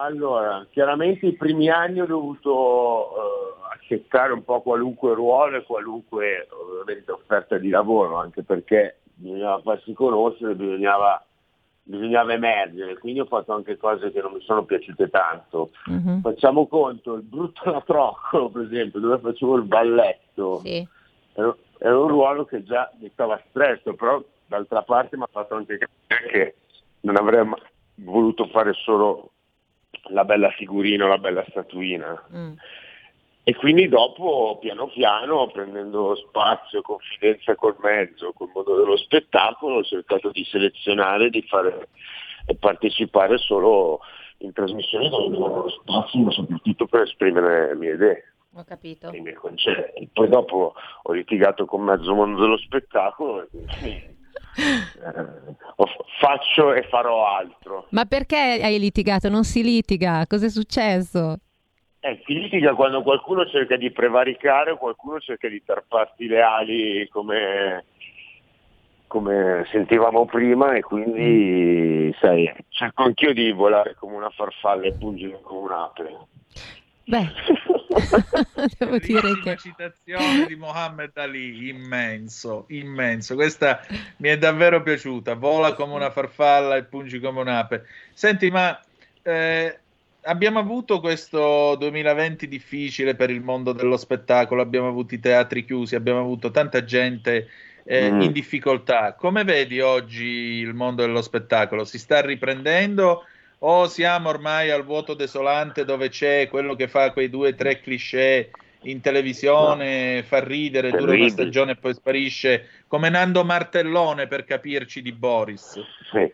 Allora, 0.00 0.64
chiaramente 0.70 1.26
i 1.26 1.32
primi 1.32 1.68
anni 1.68 2.00
ho 2.00 2.06
dovuto 2.06 3.10
eh, 3.10 3.74
accettare 3.74 4.32
un 4.32 4.44
po' 4.44 4.62
qualunque 4.62 5.12
ruolo 5.12 5.56
e 5.56 5.64
qualunque 5.64 6.46
ovviamente, 6.50 7.10
offerta 7.10 7.58
di 7.58 7.68
lavoro, 7.68 8.16
anche 8.16 8.44
perché 8.44 9.00
bisognava 9.14 9.60
farsi 9.60 9.92
conoscere, 9.94 10.54
bisognava, 10.54 11.20
bisognava 11.82 12.32
emergere, 12.32 12.96
quindi 12.98 13.18
ho 13.18 13.24
fatto 13.24 13.52
anche 13.52 13.76
cose 13.76 14.12
che 14.12 14.20
non 14.20 14.34
mi 14.34 14.40
sono 14.42 14.62
piaciute 14.62 15.10
tanto. 15.10 15.70
Mhm. 15.86 16.20
Facciamo 16.20 16.68
conto, 16.68 17.14
il 17.14 17.22
brutto 17.22 17.68
latroccolo, 17.68 18.50
per 18.50 18.62
esempio, 18.62 19.00
dove 19.00 19.18
facevo 19.18 19.56
il 19.56 19.64
balletto, 19.64 20.60
Sì. 20.60 20.86
era, 21.32 21.56
era 21.78 21.98
un 21.98 22.06
ruolo 22.06 22.44
che 22.44 22.62
già 22.62 22.88
mi 23.00 23.10
stava 23.12 23.42
stretto, 23.48 23.94
però 23.94 24.22
d'altra 24.46 24.82
parte 24.82 25.16
mi 25.16 25.24
ha 25.24 25.28
fatto 25.28 25.56
anche 25.56 25.76
capire 25.76 26.28
che 26.30 26.54
non 27.00 27.16
avrei 27.16 27.44
voluto 27.96 28.46
fare 28.46 28.74
solo 28.74 29.32
la 30.10 30.24
bella 30.24 30.50
figurina 30.50 31.04
o 31.04 31.08
la 31.08 31.18
bella 31.18 31.44
statuina. 31.48 32.24
Mm. 32.34 32.52
E 33.44 33.54
quindi 33.54 33.88
dopo, 33.88 34.58
piano 34.60 34.88
piano, 34.88 35.46
prendendo 35.46 36.14
spazio, 36.16 36.82
confidenza 36.82 37.54
col 37.54 37.76
mezzo, 37.80 38.32
col 38.34 38.50
mondo 38.52 38.76
dello 38.76 38.96
spettacolo, 38.98 39.76
ho 39.76 39.84
cercato 39.84 40.30
di 40.30 40.44
selezionare, 40.44 41.30
di 41.30 41.40
fare 41.42 41.88
e 42.44 42.54
partecipare 42.56 43.38
solo 43.38 44.00
in 44.38 44.52
trasmissioni 44.52 45.08
dove 45.08 45.26
avevo 45.26 45.62
lo 45.62 45.68
spazio, 45.70 46.20
ma 46.20 46.30
soprattutto 46.30 46.86
per 46.86 47.02
esprimere 47.02 47.68
le 47.68 47.74
mie 47.74 47.92
idee 47.94 48.32
Ho 48.54 48.64
capito. 48.64 49.10
i 49.14 49.20
miei 49.20 49.34
concetti. 49.34 50.08
Poi 50.12 50.28
dopo 50.28 50.74
ho 51.02 51.12
litigato 51.12 51.64
con 51.64 51.82
mezzo 51.82 52.14
mondo 52.14 52.42
dello 52.42 52.58
spettacolo 52.58 53.42
e 53.42 53.48
quindi 53.50 53.88
eh, 54.58 55.56
ho- 55.76 56.04
faccio 56.18 56.72
e 56.74 56.82
farò 56.82 57.26
altro. 57.26 57.86
Ma 57.90 58.04
perché 58.04 58.36
hai 58.36 58.78
litigato? 58.78 59.28
Non 59.28 59.44
si 59.44 59.62
litiga, 59.62 60.26
cos'è 60.26 60.48
successo? 60.48 61.38
Eh, 62.00 62.22
si 62.24 62.34
litiga 62.34 62.74
quando 62.74 63.02
qualcuno 63.02 63.46
cerca 63.46 63.76
di 63.76 63.90
prevaricare 63.90 64.70
o 64.70 64.76
qualcuno 64.76 65.18
cerca 65.18 65.48
di 65.48 65.62
tarparti 65.64 66.26
le 66.26 66.42
ali 66.42 67.08
come, 67.08 67.84
come 69.08 69.66
sentivamo 69.70 70.24
prima 70.26 70.74
e 70.74 70.80
quindi 70.80 72.14
sai, 72.20 72.52
cerco 72.68 73.02
anch'io 73.02 73.32
di 73.32 73.50
volare 73.50 73.96
come 73.98 74.14
una 74.14 74.30
farfalla 74.30 74.86
e 74.86 74.92
pungere 74.92 75.40
come 75.42 75.60
un'ape. 75.60 76.16
Beh, 77.08 77.32
devo 78.78 78.98
dire 78.98 79.40
che... 79.40 79.56
citazione 79.56 80.44
di 80.46 80.56
Mohammed 80.56 81.16
Ali, 81.16 81.68
immenso, 81.68 82.66
immenso. 82.68 83.34
Questa 83.34 83.80
mi 84.18 84.28
è 84.28 84.36
davvero 84.36 84.82
piaciuta. 84.82 85.32
Vola 85.34 85.72
come 85.72 85.94
una 85.94 86.10
farfalla 86.10 86.76
e 86.76 86.84
pungi 86.84 87.18
come 87.18 87.40
un'ape. 87.40 87.86
Senti, 88.12 88.50
ma 88.50 88.78
eh, 89.22 89.78
abbiamo 90.22 90.58
avuto 90.58 91.00
questo 91.00 91.76
2020 91.76 92.46
difficile 92.46 93.14
per 93.14 93.30
il 93.30 93.40
mondo 93.40 93.72
dello 93.72 93.96
spettacolo, 93.96 94.60
abbiamo 94.60 94.88
avuto 94.88 95.14
i 95.14 95.20
teatri 95.20 95.64
chiusi, 95.64 95.94
abbiamo 95.94 96.20
avuto 96.20 96.50
tanta 96.50 96.84
gente 96.84 97.48
eh, 97.84 98.10
Mm. 98.12 98.20
in 98.20 98.32
difficoltà. 98.32 99.14
Come 99.14 99.44
vedi 99.44 99.80
oggi 99.80 100.26
il 100.26 100.74
mondo 100.74 101.00
dello 101.06 101.22
spettacolo? 101.22 101.86
Si 101.86 101.98
sta 101.98 102.20
riprendendo? 102.20 103.24
O 103.60 103.86
siamo 103.88 104.28
ormai 104.28 104.70
al 104.70 104.84
vuoto 104.84 105.14
desolante 105.14 105.84
dove 105.84 106.10
c'è 106.10 106.48
quello 106.48 106.74
che 106.74 106.86
fa 106.86 107.12
quei 107.12 107.28
due 107.28 107.48
o 107.48 107.54
tre 107.54 107.80
cliché 107.80 108.50
in 108.82 109.00
televisione, 109.00 110.22
fa 110.22 110.42
ridere, 110.42 110.90
dura 110.92 111.14
una 111.14 111.28
stagione 111.28 111.72
e 111.72 111.76
poi 111.76 111.94
sparisce, 111.94 112.68
come 112.86 113.08
Nando 113.08 113.42
Martellone 113.44 114.28
per 114.28 114.44
capirci 114.44 115.02
di 115.02 115.12
Boris. 115.12 115.80
Sì. 116.12 116.32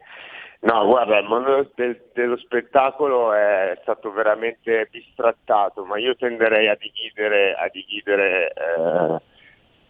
No, 0.61 0.87
guarda, 0.87 1.19
il 1.19 1.27
mondo 1.27 1.71
del- 1.75 2.11
dello 2.15 2.37
spettacolo 2.39 3.33
è 3.35 3.79
stato 3.83 4.11
veramente 4.13 4.89
bistrattato, 4.91 5.85
ma 5.85 5.99
io 5.99 6.17
tenderei 6.17 6.69
a 6.69 6.77
dividere, 6.79 7.55
a 7.55 7.69
dividere 7.71 8.53
eh, 8.53 9.21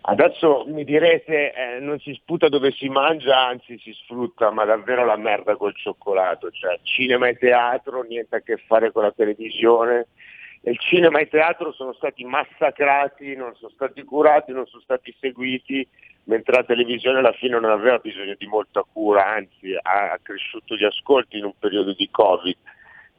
adesso 0.06 0.64
mi 0.66 0.84
direte 0.84 1.52
eh, 1.52 1.80
non 1.80 1.98
si 1.98 2.12
sputa 2.14 2.48
dove 2.48 2.72
si 2.72 2.88
mangia, 2.88 3.46
anzi 3.46 3.78
si 3.78 3.92
sfrutta, 3.92 4.50
ma 4.50 4.64
davvero 4.64 5.04
la 5.04 5.16
merda 5.16 5.56
col 5.56 5.74
cioccolato, 5.74 6.50
cioè 6.50 6.78
cinema 6.82 7.28
e 7.28 7.36
teatro, 7.36 8.02
niente 8.02 8.36
a 8.36 8.40
che 8.40 8.56
fare 8.66 8.92
con 8.92 9.02
la 9.02 9.12
televisione. 9.12 10.08
Il 10.66 10.78
cinema 10.78 11.18
e 11.18 11.22
il 11.22 11.28
teatro 11.28 11.72
sono 11.72 11.92
stati 11.92 12.24
massacrati, 12.24 13.36
non 13.36 13.54
sono 13.56 13.70
stati 13.74 14.02
curati, 14.02 14.52
non 14.52 14.66
sono 14.66 14.82
stati 14.82 15.14
seguiti, 15.20 15.86
mentre 16.24 16.56
la 16.56 16.64
televisione 16.64 17.18
alla 17.18 17.32
fine 17.32 17.60
non 17.60 17.70
aveva 17.70 17.98
bisogno 17.98 18.34
di 18.38 18.46
molta 18.46 18.82
cura, 18.90 19.26
anzi 19.26 19.76
ha 19.80 20.18
cresciuto 20.22 20.74
gli 20.74 20.84
ascolti 20.84 21.36
in 21.36 21.44
un 21.44 21.52
periodo 21.58 21.92
di 21.92 22.08
Covid, 22.10 22.56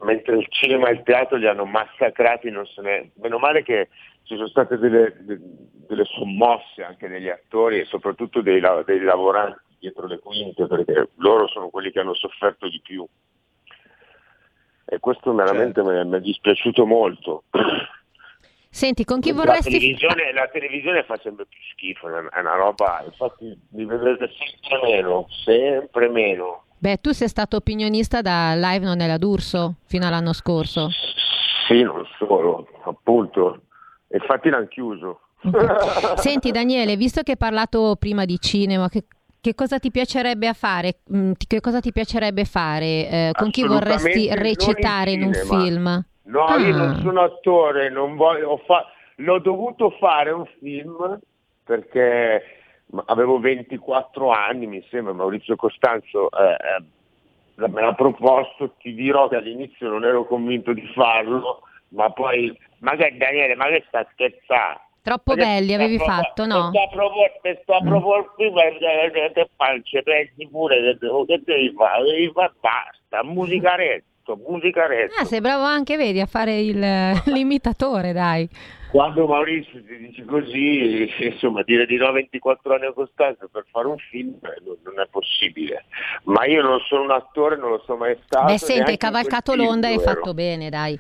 mentre 0.01 0.37
il 0.37 0.47
cinema 0.49 0.89
e 0.89 0.93
il 0.93 1.03
teatro 1.03 1.37
li 1.37 1.47
hanno 1.47 1.65
massacrati, 1.65 2.49
non 2.49 2.65
se 2.65 2.81
ne... 2.81 3.11
meno 3.15 3.37
male 3.37 3.63
che 3.63 3.89
ci 4.23 4.35
sono 4.35 4.47
state 4.47 4.77
delle, 4.77 5.15
de- 5.19 5.39
delle 5.39 6.05
sommosse 6.05 6.83
anche 6.83 7.07
degli 7.07 7.29
attori 7.29 7.79
e 7.79 7.85
soprattutto 7.85 8.41
dei, 8.41 8.59
la- 8.59 8.83
dei 8.83 8.99
lavoranti 9.01 9.59
dietro 9.79 10.07
le 10.07 10.19
quinte, 10.19 10.65
perché 10.67 11.09
loro 11.17 11.47
sono 11.47 11.69
quelli 11.69 11.91
che 11.91 11.99
hanno 11.99 12.15
sofferto 12.15 12.67
di 12.67 12.81
più. 12.81 13.05
E 14.87 14.99
questo 14.99 15.33
veramente 15.33 15.81
mi 15.83 15.95
è- 15.97 16.03
mi 16.03 16.17
è 16.17 16.21
dispiaciuto 16.21 16.85
molto. 16.85 17.43
Senti, 18.69 19.05
con 19.05 19.21
chi 19.21 19.29
La 19.29 19.35
vorresti... 19.35 19.69
televisione, 19.69 20.33
la 20.33 20.47
televisione 20.49 21.03
fa 21.03 21.17
sempre 21.23 21.45
più 21.45 21.59
schifo, 21.71 22.09
è 22.09 22.39
una- 22.39 22.55
roba, 22.55 23.01
infatti 23.05 23.57
vi 23.69 23.85
vedrete 23.85 24.29
sempre 24.35 24.91
meno, 24.91 25.27
sempre 25.29 26.09
meno. 26.09 26.64
Beh, 26.77 26.97
tu 27.01 27.11
sei 27.11 27.27
stato 27.27 27.55
opinionista 27.57 28.21
da 28.21 28.53
Live 28.55 28.85
Non 28.85 28.99
è 28.99 29.07
la 29.07 29.17
D'Urso 29.17 29.75
fino 29.85 30.05
all'anno 30.05 30.33
scorso. 30.33 30.89
Sì, 31.67 31.81
non 31.81 32.03
solo, 32.17 32.67
appunto. 32.83 33.61
infatti 34.13 34.49
l'hanno 34.49 34.67
chiuso. 34.67 35.19
Senti 36.15 36.51
Daniele, 36.51 36.95
visto 36.95 37.21
che 37.23 37.31
hai 37.31 37.37
parlato 37.37 37.95
prima 37.99 38.25
di 38.25 38.37
cinema, 38.39 38.87
che, 38.89 39.05
che 39.41 39.55
cosa 39.55 39.79
ti 39.79 39.89
piacerebbe 39.91 40.53
fare? 40.53 40.99
Mm, 41.15 41.31
Che 41.47 41.59
cosa 41.61 41.79
ti 41.79 41.91
piacerebbe 41.91 42.45
fare? 42.45 42.85
Eh, 42.85 43.29
con 43.33 43.49
chi 43.49 43.65
vorresti 43.65 44.27
non 44.27 44.37
in 44.37 44.41
recitare 44.43 45.11
in 45.11 45.23
un 45.23 45.33
film? 45.33 46.05
No, 46.23 46.45
Ah. 46.45 46.57
io 46.57 46.75
non 46.75 46.99
sono 47.01 47.21
attore, 47.21 47.89
non 47.89 48.15
voglio, 48.15 48.49
ho 48.49 48.57
fa- 48.65 48.85
l'ho 49.17 49.39
dovuto 49.39 49.91
fare 49.99 50.31
un 50.31 50.45
film 50.59 51.19
perché 51.63 52.41
avevo 53.05 53.39
24 53.39 54.29
anni, 54.31 54.67
mi 54.67 54.85
sembra, 54.89 55.13
Maurizio 55.13 55.55
Costanzo 55.55 56.29
eh, 56.31 56.55
eh, 57.63 57.67
me 57.67 57.81
l'ha 57.81 57.93
proposto, 57.93 58.73
ti 58.79 58.93
dirò 58.93 59.27
che 59.27 59.37
all'inizio 59.37 59.89
non 59.89 60.03
ero 60.05 60.25
convinto 60.25 60.73
di 60.73 60.85
farlo, 60.93 61.61
ma 61.89 62.09
poi, 62.11 62.55
ma 62.79 62.95
che 62.95 63.15
Daniele, 63.17 63.55
ma 63.55 63.65
che 63.65 63.83
sta 63.87 64.07
scherzando? 64.11 64.83
Troppo 65.05 65.35
che 65.35 65.43
belli 65.43 65.73
avevi 65.75 65.99
fatto, 65.99 66.47
no? 66.47 66.71
Sto 66.71 66.81
a 66.81 66.87
proporre, 66.89 67.59
sto 67.61 67.73
a 67.73 67.81
proporre 67.81 68.27
e 68.37 69.11
che- 69.11 69.31
che 69.35 69.49
faccio, 69.55 70.01
pensi 70.01 70.47
pure 70.49 70.97
che, 70.97 70.97
che 71.27 71.41
devi 71.45 71.73
fare? 71.77 72.03
Devi 72.05 72.31
fare 72.33 72.53
basta, 72.59 73.23
musicaretto, 73.23 74.35
musicaretto. 74.47 75.13
Ah, 75.21 75.25
sei 75.25 75.41
bravo 75.41 75.63
anche, 75.63 75.95
vedi, 75.95 76.19
a 76.21 76.25
fare 76.25 76.59
il- 76.59 77.11
l'imitatore, 77.37 78.13
dai. 78.13 78.49
Quando 78.95 79.27
Maurizio 79.27 79.83
ti 79.83 79.97
dice 79.97 80.23
così, 80.23 81.11
insomma, 81.19 81.63
dire 81.63 81.85
di 81.85 81.97
no 81.97 82.07
a 82.07 82.11
24 82.13 82.75
anni 82.75 82.85
a 82.85 82.93
Costanzo 82.93 83.49
per 83.51 83.65
fare 83.69 83.87
un 83.87 83.97
film 83.97 84.37
non, 84.63 84.77
non 84.85 85.01
è 85.01 85.07
possibile. 85.11 85.83
Ma 86.23 86.45
io 86.45 86.61
non 86.61 86.79
sono 86.79 87.03
un 87.03 87.11
attore, 87.11 87.57
non 87.57 87.71
lo 87.71 87.83
so 87.85 87.97
mai 87.97 88.17
stato. 88.23 88.45
Beh, 88.45 88.57
senti, 88.57 88.91
hai 88.91 88.97
cavalcato 88.97 89.53
l'onda 89.53 89.89
e 89.89 89.95
hai 89.95 89.99
fatto 89.99 90.33
bene, 90.33 90.69
dai. 90.69 90.97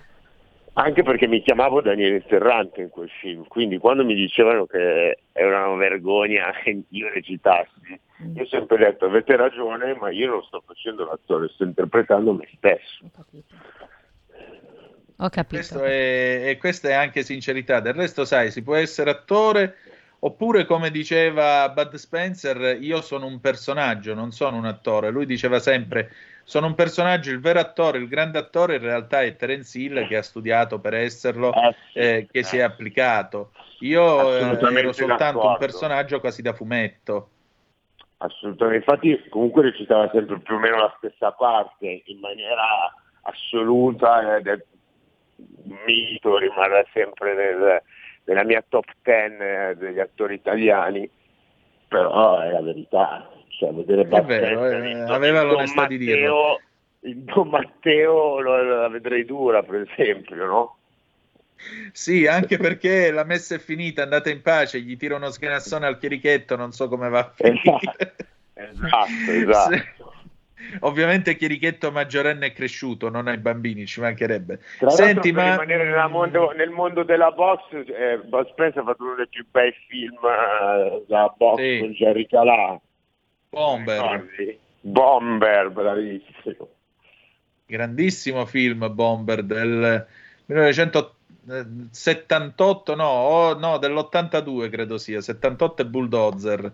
Anche 0.73 1.03
perché 1.03 1.25
mi 1.25 1.41
chiamavo 1.41 1.79
Daniele 1.79 2.19
Ferrante 2.27 2.81
in 2.81 2.89
quel 2.89 3.09
film, 3.21 3.47
quindi 3.47 3.77
quando 3.77 4.03
mi 4.03 4.13
dicevano 4.13 4.65
che 4.65 5.19
era 5.31 5.65
una 5.69 5.77
vergogna 5.77 6.51
che 6.61 6.83
io 6.89 7.09
recitassi, 7.13 7.97
io 8.33 8.43
ho 8.43 8.47
sempre 8.47 8.75
detto 8.75 9.05
avete 9.05 9.37
ragione, 9.37 9.95
ma 9.95 10.11
io 10.11 10.31
non 10.31 10.43
sto 10.43 10.61
facendo 10.67 11.05
l'attore, 11.05 11.47
sto 11.47 11.63
interpretando 11.63 12.33
me 12.33 12.45
stesso. 12.57 13.05
Ho 15.17 15.29
capito. 15.29 15.55
Questo 15.55 15.83
è, 15.83 16.49
e 16.49 16.57
questa 16.57 16.89
è 16.89 16.93
anche 16.93 17.23
sincerità. 17.23 17.79
Del 17.79 17.93
resto, 17.93 18.25
sai, 18.25 18.51
si 18.51 18.63
può 18.63 18.75
essere 18.75 19.09
attore 19.11 19.77
oppure, 20.19 20.65
come 20.65 20.91
diceva 20.91 21.69
Bud 21.69 21.93
Spencer, 21.95 22.77
io 22.81 23.01
sono 23.01 23.25
un 23.25 23.39
personaggio, 23.39 24.13
non 24.13 24.31
sono 24.31 24.57
un 24.57 24.65
attore. 24.65 25.11
Lui 25.11 25.25
diceva 25.25 25.59
sempre: 25.59 26.11
sono 26.43 26.67
un 26.67 26.75
personaggio, 26.75 27.31
il 27.31 27.39
vero 27.39 27.59
attore, 27.59 27.99
il 27.99 28.07
grande 28.07 28.39
attore 28.39 28.75
in 28.75 28.81
realtà 28.81 29.21
è 29.21 29.35
Terence 29.35 29.77
Hill 29.77 30.07
che 30.07 30.17
ha 30.17 30.21
studiato 30.21 30.79
per 30.79 30.95
esserlo, 30.95 31.53
eh, 31.93 32.27
che 32.29 32.43
si 32.43 32.57
è 32.57 32.61
applicato. 32.61 33.51
Io 33.79 34.35
eh, 34.35 34.41
ero 34.41 34.91
soltanto 34.91 35.39
un 35.39 35.43
d'accordo. 35.43 35.57
personaggio 35.57 36.19
quasi 36.19 36.41
da 36.41 36.53
fumetto. 36.53 37.29
Assolutamente, 38.17 38.77
infatti 38.77 39.29
comunque 39.29 39.63
recitava 39.63 40.09
sempre 40.11 40.39
più 40.39 40.55
o 40.55 40.59
meno 40.59 40.77
la 40.77 40.93
stessa 40.97 41.31
parte 41.31 42.03
in 42.05 42.19
maniera 42.19 42.93
assoluta 43.21 44.37
ed 44.37 44.47
è 44.47 44.63
un 45.67 45.77
mito, 45.85 46.37
rimarrà 46.37 46.85
sempre 46.93 47.33
nel- 47.33 47.81
nella 48.25 48.43
mia 48.43 48.63
top 48.67 48.85
10 49.03 49.35
eh, 49.39 49.75
degli 49.75 49.99
attori 49.99 50.35
italiani, 50.35 51.09
però 51.87 52.39
è 52.39 52.51
la 52.51 52.61
verità, 52.61 53.29
cioè 53.49 53.71
vedere 53.71 54.05
Spencer 54.05 54.43
eh, 54.73 55.01
aveva 55.01 55.43
l'onestà 55.43 55.87
di 55.87 55.97
dirlo. 55.97 56.61
In 57.01 57.23
Don 57.25 57.49
Matteo 57.49 58.39
lo- 58.39 58.63
la 58.63 58.87
vedrei 58.89 59.25
dura 59.25 59.61
per 59.61 59.87
esempio, 59.87 60.45
no? 60.45 60.77
Sì, 61.91 62.27
anche 62.27 62.57
perché 62.57 63.11
la 63.11 63.23
messa 63.23 63.55
è 63.55 63.59
finita, 63.59 64.03
andate 64.03 64.29
in 64.31 64.41
pace, 64.41 64.79
gli 64.81 64.97
tira 64.97 65.15
uno 65.15 65.29
sganassone 65.29 65.85
al 65.85 65.97
chierichetto, 65.97 66.55
non 66.55 66.71
so 66.71 66.87
come 66.89 67.09
va 67.09 67.19
a 67.19 67.31
finire. 67.33 68.15
Esatto, 68.53 69.31
esatto. 69.31 69.75
Sì. 69.94 69.94
Ovviamente 70.81 71.35
Chierichetto 71.35 71.91
maggiorenne 71.91 72.47
è 72.47 72.53
cresciuto, 72.53 73.09
non 73.09 73.27
ai 73.27 73.37
bambini, 73.37 73.85
ci 73.85 73.99
mancherebbe. 74.01 74.59
Tra 74.79 74.89
Senti, 74.89 75.31
per 75.33 75.43
ma 75.43 75.51
rimanere 75.63 76.07
mondo- 76.07 76.51
nel 76.51 76.69
mondo 76.69 77.03
della 77.03 77.31
box, 77.31 77.61
eh, 77.73 78.19
Bud 78.23 78.49
Spencer 78.51 78.81
ha 78.81 78.85
fatto 78.85 79.03
uno 79.03 79.15
dei 79.15 79.27
più 79.27 79.45
bei 79.49 79.73
film 79.87 80.17
eh, 80.23 81.03
da 81.07 81.33
box 81.35 81.61
Sì. 81.61 81.79
con 81.79 81.91
Jerry 81.91 82.27
Calà. 82.27 82.79
Bomber? 83.49 84.25
Bomber, 84.81 85.69
bravissimo. 85.71 86.69
grandissimo 87.67 88.45
film 88.45 88.93
Bomber 88.93 89.41
del 89.43 90.05
1978, 90.45 92.95
no, 92.95 93.05
o- 93.07 93.57
no, 93.57 93.77
dell'82 93.77 94.69
credo 94.69 94.97
sia, 94.97 95.21
78 95.21 95.81
e 95.81 95.85
Bulldozer. 95.85 96.71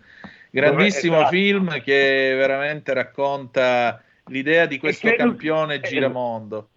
Grandissimo 0.51 1.15
Esatto. 1.15 1.29
film 1.31 1.81
che 1.81 2.33
veramente 2.35 2.93
racconta 2.93 4.03
l'idea 4.25 4.65
di 4.65 4.77
questo 4.79 5.07
che- 5.09 5.15
campione 5.15 5.75
eh, 5.75 5.79
giramondo. 5.79 6.67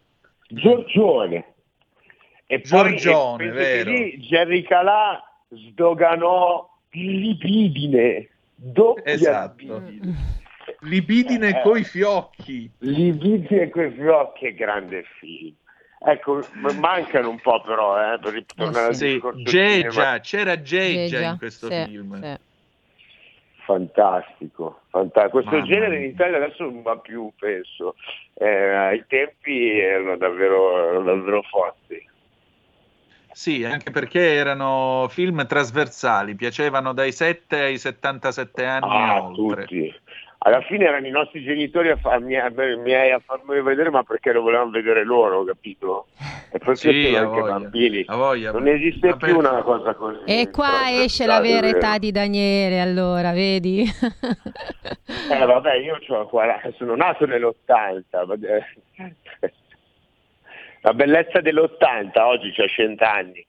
Giorgione. 0.49 1.55
E 2.47 2.61
poi, 2.61 2.97
Giorgione, 2.97 3.45
penso 3.51 3.59
vero. 3.59 3.91
lì 3.91 4.19
Jerry 4.19 4.63
Calà 4.63 5.21
sdoganò 5.49 6.69
libidine. 6.91 8.29
Doppia 8.55 9.13
Esatto. 9.13 9.79
libidine. 9.79 10.43
Libidine 10.81 11.49
Eh. 11.49 11.61
coi 11.63 11.83
fiocchi. 11.85 12.71
Libidine 12.79 13.69
con 13.71 13.85
i 13.87 13.91
fiocchi, 13.91 14.39
che 14.47 14.55
grande 14.55 15.05
film. 15.19 15.55
Ecco, 16.07 16.47
mancano 16.79 17.31
un 17.31 17.41
po' 17.41 17.61
però, 17.63 18.15
eh, 18.15 18.19
per 18.19 18.35
ritornare 18.35 18.87
al 18.89 18.95
Sì, 18.95 19.13
discorso 19.15 19.43
Gegia, 19.43 19.91
cinema. 19.91 20.21
c'era 20.21 20.61
Gegia 20.63 21.07
Gegia, 21.17 21.31
in 21.31 21.39
questo 21.39 21.67
sì, 21.71 21.85
film. 21.87 22.21
sì. 22.23 22.37
Fantastico, 23.65 24.83
fantastico. 24.91 25.39
Questo 25.39 25.53
Mamma 25.57 25.67
genere 25.67 25.97
in. 25.97 26.11
Italia 26.11 26.37
adesso 26.37 26.65
non 26.65 26.83
va 26.83 26.99
più, 26.99 27.31
penso. 27.39 27.95
Eh, 28.35 28.47
ai 28.47 29.05
tempi 29.07 29.79
erano 29.79 30.17
davvero, 30.17 30.89
erano 30.89 31.03
davvero 31.05 31.43
forti. 31.43 32.09
Sì, 33.33 33.65
anche 33.65 33.91
perché 33.91 34.35
erano 34.35 35.07
film 35.09 35.45
trasversali, 35.47 36.35
piacevano 36.37 36.93
dai 36.93 37.11
7 37.11 37.59
ai 37.61 37.79
77 37.79 38.65
anni 38.65 38.87
Ah, 38.87 39.23
oltre. 39.25 39.63
tutti. 39.63 39.95
Alla 40.47 40.61
fine 40.61 40.85
erano 40.85 41.07
i 41.07 41.11
nostri 41.11 41.43
genitori 41.43 41.89
a 41.89 41.97
farmi, 41.97 42.37
a, 42.39 42.51
miei 42.51 43.11
a 43.13 43.19
farmi 43.19 43.63
vedere, 43.63 43.89
ma 43.89 44.03
perché 44.03 44.31
lo 44.31 44.43
volevano 44.43 44.69
vedere 44.71 45.03
loro, 45.03 45.43
capito? 45.45 46.09
E 46.53 46.59
poi 46.59 46.77
Sì, 46.77 46.89
anche 47.17 47.41
voglia, 47.41 47.43
bambini. 47.59 48.05
voglia. 48.07 48.53
Non 48.53 48.69
esiste 48.69 49.09
Ma 49.09 49.17
più 49.17 49.27
per- 49.27 49.37
una 49.37 49.63
cosa 49.63 49.95
così. 49.95 50.19
E 50.27 50.51
qua 50.51 50.67
trasversale, 50.67 51.05
esce 51.05 51.27
la 51.27 51.41
vera 51.41 51.61
vero. 51.67 51.79
età 51.79 51.97
di 51.97 52.13
Daniele, 52.13 52.81
allora, 52.81 53.33
vedi? 53.33 53.85
Eh 55.31 55.45
vabbè, 55.47 55.75
io 55.77 55.99
c'ho 56.07 56.27
40 56.27 56.73
sono 56.77 56.95
nato 56.95 57.25
nell'80. 57.25 58.27
ma- 58.27 58.35
eh, 58.35 59.53
La 60.83 60.93
bellezza 60.93 61.41
dell'80 61.41 62.19
oggi 62.21 62.53
c'ha 62.53 62.67
100 62.67 63.03
anni. 63.05 63.47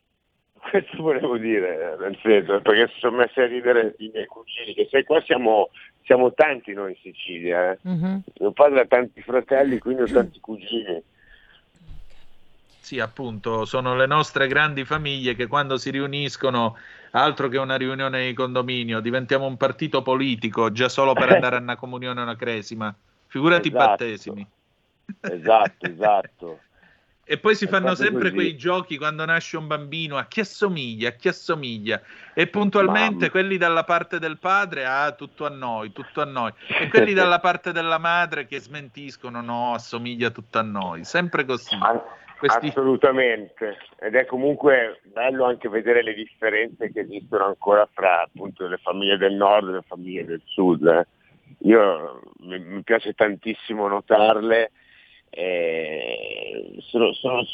Questo 0.70 1.02
volevo 1.02 1.38
dire, 1.38 1.98
nel 2.00 2.18
senso, 2.22 2.62
perché 2.62 2.88
si 2.94 3.00
sono 3.00 3.18
messi 3.18 3.40
a 3.42 3.46
ridere 3.48 3.96
i 3.98 4.10
miei 4.14 4.26
cugini, 4.26 4.74
che 4.74 4.88
sai 4.90 5.04
qua 5.04 5.22
siamo, 5.22 5.70
siamo 6.06 6.34
tanti 6.34 6.74
noi 6.74 6.92
in 6.92 6.98
Sicilia. 7.02 7.72
Eh. 7.72 7.80
Mhm. 7.82 8.24
Mio 8.40 8.52
padre 8.52 8.82
ha 8.82 8.86
tanti 8.86 9.22
fratelli, 9.22 9.80
quindi 9.80 10.04
ho 10.04 10.08
tanti 10.08 10.40
cugini. 10.40 11.04
Sì, 12.80 13.00
appunto, 13.00 13.66
sono 13.66 13.96
le 13.96 14.06
nostre 14.06 14.48
grandi 14.48 14.86
famiglie 14.86 15.34
che 15.34 15.48
quando 15.48 15.76
si 15.78 15.90
riuniscono, 15.90 16.78
altro 17.12 17.48
che 17.48 17.58
una 17.58 17.78
riunione 17.78 18.28
di 18.28 18.34
condominio, 18.34 19.00
diventiamo 19.00 19.48
un 19.48 19.58
partito 19.58 20.04
politico 20.04 20.72
già 20.72 20.88
solo 20.88 21.14
per 21.14 21.30
andare 21.34 21.56
a 21.56 21.60
una 21.60 21.76
comunione 21.76 22.20
o 22.20 22.24
una 22.24 22.36
cresima. 22.36 22.96
Figurati 23.26 23.70
i 23.70 23.72
Esatto. 23.72 23.88
battesimi. 23.88 24.48
Esatto, 25.22 25.86
esatto. 25.88 26.60
E 27.28 27.40
poi 27.40 27.56
si 27.56 27.66
fanno 27.66 27.96
sempre 27.96 28.30
così. 28.30 28.34
quei 28.36 28.56
giochi 28.56 28.98
quando 28.98 29.26
nasce 29.26 29.58
un 29.58 29.66
bambino 29.66 30.16
a 30.18 30.26
chi 30.26 30.42
assomiglia, 30.42 31.10
a 31.10 31.12
chi 31.14 31.28
assomiglia. 31.28 32.00
E 32.36 32.46
puntualmente 32.48 33.16
Mamma. 33.16 33.30
quelli 33.32 33.58
dalla 33.58 33.84
parte 33.84 34.20
del 34.20 34.38
padre, 34.38 34.86
ah, 34.86 35.12
tutto 35.14 35.46
a 35.48 35.50
noi, 35.50 35.92
tutto 35.92 36.22
a 36.22 36.26
noi. 36.26 36.52
E 36.68 36.88
quelli 36.88 37.14
dalla 37.16 37.40
parte 37.40 37.72
della 37.72 37.98
madre 37.98 38.46
che 38.46 38.60
smentiscono, 38.60 39.42
no, 39.42 39.74
assomiglia 39.74 40.30
tutto 40.30 40.60
a 40.60 40.62
noi. 40.62 41.04
Sempre 41.04 41.46
così. 41.46 41.76
An- 41.82 42.02
Questi- 42.38 42.68
Assolutamente, 42.68 43.78
ed 43.98 44.14
è 44.14 44.26
comunque 44.26 45.00
bello 45.04 45.46
anche 45.46 45.70
vedere 45.70 46.04
le 46.04 46.14
differenze 46.14 46.92
che 46.92 47.00
esistono 47.00 47.46
ancora 47.46 47.88
fra 47.92 48.24
appunto 48.24 48.68
le 48.68 48.78
famiglie 48.78 49.18
del 49.18 49.34
nord 49.34 49.70
e 49.70 49.72
le 49.72 49.84
famiglie 49.88 50.26
del 50.26 50.42
sud. 50.44 50.86
eh. 50.86 51.08
Io 51.60 52.22
mi, 52.40 52.60
mi 52.60 52.84
piace 52.84 53.14
tantissimo 53.14 53.88
notarle, 53.88 54.72
e 55.36 56.76
sono- 56.88 57.14
sono- 57.14 57.46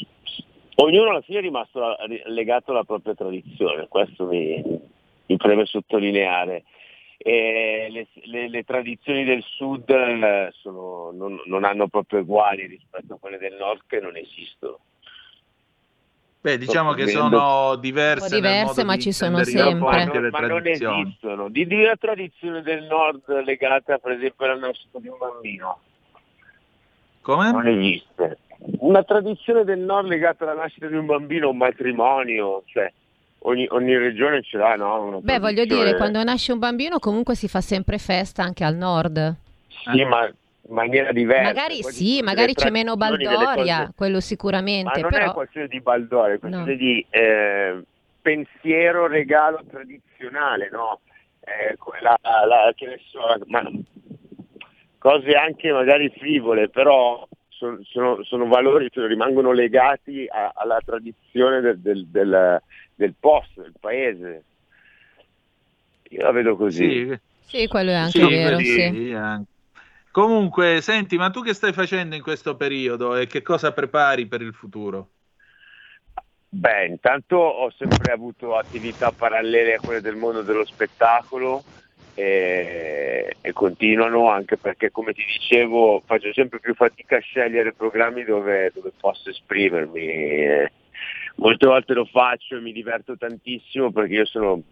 ognuno 0.76 1.10
alla 1.10 1.20
fine 1.20 1.38
è 1.38 1.42
rimasto 1.42 1.80
legato 2.26 2.70
alla 2.70 2.84
propria 2.84 3.14
tradizione, 3.14 3.88
questo 3.88 4.24
mi, 4.26 4.62
mi 5.26 5.36
preme 5.36 5.64
sottolineare. 5.66 6.64
E 7.24 7.86
le, 7.90 8.06
le- 8.24 8.48
le 8.48 8.62
tradizioni 8.64 9.22
del 9.24 9.42
sud 9.44 9.88
eh, 9.90 10.50
sono- 10.60 11.10
non, 11.12 11.40
non 11.44 11.62
hanno 11.64 11.86
proprio 11.88 12.20
uguali 12.20 12.66
rispetto 12.66 13.14
a 13.14 13.18
quelle 13.18 13.38
del 13.38 13.54
nord 13.54 13.82
che 13.86 14.00
non 14.00 14.16
esistono. 14.16 14.78
Beh, 16.40 16.58
diciamo 16.58 16.92
che 16.94 17.04
prendendo- 17.04 17.38
sono 17.38 17.76
diverse, 17.76 18.34
diverse, 18.34 18.56
nel 18.56 18.64
modo 18.64 18.84
ma 18.84 18.94
di 18.96 19.02
ci 19.02 19.12
sono 19.12 19.36
sempre. 19.44 20.20
le 20.20 20.30
ma 20.30 20.40
non 20.40 20.66
esistono. 20.66 21.48
Di, 21.48 21.66
di 21.68 21.74
una 21.76 21.94
tradizione 21.96 22.62
del 22.62 22.82
nord 22.82 23.44
legata 23.44 23.98
per 23.98 24.12
esempio 24.12 24.46
alla 24.46 24.56
nascita 24.66 24.98
di 24.98 25.06
un 25.06 25.18
bambino. 25.18 25.78
Come? 27.22 27.50
Non 27.50 27.66
esiste. 27.66 28.38
Una 28.78 29.02
tradizione 29.02 29.64
del 29.64 29.78
nord 29.78 30.08
legata 30.08 30.44
alla 30.44 30.60
nascita 30.62 30.86
di 30.86 30.96
un 30.96 31.06
bambino, 31.06 31.48
un 31.48 31.56
matrimonio, 31.56 32.62
cioè 32.66 32.92
ogni, 33.40 33.66
ogni 33.70 33.96
regione 33.96 34.42
ce 34.42 34.56
l'ha, 34.56 34.74
no? 34.76 35.04
Una 35.04 35.18
Beh, 35.20 35.38
voglio 35.38 35.64
dire, 35.64 35.96
quando 35.96 36.22
nasce 36.22 36.52
un 36.52 36.58
bambino 36.58 36.98
comunque 36.98 37.34
si 37.34 37.48
fa 37.48 37.60
sempre 37.60 37.98
festa 37.98 38.42
anche 38.42 38.64
al 38.64 38.76
nord. 38.76 39.34
Sì, 39.68 40.04
ma 40.04 40.26
in 40.26 40.74
maniera 40.74 41.12
diversa. 41.12 41.42
Magari 41.42 41.80
Poi 41.80 41.92
sì, 41.92 42.20
magari 42.22 42.54
c'è 42.54 42.70
meno 42.70 42.96
baldoria, 42.96 43.54
cose- 43.54 43.92
quello 43.96 44.14
Ma 44.14 44.20
sicuramente, 44.20 45.00
non 45.00 45.12
è 45.12 45.18
però 45.18 45.32
questione 45.32 45.66
di 45.68 45.80
baldoria, 45.80 46.34
è 46.34 46.38
questione 46.38 46.76
di 46.76 47.04
eh, 47.10 47.82
pensiero 48.20 49.06
regalo 49.06 49.60
tradizionale, 49.68 50.68
no? 50.70 51.00
Eh, 51.40 51.76
quella, 51.76 52.16
la, 52.22 52.72
che 52.76 52.86
ne 52.86 53.00
so, 53.10 53.20
ma 53.46 53.68
cose 55.02 55.32
anche 55.32 55.72
magari 55.72 56.08
frivole, 56.16 56.68
però 56.68 57.26
sono, 57.48 57.78
sono- 57.82 58.22
sono 58.22 58.46
valori 58.46 58.88
che 58.88 59.04
rimangono 59.04 59.50
legati 59.50 60.26
a- 60.28 60.52
alla 60.54 60.78
tradizione 60.84 61.60
del, 61.60 61.80
del- 61.80 62.06
del- 62.06 62.62
del 62.94 63.14
posto, 63.18 63.62
del 63.62 63.74
paese. 63.80 64.44
Io 66.10 66.22
la 66.22 66.30
vedo 66.30 66.56
così. 66.56 67.08
Sì, 67.08 67.18
sì, 67.58 67.66
quello 67.66 67.90
è 67.90 67.94
anche 67.94 68.20
sì, 68.24 68.28
vero, 68.28 68.58
sì, 68.58 68.64
sì. 68.64 68.90
sì, 68.92 69.12
anche. 69.12 69.50
Comunque, 70.12 70.80
senti, 70.82 71.16
ma 71.16 71.30
tu 71.30 71.42
che 71.42 71.54
stai 71.54 71.72
facendo 71.72 72.14
in 72.14 72.22
questo 72.22 72.54
periodo 72.56 73.16
e 73.16 73.26
che 73.26 73.42
cosa 73.42 73.72
prepari 73.72 74.26
per 74.26 74.42
il 74.42 74.52
futuro? 74.54 75.08
Beh, 76.48 76.86
intanto 76.86 77.36
ho 77.36 77.70
sempre 77.72 78.12
avuto 78.12 78.56
attività 78.56 79.10
parallele 79.10 79.74
a 79.74 79.80
quelle 79.80 80.02
del 80.02 80.16
mondo 80.16 80.42
dello 80.42 80.66
spettacolo 80.66 81.62
e, 82.14 83.36
e 83.40 83.52
continuano 83.52 84.28
anche 84.28 84.56
perché, 84.56 84.90
come 84.90 85.12
ti 85.12 85.24
dicevo, 85.24 86.02
faccio 86.04 86.32
sempre 86.32 86.60
più 86.60 86.74
fatica 86.74 87.16
a 87.16 87.20
scegliere 87.20 87.72
programmi 87.72 88.24
dove, 88.24 88.70
dove 88.74 88.92
posso 88.98 89.30
esprimermi. 89.30 90.68
Molte 91.36 91.66
volte 91.66 91.94
lo 91.94 92.04
faccio 92.04 92.56
e 92.56 92.60
mi 92.60 92.72
diverto 92.72 93.16
tantissimo 93.16 93.90
perché 93.90 94.14
io 94.14 94.26
sono 94.26 94.62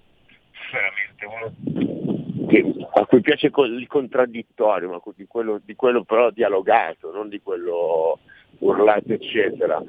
veramente 0.71 1.27
uno 1.27 2.49
che- 2.49 2.75
a 2.93 3.07
cui 3.07 3.21
piace 3.21 3.47
il 3.47 3.87
contraddittorio, 3.87 4.91
ma 4.91 5.01
di 5.15 5.27
quello, 5.27 5.61
di 5.65 5.75
quello 5.75 6.05
però 6.05 6.31
dialogato, 6.31 7.13
non 7.13 7.29
di 7.29 7.41
quello 7.41 8.19
urlato 8.61 9.13
eccetera. 9.13 9.83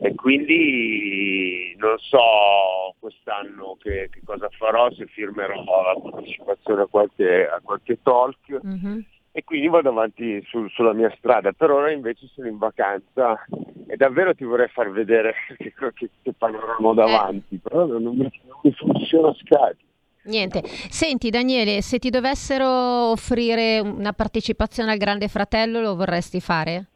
E 0.00 0.14
quindi 0.14 1.74
non 1.78 1.96
so 1.98 2.94
quest'anno 2.98 3.76
che, 3.80 4.08
che 4.10 4.20
cosa 4.24 4.48
farò, 4.58 4.90
se 4.92 5.06
firmerò 5.06 5.54
la 5.54 6.00
partecipazione 6.10 6.82
a 6.82 6.86
qualche, 6.86 7.46
a 7.48 7.60
qualche 7.62 7.98
talk 8.02 8.58
Mhm. 8.62 9.04
e 9.32 9.44
quindi 9.44 9.68
vado 9.68 9.88
avanti 9.90 10.42
sul- 10.46 10.70
sulla 10.70 10.92
mia 10.92 11.12
strada. 11.18 11.52
Per 11.52 11.70
ora 11.70 11.90
invece 11.90 12.26
sono 12.34 12.48
in 12.48 12.58
vacanza 12.58 13.44
e 13.86 13.96
davvero 13.96 14.34
ti 14.34 14.44
vorrei 14.44 14.68
far 14.68 14.90
vedere 14.90 15.34
che, 15.58 15.72
che, 15.94 16.10
che 16.22 16.32
panorama 16.36 16.88
ho 16.88 16.94
davanti, 16.94 17.58
però 17.62 17.86
non, 17.86 18.02
non 18.02 18.16
mi, 18.16 18.72
funziona 18.72 19.34
scati. 19.34 19.82
Niente. 20.26 20.62
Senti 20.64 21.28
Daniele, 21.28 21.82
se 21.82 21.98
ti 21.98 22.08
dovessero 22.08 22.66
offrire 23.10 23.80
una 23.80 24.12
partecipazione 24.14 24.90
al 24.92 24.96
Grande 24.98 25.28
Fratello, 25.28 25.80
lo 25.82 25.94
vorresti 25.96 26.40
fare? 26.40 26.86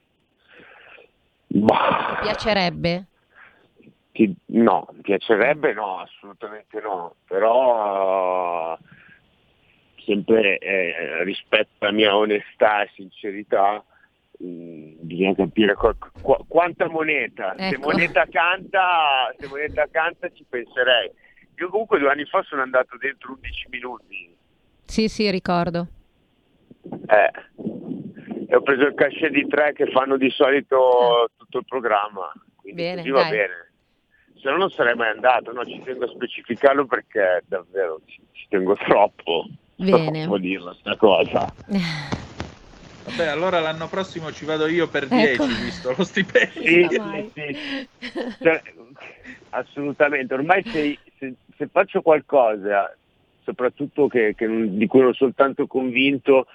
Ma 1.49 2.17
Ti 2.21 2.27
piacerebbe? 2.27 3.07
Ti- 4.13 4.35
no, 4.47 4.89
mi 4.93 5.01
piacerebbe 5.01 5.73
no, 5.73 5.99
assolutamente 6.01 6.81
no, 6.81 7.17
però 7.27 8.75
eh, 8.75 10.03
sempre 10.05 10.59
eh, 10.59 11.25
rispetto 11.25 11.71
alla 11.79 11.93
mia 11.93 12.17
onestà 12.17 12.83
e 12.83 12.91
sincerità 12.95 13.83
mh, 14.39 14.95
bisogna 15.01 15.35
capire 15.35 15.75
qua- 15.75 15.97
qua- 16.21 16.45
quanta 16.47 16.89
moneta, 16.89 17.55
se 17.57 17.69
Ecco. 17.69 17.81
moneta 17.81 18.27
canta, 18.29 19.35
se 19.39 19.47
moneta 19.47 19.87
canta 19.91 20.29
ci 20.31 20.45
penserei. 20.49 21.11
Io 21.57 21.71
comunque 21.71 21.99
due 21.99 22.11
anni 22.11 22.25
fa 22.25 22.43
sono 22.43 22.63
andato 22.63 22.97
dentro 22.99 23.33
11 23.33 23.67
minuti 23.71 24.37
Sì, 24.85 25.09
sì, 25.09 25.31
ricordo. 25.31 25.89
eh, 27.09 27.33
e 28.47 28.55
ho 28.57 28.63
preso 28.63 28.87
il 28.87 28.95
cachet 28.95 29.31
di 29.31 29.47
tre 29.49 29.73
che 29.73 29.91
fanno 29.91 30.17
di 30.17 30.31
solito 30.31 31.29
tutto 31.49 31.59
il 31.59 31.65
programma, 31.65 32.31
quindi 32.57 32.83
Bene, 32.83 32.97
così 33.01 33.11
va 33.11 33.23
dai. 33.23 33.31
bene. 33.31 33.73
Se 34.41 34.51
no 34.51 34.57
non 34.59 34.71
sarei 34.71 34.95
mai 34.95 35.09
andato, 35.11 35.51
no, 35.53 35.65
ci 35.65 35.81
tengo 35.83 36.05
a 36.05 36.09
specificarlo 36.09 36.87
perché 36.87 37.43
davvero 37.47 38.01
ci, 38.07 38.23
ci 38.33 38.47
tengo 38.49 38.75
troppo. 38.75 39.47
Bene. 39.75 40.23
Troppo 40.23 40.39
dirla 40.39 40.75
sta 40.75 40.97
cosa. 40.97 41.55
Vabbè, 43.09 43.27
allora 43.27 43.59
l'anno 43.61 43.89
prossimo 43.89 44.31
ci 44.31 44.45
vado 44.45 44.67
io 44.67 44.89
per 44.89 45.09
10, 45.09 45.23
Ecco. 45.33 45.47
visto 45.47 45.95
lo 45.97 46.05
stipendio. 46.05 46.91
Sì, 46.91 46.97
Mai. 46.99 47.33
sì, 47.35 47.59
sì. 47.65 47.89
Cioè, 48.43 48.63
assolutamente, 49.51 50.35
ormai 50.35 50.63
se, 50.71 51.01
se- 51.19 51.37
se 51.57 51.69
faccio 51.73 52.03
qualcosa, 52.03 52.95
soprattutto 53.43 54.09
che, 54.09 54.35
che 54.37 54.47
non- 54.47 54.77
di 54.77 54.87
cui 54.87 55.01
non 55.01 55.15
sono 55.15 55.33
tanto 55.33 55.67
convinto, 55.67 56.47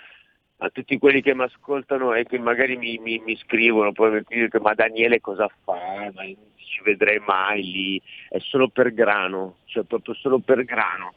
a 0.64 0.70
tutti 0.70 0.98
quelli 0.98 1.22
che 1.22 1.36
mi 1.36 1.44
ascoltano 1.44 2.14
e 2.14 2.24
che 2.24 2.40
magari 2.40 2.78
mi, 2.78 2.98
mi- 2.98 3.22
mi 3.26 3.36
scrivono, 3.36 3.92
poi 3.92 4.12
mi 4.12 4.24
dicono 4.28 4.64
ma 4.64 4.74
Daniele 4.74 5.20
cosa 5.20 5.50
fa? 5.66 6.10
Ma 6.14 6.24
non 6.24 6.36
ci 6.56 6.82
vedrei 6.84 7.20
mai 7.20 7.62
lì, 7.64 8.02
è 8.30 8.40
solo 8.40 8.70
per 8.70 8.94
grano, 8.94 9.58
cioè 9.66 9.84
proprio 9.84 10.14
solo 10.16 10.40
per 10.40 10.64
grano. 10.64 11.14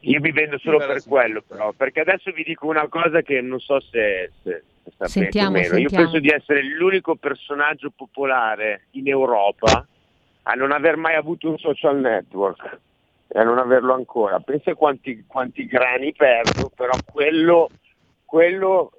Io 0.00 0.20
mi 0.20 0.30
vendo 0.30 0.58
solo 0.58 0.78
per 0.78 1.02
quello 1.04 1.42
però, 1.42 1.72
perché 1.72 2.00
adesso 2.00 2.30
vi 2.32 2.42
dico 2.42 2.66
una 2.66 2.86
cosa 2.88 3.22
che 3.22 3.40
non 3.40 3.60
so 3.60 3.80
se, 3.80 4.32
se, 4.42 4.62
se 4.82 4.90
sapete 4.96 5.08
Sentiamo, 5.08 5.48
o 5.48 5.52
meno. 5.52 5.66
Io 5.76 5.88
sentiamo. 5.88 6.04
penso 6.04 6.20
di 6.20 6.28
essere 6.28 6.62
l'unico 6.62 7.16
personaggio 7.16 7.90
popolare 7.90 8.86
in 8.92 9.08
Europa 9.08 9.86
a 10.42 10.52
non 10.54 10.72
aver 10.72 10.96
mai 10.96 11.14
avuto 11.14 11.48
un 11.48 11.58
social 11.58 11.98
network 11.98 12.78
e 13.32 13.38
a 13.38 13.44
non 13.44 13.58
averlo 13.58 13.94
ancora. 13.94 14.40
Pensa 14.40 14.74
quanti, 14.74 15.24
quanti 15.26 15.66
grani 15.66 16.12
perdo, 16.12 16.70
però 16.74 17.00
quello, 17.04 17.70
quello 18.24 18.92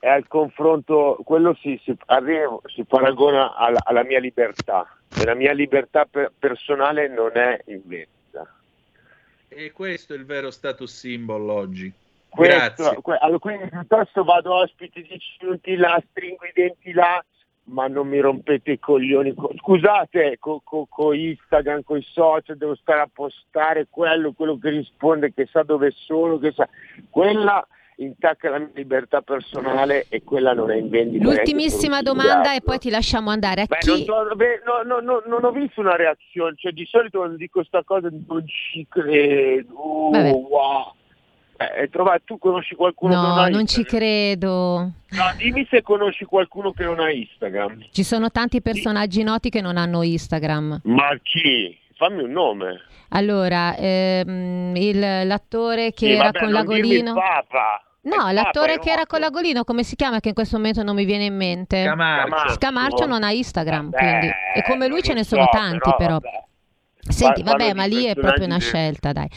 è 0.00 0.08
al 0.08 0.26
confronto, 0.26 1.18
quello 1.24 1.54
si, 1.60 1.80
si, 1.84 1.96
arriva- 2.06 2.58
si 2.74 2.84
paragona 2.84 3.54
alla, 3.54 3.80
alla 3.84 4.02
mia 4.02 4.18
libertà. 4.18 4.86
E 5.14 5.24
la 5.24 5.34
mia 5.34 5.52
libertà 5.52 6.04
per- 6.06 6.32
personale 6.38 7.06
non 7.08 7.30
è 7.34 7.60
in 7.66 7.82
vendita. 7.84 8.54
E 9.48 9.70
questo 9.70 10.14
è 10.14 10.16
il 10.16 10.24
vero 10.24 10.50
status 10.50 10.92
symbol 10.92 11.48
oggi. 11.48 11.92
Questo- 12.28 12.56
Grazie. 12.56 13.02
que- 13.02 13.18
allora, 13.20 13.38
quindi 13.38 13.68
piuttosto 13.68 14.24
vado 14.24 14.54
ospite 14.54 15.02
10 15.02 15.36
minuti 15.40 15.76
là, 15.76 16.02
stringo 16.10 16.44
i 16.44 16.52
denti 16.54 16.92
là, 16.92 17.22
ma 17.70 17.86
non 17.86 18.08
mi 18.08 18.20
rompete 18.20 18.72
i 18.72 18.78
coglioni. 18.78 19.34
co- 19.34 19.52
Scusate, 19.56 20.38
con 20.38 21.14
Instagram, 21.14 21.82
con 21.82 21.98
i 21.98 22.02
social, 22.02 22.56
devo 22.56 22.74
stare 22.74 23.00
a 23.00 23.10
postare 23.12 23.86
quello, 23.88 24.32
quello 24.32 24.58
che 24.58 24.70
risponde, 24.70 25.32
che 25.32 25.48
sa 25.50 25.62
dove 25.62 25.92
sono, 25.94 26.38
che 26.38 26.52
sa... 26.52 26.68
Quella 27.08 27.66
intacca 27.96 28.50
la 28.50 28.58
mia 28.58 28.70
libertà 28.74 29.20
personale 29.20 30.06
e 30.08 30.22
quella 30.24 30.52
non 30.52 30.70
è 30.70 30.76
in 30.76 30.88
vendita. 30.88 31.24
L'ultimissima 31.24 32.00
domanda 32.02 32.54
e 32.54 32.60
poi 32.62 32.78
ti 32.78 32.90
lasciamo 32.90 33.30
andare. 33.30 33.62
A 33.62 33.66
Beh, 33.66 33.78
non, 33.86 34.04
so- 34.04 34.34
beh, 34.34 34.62
no, 34.64 34.82
no, 34.82 35.00
no, 35.00 35.22
non 35.26 35.44
ho 35.44 35.50
visto 35.52 35.80
una 35.80 35.96
reazione, 35.96 36.54
cioè 36.56 36.72
di 36.72 36.86
solito 36.86 37.18
quando 37.18 37.36
dico 37.36 37.62
sta 37.62 37.82
cosa 37.84 38.08
non 38.10 38.44
ci 38.46 38.86
credo, 38.88 40.08
Vabbè. 40.10 40.30
wow. 40.32 40.94
Eh, 41.60 41.80
hai 41.82 41.90
trovato- 41.90 42.22
tu 42.24 42.38
conosci 42.38 42.74
qualcuno 42.74 43.12
che 43.12 43.20
non 43.20 43.34
No, 43.36 43.40
ha 43.42 43.48
non 43.48 43.66
ci 43.66 43.80
Instagram? 43.80 44.00
credo. 44.00 44.90
No, 45.10 45.24
dimmi 45.36 45.66
se 45.68 45.82
conosci 45.82 46.24
qualcuno 46.24 46.72
che 46.72 46.84
non 46.84 47.00
ha 47.00 47.10
Instagram. 47.10 47.88
Ci 47.92 48.02
sono 48.02 48.30
tanti 48.30 48.62
personaggi 48.62 49.22
noti 49.22 49.50
che 49.50 49.60
non 49.60 49.76
hanno 49.76 50.02
Instagram. 50.02 50.80
Ma 50.84 51.08
chi? 51.22 51.76
Fammi 51.96 52.22
un 52.22 52.30
nome. 52.30 52.80
Allora, 53.10 53.76
ehm, 53.76 54.72
il- 54.74 55.26
l'attore 55.26 55.92
che 55.92 56.06
Sì, 56.06 56.12
era 56.12 56.30
vabbè, 56.30 56.38
con 56.38 56.48
dirmi 56.48 56.62
il 56.70 57.04
l'agolino. 57.04 57.12
Papa. 57.14 57.82
No, 58.04 58.28
Il 58.30 58.34
l'attore 58.36 58.68
Papa 58.76 58.80
è 58.80 58.84
che 58.84 58.90
era 58.92 59.04
con 59.04 59.20
l'agolino, 59.20 59.62
come 59.64 59.82
si 59.82 59.96
chiama? 59.96 60.20
Che 60.20 60.28
in 60.28 60.34
questo 60.34 60.56
momento 60.56 60.82
non 60.82 60.94
mi 60.94 61.04
viene 61.04 61.24
in 61.24 61.36
mente. 61.36 61.82
Camarcio. 61.84 62.52
Scamarcio 62.54 63.04
non 63.04 63.22
ha 63.22 63.32
Instagram, 63.32 63.90
Vabbè, 63.90 63.98
quindi. 64.08 64.26
E 64.54 64.62
come 64.66 64.88
lui 64.88 65.02
ce 65.02 65.12
ne 65.12 65.24
sono 65.24 65.42
so, 65.42 65.48
tanti, 65.50 65.90
però. 65.98 66.12
vabbè. 66.12 66.44
Senti, 67.08 67.42
vabbè, 67.42 67.72
ma 67.74 67.86
lì 67.86 68.04
è 68.04 68.14
proprio 68.14 68.44
una 68.44 68.58
scelta, 68.58 69.12
dai. 69.12 69.28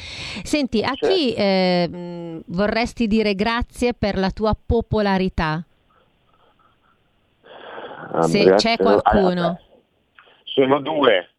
Senti, 0.43 0.83
a 0.83 0.93
Certo. 0.93 1.07
chi 1.07 1.33
eh, 1.33 1.87
mh, 1.89 2.43
vorresti 2.47 3.07
dire 3.07 3.33
grazie 3.35 3.93
per 3.93 4.17
la 4.17 4.29
tua 4.31 4.55
popolarità? 4.55 5.63
Se 8.21 8.37
Andrea, 8.39 8.55
c'è 8.55 8.77
qualcuno. 8.77 9.45
ah, 9.45 9.59
Sono 10.43 10.79
due, 10.81 11.29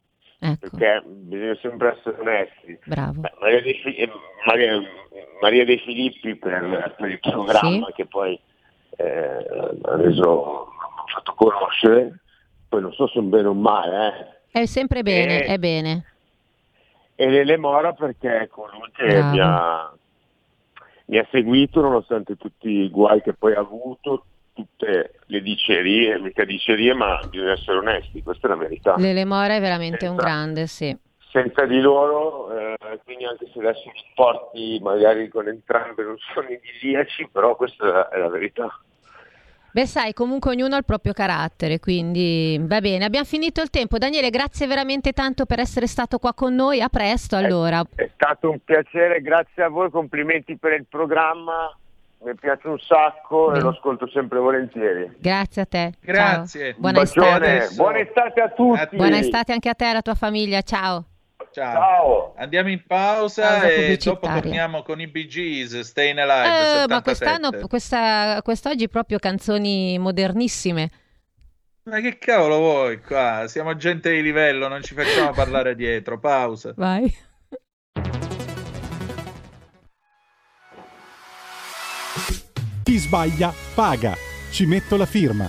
Ecco, 0.41 0.69
perché 0.77 1.03
bisogna 1.07 1.57
sempre 1.63 1.97
essere 1.97 2.21
onesti. 2.21 2.79
bravo. 2.85 3.21
Maria, 3.41 3.61
De 3.63 3.71
eh, 3.71 4.11
Maria- 4.47 4.83
Maria 5.41 5.65
De 5.65 5.79
Filippi 5.79 6.35
per, 6.37 6.95
per 6.99 7.11
il 7.11 7.21
programma 7.21 7.87
Sì. 7.87 7.93
che 7.95 8.07
poi 8.07 8.39
eh, 8.97 9.05
ha 9.83 9.97
reso, 9.97 10.63
ha 10.67 11.05
fatto 11.13 11.35
conoscere, 11.35 12.21
poi 12.69 12.81
non 12.81 12.93
so 12.93 13.07
se 13.09 13.19
un 13.19 13.29
bene 13.29 13.49
o 13.49 13.53
un 13.53 13.61
male, 13.61 14.09
eh. 14.53 14.61
È 14.61 14.67
sempre 14.67 15.03
bene, 15.03 15.45
Eh. 15.45 15.47
è 15.55 15.59
bene. 15.59 16.05
E 17.15 17.29
Lele 17.31 17.57
Mora 17.57 17.93
perché 17.93 18.41
è 18.41 18.49
colui 18.49 18.91
che 18.93 19.07
Bravo. 19.07 19.31
mi 19.31 19.41
ha, 19.41 19.93
mi 21.07 21.19
ha 21.19 21.27
seguito 21.31 21.81
nonostante 21.81 22.37
tutti 22.37 22.69
i 22.69 22.91
guai 22.91 23.23
che 23.23 23.35
poi 23.35 23.55
ha 23.55 23.61
avuto, 23.61 24.25
tutte 24.53 25.19
le 25.27 25.41
dicerie, 25.41 26.19
mica 26.19 26.45
dicerie, 26.45 26.95
ma 26.95 27.21
bisogna 27.29 27.53
essere 27.53 27.79
onesti, 27.79 28.23
questa 28.23 28.47
è 28.47 28.51
la 28.51 28.57
verità. 28.57 28.95
Lele 28.97 29.25
Mora 29.25 29.55
è 29.57 29.61
veramente 29.61 30.07
un 30.07 30.17
Senza- 30.17 30.23
grande, 30.25 30.67
sì. 30.67 30.97
Senza 31.31 31.65
di 31.67 31.81
loro, 31.81 32.57
eh, 32.57 33.01
quindi 33.05 33.25
anche 33.25 33.51
se 33.53 33.59
adesso 33.59 33.89
i 33.89 33.93
rapporti 34.15 34.79
magari 34.81 35.29
con 35.29 35.49
entrambe 35.49 36.05
non 36.05 36.17
sono 36.33 36.47
idilliaci, 36.49 37.29
però 37.33 37.57
questa 37.57 38.09
è 38.09 38.19
la 38.19 38.29
verità. 38.29 38.73
Beh, 39.75 39.87
sai, 39.87 40.13
comunque 40.13 40.53
ognuno 40.53 40.77
ha 40.77 40.79
il 40.79 40.85
proprio 40.85 41.13
carattere, 41.13 41.81
quindi 41.81 42.57
va 42.63 42.81
bene. 42.81 43.05
Abbiamo 43.05 43.27
finito 43.27 43.61
il 43.61 43.71
tempo. 43.71 43.99
Daniele, 43.99 44.31
grazie 44.31 44.69
veramente 44.69 45.11
tanto 45.11 45.47
per 45.47 45.59
essere 45.59 45.89
stato 45.89 46.21
qua 46.21 46.33
con 46.33 46.55
noi. 46.55 46.81
A 46.81 46.89
presto 46.89 47.35
allora. 47.35 47.83
È 47.93 48.09
stato 48.15 48.51
un 48.51 48.61
piacere, 48.63 49.21
grazie 49.21 49.65
a 49.65 49.69
voi, 49.69 49.91
complimenti 49.91 50.57
per 50.57 50.75
il 50.75 50.87
programma, 50.89 51.77
mi 52.23 52.37
piace 52.37 52.69
un 52.69 52.79
sacco 52.79 53.49
e 53.49 53.55
Bene. 53.55 53.65
lo 53.65 53.71
ascolto 53.71 54.07
sempre 54.07 54.39
volentieri. 54.39 55.11
Grazie 55.19 55.63
a 55.63 55.67
te. 55.67 55.93
Grazie. 56.01 56.71
Ciao. 56.71 56.81
Buona 56.81 57.03
estate. 57.03 57.69
buona 57.75 57.99
estate 57.99 58.41
a 58.43 58.49
tutti. 58.51 58.97
Buona 58.97 59.19
estate 59.19 59.53
anche 59.53 59.69
a 59.69 59.75
te 59.75 59.87
e 59.87 59.89
alla 59.89 60.03
tua 60.03 60.15
famiglia. 60.15 60.63
Ciao. 60.63 61.05
Ciao. 61.55 61.73
Ciao. 61.73 62.35
Andiamo 62.37 62.69
in 62.69 62.83
pausa, 62.85 63.43
Pausa 63.43 63.67
e 63.69 63.75
pubblicitaria. 63.75 64.13
dopo 64.21 64.27
torniamo 64.27 64.83
con 64.83 65.01
i 65.01 65.07
Bee 65.07 65.27
Gees, 65.29 65.79
Staying 65.79 66.19
Alive, 66.19 66.49
Eh, 66.49 66.61
77. 66.81 66.93
ma 66.93 67.03
quest'anno, 67.03 67.69
questa, 67.69 68.41
quest'oggi 68.43 68.89
proprio 68.89 69.19
canzoni 69.21 69.97
modernissime. 69.99 70.91
Ma 71.85 72.01
che 72.01 72.19
cavolo 72.19 72.57
vuoi 72.59 73.01
qua? 73.01 73.45
Siamo 73.47 73.77
gente 73.77 74.11
di 74.11 74.21
livello, 74.23 74.67
non 74.67 74.83
ci 74.83 74.95
facciamo 74.95 75.31
parlare 75.37 75.77
dietro. 75.77 76.19
Pausa. 76.19 76.73
Vai. 76.77 77.15
Chi 82.83 82.97
sbaglia 82.99 83.53
paga. 83.75 84.15
Ci 84.51 84.67
metto 84.67 84.97
la 84.97 85.07
firma. 85.07 85.49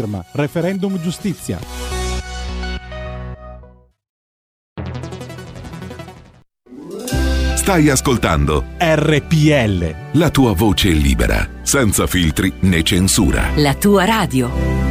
Referendum 0.31 0.99
giustizia. 0.99 1.59
Stai 7.55 7.89
ascoltando 7.89 8.65
RPL. 8.77 9.95
la 10.13 10.29
tua 10.29 10.53
voce 10.53 10.89
libera, 10.89 11.47
senza 11.61 12.07
filtri 12.07 12.51
né 12.61 12.81
censura. 12.83 13.51
La 13.55 13.75
tua 13.75 14.03
radio. 14.03 14.90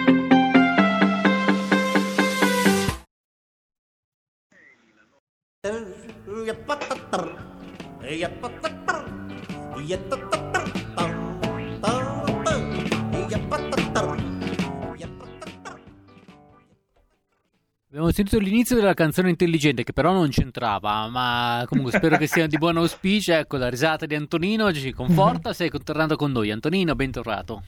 Sentito 18.21 18.39
l'inizio 18.39 18.75
della 18.75 18.93
canzone 18.93 19.29
intelligente 19.29 19.83
che 19.83 19.93
però 19.93 20.11
non 20.11 20.29
c'entrava, 20.29 21.07
ma 21.07 21.63
comunque 21.67 21.91
spero 21.93 22.17
che 22.17 22.27
sia 22.27 22.45
di 22.45 22.57
buon 22.57 22.77
auspicio. 22.77 23.33
Ecco, 23.33 23.57
la 23.57 23.69
risata 23.69 24.05
di 24.05 24.15
Antonino 24.15 24.71
ci 24.73 24.91
conforta, 24.91 25.53
sei 25.53 25.71
tornato 25.83 26.15
con 26.15 26.31
noi. 26.31 26.51
Antonino, 26.51 26.93
bentornato. 26.93 27.63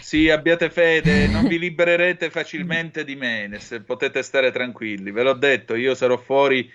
Sì, 0.00 0.30
abbiate 0.30 0.70
fede, 0.70 1.26
non 1.26 1.46
vi 1.46 1.58
libererete 1.58 2.30
facilmente 2.30 3.04
di 3.04 3.16
me, 3.16 3.50
se 3.58 3.82
potete 3.82 4.22
stare 4.22 4.50
tranquilli. 4.50 5.10
Ve 5.10 5.22
l'ho 5.22 5.34
detto, 5.34 5.74
io 5.74 5.94
sarò 5.94 6.16
fuori, 6.16 6.70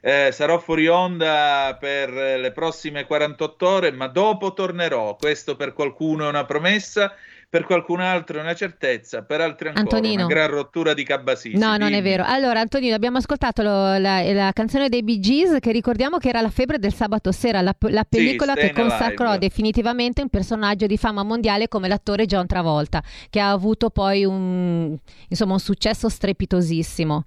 eh, 0.00 0.30
sarò 0.32 0.58
fuori 0.58 0.86
onda 0.88 1.76
per 1.80 2.10
le 2.10 2.52
prossime 2.52 3.06
48 3.06 3.68
ore, 3.68 3.92
ma 3.92 4.08
dopo 4.08 4.52
tornerò. 4.52 5.16
Questo 5.16 5.56
per 5.56 5.72
qualcuno 5.72 6.26
è 6.26 6.28
una 6.28 6.44
promessa, 6.44 7.14
per 7.50 7.64
qualcun 7.64 8.00
altro 8.00 8.38
è 8.38 8.42
una 8.42 8.54
certezza, 8.54 9.22
per 9.22 9.40
altri 9.40 9.68
ancora 9.68 9.84
Antonino. 9.96 10.26
una 10.26 10.34
gran 10.34 10.50
rottura 10.50 10.92
di 10.92 11.02
Cabbasisi. 11.02 11.56
No, 11.56 11.78
non 11.78 11.88
è 11.92 11.96
Dimmi. 11.96 12.02
vero. 12.02 12.24
Allora, 12.26 12.60
Antonino, 12.60 12.94
abbiamo 12.94 13.16
ascoltato 13.16 13.62
lo- 13.62 13.96
la, 13.96 14.20
la 14.32 14.52
canzone 14.52 14.90
dei 14.90 15.02
Bee 15.02 15.18
Gees 15.18 15.56
che 15.58 15.72
ricordiamo 15.72 16.18
che 16.18 16.28
era 16.28 16.42
la 16.42 16.50
febbre 16.50 16.78
del 16.78 16.92
sabato 16.92 17.32
sera, 17.32 17.62
la, 17.62 17.74
la 17.78 18.04
pellicola 18.04 18.52
che 18.52 18.68
Stayin' 18.68 18.74
consacrò 18.88 19.28
Alive. 19.30 19.38
definitivamente 19.46 20.20
un 20.20 20.28
personaggio 20.28 20.86
di 20.86 20.98
fama 20.98 21.22
mondiale 21.22 21.68
come 21.68 21.88
l'attore 21.88 22.26
John 22.26 22.46
Travolta, 22.46 23.02
che 23.30 23.40
ha 23.40 23.50
avuto 23.50 23.88
poi 23.88 24.26
un, 24.26 24.94
insomma, 25.28 25.54
un 25.54 25.60
successo 25.60 26.10
strepitosissimo. 26.10 27.24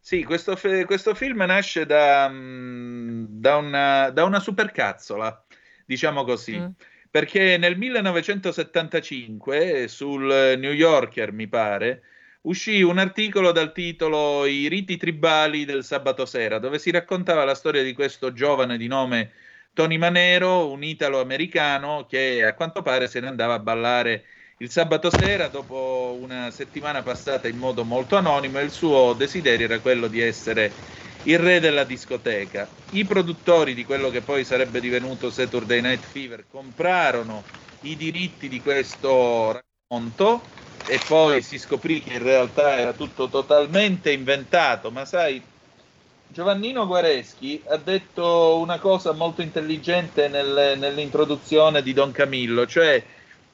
Sì, 0.00 0.22
questo, 0.24 0.58
questo 0.84 1.14
film 1.14 1.42
nasce 1.44 1.86
da, 1.86 2.28
mm, 2.28 3.24
da 3.28 3.56
una, 3.56 4.10
da 4.10 4.24
una 4.24 4.40
supercazzola, 4.40 5.44
diciamo 5.86 6.24
così. 6.24 6.58
Mm. 6.58 6.66
Perché 7.14 7.58
nel 7.58 7.76
1975 7.78 9.82
eh, 9.82 9.88
sul 9.88 10.56
New 10.58 10.72
Yorker, 10.72 11.30
mi 11.30 11.46
pare, 11.46 12.02
uscì 12.42 12.82
un 12.82 12.98
articolo 12.98 13.52
dal 13.52 13.70
titolo 13.72 14.46
I 14.46 14.66
riti 14.66 14.96
tribali 14.96 15.64
del 15.64 15.84
sabato 15.84 16.26
sera, 16.26 16.58
dove 16.58 16.80
si 16.80 16.90
raccontava 16.90 17.44
la 17.44 17.54
storia 17.54 17.84
di 17.84 17.92
questo 17.92 18.32
giovane 18.32 18.76
di 18.76 18.88
nome 18.88 19.32
Tony 19.72 19.96
Manero, 19.96 20.68
un 20.72 20.82
italo-americano 20.82 22.04
che 22.06 22.44
a 22.44 22.52
quanto 22.54 22.82
pare 22.82 23.06
se 23.06 23.20
ne 23.20 23.28
andava 23.28 23.54
a 23.54 23.58
ballare 23.60 24.24
il 24.58 24.70
sabato 24.70 25.08
sera 25.10 25.46
dopo 25.48 26.18
una 26.20 26.50
settimana 26.50 27.02
passata 27.04 27.46
in 27.46 27.56
modo 27.58 27.84
molto 27.84 28.16
anonimo 28.16 28.58
e 28.58 28.64
il 28.64 28.70
suo 28.72 29.12
desiderio 29.14 29.66
era 29.66 29.80
quello 29.80 30.08
di 30.08 30.20
essere 30.20 30.78
il 31.24 31.38
re 31.38 31.60
della 31.60 31.84
discoteca. 31.84 32.68
I 32.90 33.04
produttori 33.04 33.74
di 33.74 33.84
quello 33.84 34.10
che 34.10 34.20
poi 34.20 34.44
sarebbe 34.44 34.80
divenuto 34.80 35.30
Saturday 35.30 35.80
Night 35.80 36.04
Fever 36.04 36.44
comprarono 36.50 37.42
i 37.82 37.96
diritti 37.96 38.48
di 38.48 38.60
questo 38.60 39.52
racconto 39.52 40.42
e 40.86 41.00
poi 41.06 41.40
si 41.42 41.58
scoprì 41.58 42.02
che 42.02 42.14
in 42.14 42.22
realtà 42.22 42.78
era 42.78 42.92
tutto 42.92 43.28
totalmente 43.28 44.12
inventato, 44.12 44.90
ma 44.90 45.04
sai, 45.04 45.42
Giovannino 46.28 46.86
Guareschi 46.86 47.62
ha 47.68 47.76
detto 47.76 48.58
una 48.58 48.78
cosa 48.78 49.12
molto 49.12 49.40
intelligente 49.40 50.28
nel- 50.28 50.76
nell'introduzione 50.78 51.82
di 51.82 51.92
Don 51.92 52.12
Camillo, 52.12 52.66
cioè 52.66 53.02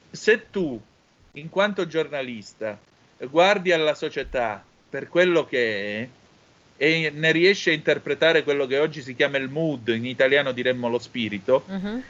se 0.09 0.49
tu, 0.49 0.79
in 1.33 1.49
quanto 1.49 1.87
giornalista, 1.87 2.77
guardi 3.29 3.71
alla 3.71 3.93
società 3.93 4.63
per 4.89 5.07
quello 5.07 5.45
che 5.45 6.01
è 6.01 6.09
e 6.81 7.11
ne 7.13 7.31
riesci 7.31 7.69
a 7.69 7.73
interpretare 7.73 8.41
quello 8.41 8.65
che 8.65 8.79
oggi 8.79 9.03
si 9.03 9.13
chiama 9.13 9.37
il 9.37 9.49
mood, 9.49 9.89
in 9.89 10.03
italiano 10.03 10.51
diremmo 10.51 10.89
lo 10.89 10.97
spirito, 10.97 11.63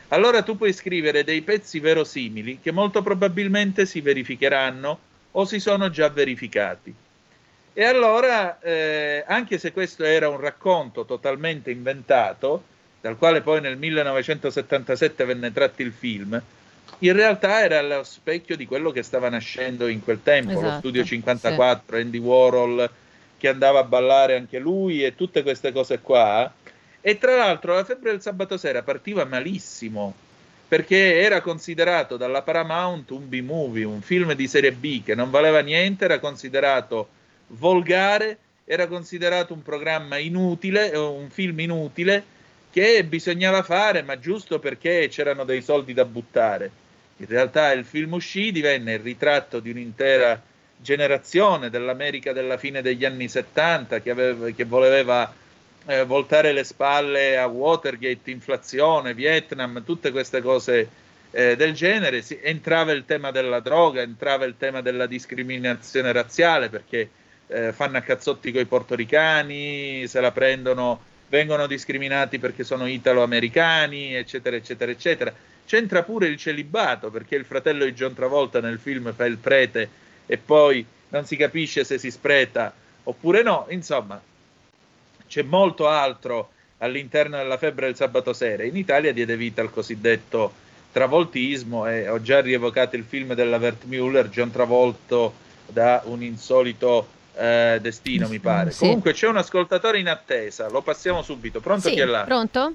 allora 0.07 0.43
tu 0.43 0.55
puoi 0.55 0.72
scrivere 0.72 1.26
dei 1.26 1.41
pezzi 1.41 1.82
verosimili 1.82 2.59
che 2.61 2.72
molto 2.72 3.01
probabilmente 3.01 3.86
si 3.86 3.99
verificheranno 3.99 4.99
o 5.32 5.43
si 5.43 5.59
sono 5.59 5.89
già 5.89 6.07
verificati. 6.07 6.95
E 7.74 7.84
allora, 7.84 8.61
eh, 8.61 9.26
anche 9.28 9.57
se 9.57 9.74
questo 9.74 10.05
era 10.05 10.30
un 10.30 10.39
racconto 10.39 11.03
totalmente 11.03 11.69
inventato, 11.69 12.63
dal 13.01 13.17
quale 13.17 13.41
poi 13.41 13.59
nel 13.59 13.76
1977 13.76 15.26
venne 15.26 15.51
tratto 15.51 15.82
il 15.82 15.91
film, 15.91 16.41
in 16.99 17.13
realtà 17.13 17.61
era 17.61 17.82
lo 17.82 18.03
specchio 18.03 18.55
di 18.55 18.65
quello 18.65 18.91
che 18.91 19.03
stava 19.03 19.28
nascendo 19.28 19.88
in 19.88 20.01
quel 20.01 20.24
tempo, 20.24 20.53
lo 20.53 20.59
Esatto, 20.59 20.78
studio 20.78 21.03
54, 21.03 21.97
Andy 21.97 22.19
Warhol 22.19 22.89
che 23.42 23.48
andava 23.48 23.80
a 23.80 23.84
ballare 23.84 24.36
anche 24.36 24.60
lui 24.60 25.04
e 25.04 25.16
tutte 25.16 25.42
queste 25.42 25.72
cose 25.72 26.00
qua. 26.00 26.54
E 27.02 27.18
tra 27.18 27.36
l'altro 27.36 27.74
la 27.74 27.84
febbre 27.84 28.12
del 28.12 28.22
sabato 28.22 28.56
sera 28.56 28.84
partiva 28.84 29.26
malissimo 29.26 30.14
perché 30.68 31.20
era 31.20 31.42
considerato 31.42 32.18
dalla 32.18 32.44
Paramount 32.44 33.10
un 33.10 33.28
B-movie, 33.28 33.84
un 33.84 34.02
film 34.02 34.34
di 34.34 34.48
serie 34.48 34.72
B 34.72 35.04
che 35.04 35.16
non 35.16 35.32
valeva 35.32 35.60
niente, 35.62 36.06
era 36.06 36.20
considerato 36.20 37.10
volgare, 37.48 38.38
era 38.64 38.86
considerato 38.86 39.54
un 39.54 39.64
programma 39.64 40.18
inutile, 40.18 40.92
eh, 40.92 40.98
un 40.98 41.32
film 41.32 41.60
inutile 41.62 42.24
che 42.72 43.04
bisognava 43.04 43.64
fare, 43.64 44.04
ma 44.04 44.20
giusto 44.20 44.60
perché 44.60 45.08
c'erano 45.10 45.46
dei 45.46 45.64
soldi 45.64 45.94
da 45.94 46.06
buttare. 46.06 46.70
In 47.18 47.26
realtà 47.26 47.72
il 47.72 47.86
film 47.86 48.14
uscì, 48.14 48.52
divenne 48.52 48.94
il 48.94 49.00
ritratto 49.00 49.60
di 49.60 49.72
un'intera 49.72 50.42
generazione 50.82 51.69
dell'America 51.69 52.34
della 52.34 52.57
fine 52.57 52.82
degli 52.82 53.05
anni 53.05 53.27
70 53.27 54.01
che, 54.01 54.09
aveva- 54.09 54.49
che 54.49 54.65
voleva 54.65 55.34
eh, 55.86 56.05
voltare 56.05 56.51
le 56.51 56.63
spalle 56.63 57.38
a 57.38 57.47
Watergate, 57.47 58.32
inflazione, 58.32 59.13
Vietnam, 59.13 59.84
tutte 59.84 60.11
queste 60.11 60.41
cose 60.41 60.89
eh, 61.32 61.55
del 61.55 61.73
genere. 61.73 62.21
Si- 62.21 62.39
entrava 62.41 62.91
il 62.91 63.05
tema 63.05 63.32
della 63.32 63.59
droga, 63.59 64.01
entrava 64.01 64.45
il 64.45 64.55
tema 64.57 64.82
della 64.82 65.05
discriminazione 65.05 66.11
razziale 66.11 66.69
perché 66.69 67.09
eh, 67.47 67.73
fanno 67.73 67.97
a 67.97 68.01
cazzotti 68.01 68.51
coi 68.51 68.65
portoricani, 68.65 70.07
se 70.07 70.19
la 70.21 70.32
prendono, 70.32 71.01
vengono 71.29 71.67
discriminati 71.67 72.39
perché 72.39 72.63
sono 72.63 72.88
italo-americani, 72.88 74.15
eccetera, 74.15 74.55
eccetera, 74.55 74.91
eccetera. 74.91 75.34
C'entra 75.65 76.03
pure 76.03 76.27
il 76.27 76.38
celibato 76.38 77.09
perché 77.09 77.36
il 77.36 77.45
fratello 77.45 77.86
di 77.86 77.93
John 77.93 78.13
Travolta 78.13 78.59
nel 78.59 78.79
film 78.79 79.13
fa 79.13 79.25
il 79.25 79.38
prete 79.38 79.89
e 80.32 80.38
poi 80.38 80.86
non 81.09 81.25
si 81.25 81.36
capisce 81.36 81.84
se 81.84 81.97
si 81.97 82.09
spreta 82.09 82.73
oppure 83.03 83.43
no. 83.43 83.65
Insomma, 83.67 84.21
c'è 85.27 85.41
molto 85.41 85.89
altro 85.89 86.51
all'interno 86.77 87.36
della 87.36 87.57
febbre 87.57 87.88
del 87.88 87.97
sabato 87.97 88.32
sera. 88.32 88.63
In 88.63 88.77
Italia 88.77 89.11
diede 89.11 89.36
vita 89.36 89.59
al 89.59 89.69
cosiddetto 89.69 90.53
travoltismo 90.93 91.86
e 91.86 92.07
ho 92.07 92.21
già 92.21 92.39
rievocato 92.39 92.95
il 92.95 93.03
film 93.03 93.34
della 93.34 93.57
Wertmüller, 93.57 94.29
John 94.29 94.51
Travolto 94.51 95.34
da 95.65 96.01
un 96.05 96.23
insolito 96.23 97.07
eh, 97.36 97.79
destino, 97.82 98.29
mi 98.29 98.39
pare. 98.39 98.71
Sì. 98.71 98.86
Comunque 98.86 99.11
c'è 99.11 99.27
un 99.27 99.36
ascoltatore 99.36 99.99
in 99.99 100.07
attesa, 100.07 100.69
lo 100.69 100.82
passiamo 100.82 101.21
subito. 101.23 101.59
Pronto 101.59 101.89
Sì, 101.89 101.95
chi 101.95 101.99
è 101.99 102.05
là? 102.05 102.23
pronto? 102.23 102.73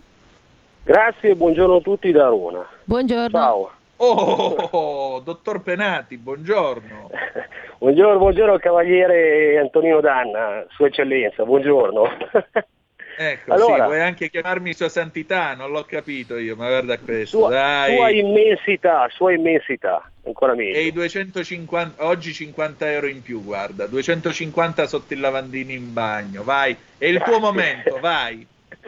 Grazie 0.82 1.30
e 1.30 1.34
buongiorno 1.34 1.76
a 1.76 1.80
tutti 1.80 2.12
da 2.12 2.26
Roma. 2.26 2.68
Buongiorno. 2.84 3.30
Ciao. 3.30 3.70
Oh, 3.98 5.20
dottor 5.24 5.62
Penati, 5.62 6.16
buongiorno. 6.18 7.10
Buongiorno, 7.78 8.18
buongiorno 8.18 8.56
cavaliere 8.58 9.58
Antonino 9.58 10.00
Danna, 10.00 10.64
Sua 10.70 10.86
Eccellenza, 10.86 11.44
buongiorno. 11.44 12.04
Ecco, 13.18 13.52
Allora- 13.54 13.74
sì, 13.76 13.80
vuoi 13.82 14.00
anche 14.02 14.28
chiamarmi 14.28 14.74
Sua 14.74 14.90
Santità, 14.90 15.54
non 15.54 15.70
l'ho 15.70 15.84
capito 15.84 16.36
io, 16.36 16.54
ma 16.54 16.68
guarda 16.68 16.98
questo, 16.98 17.38
Sua, 17.38 17.48
dai. 17.48 17.96
sua 17.96 18.10
immensità, 18.10 19.08
sua 19.10 19.32
immensità, 19.32 20.10
ancora 20.26 20.54
meglio. 20.54 20.76
E 20.76 20.82
i 20.84 20.92
250, 20.92 22.04
oggi 22.06 22.34
50 22.34 22.90
euro 22.92 23.06
in 23.06 23.22
più, 23.22 23.42
guarda, 23.42 23.86
250 23.86 24.86
sotto 24.86 25.14
il 25.14 25.20
lavandino 25.20 25.70
in 25.70 25.94
bagno, 25.94 26.42
vai, 26.42 26.76
è 26.98 27.06
il 27.06 27.22
tuo 27.22 27.38
momento, 27.38 27.98
vai. 28.00 28.46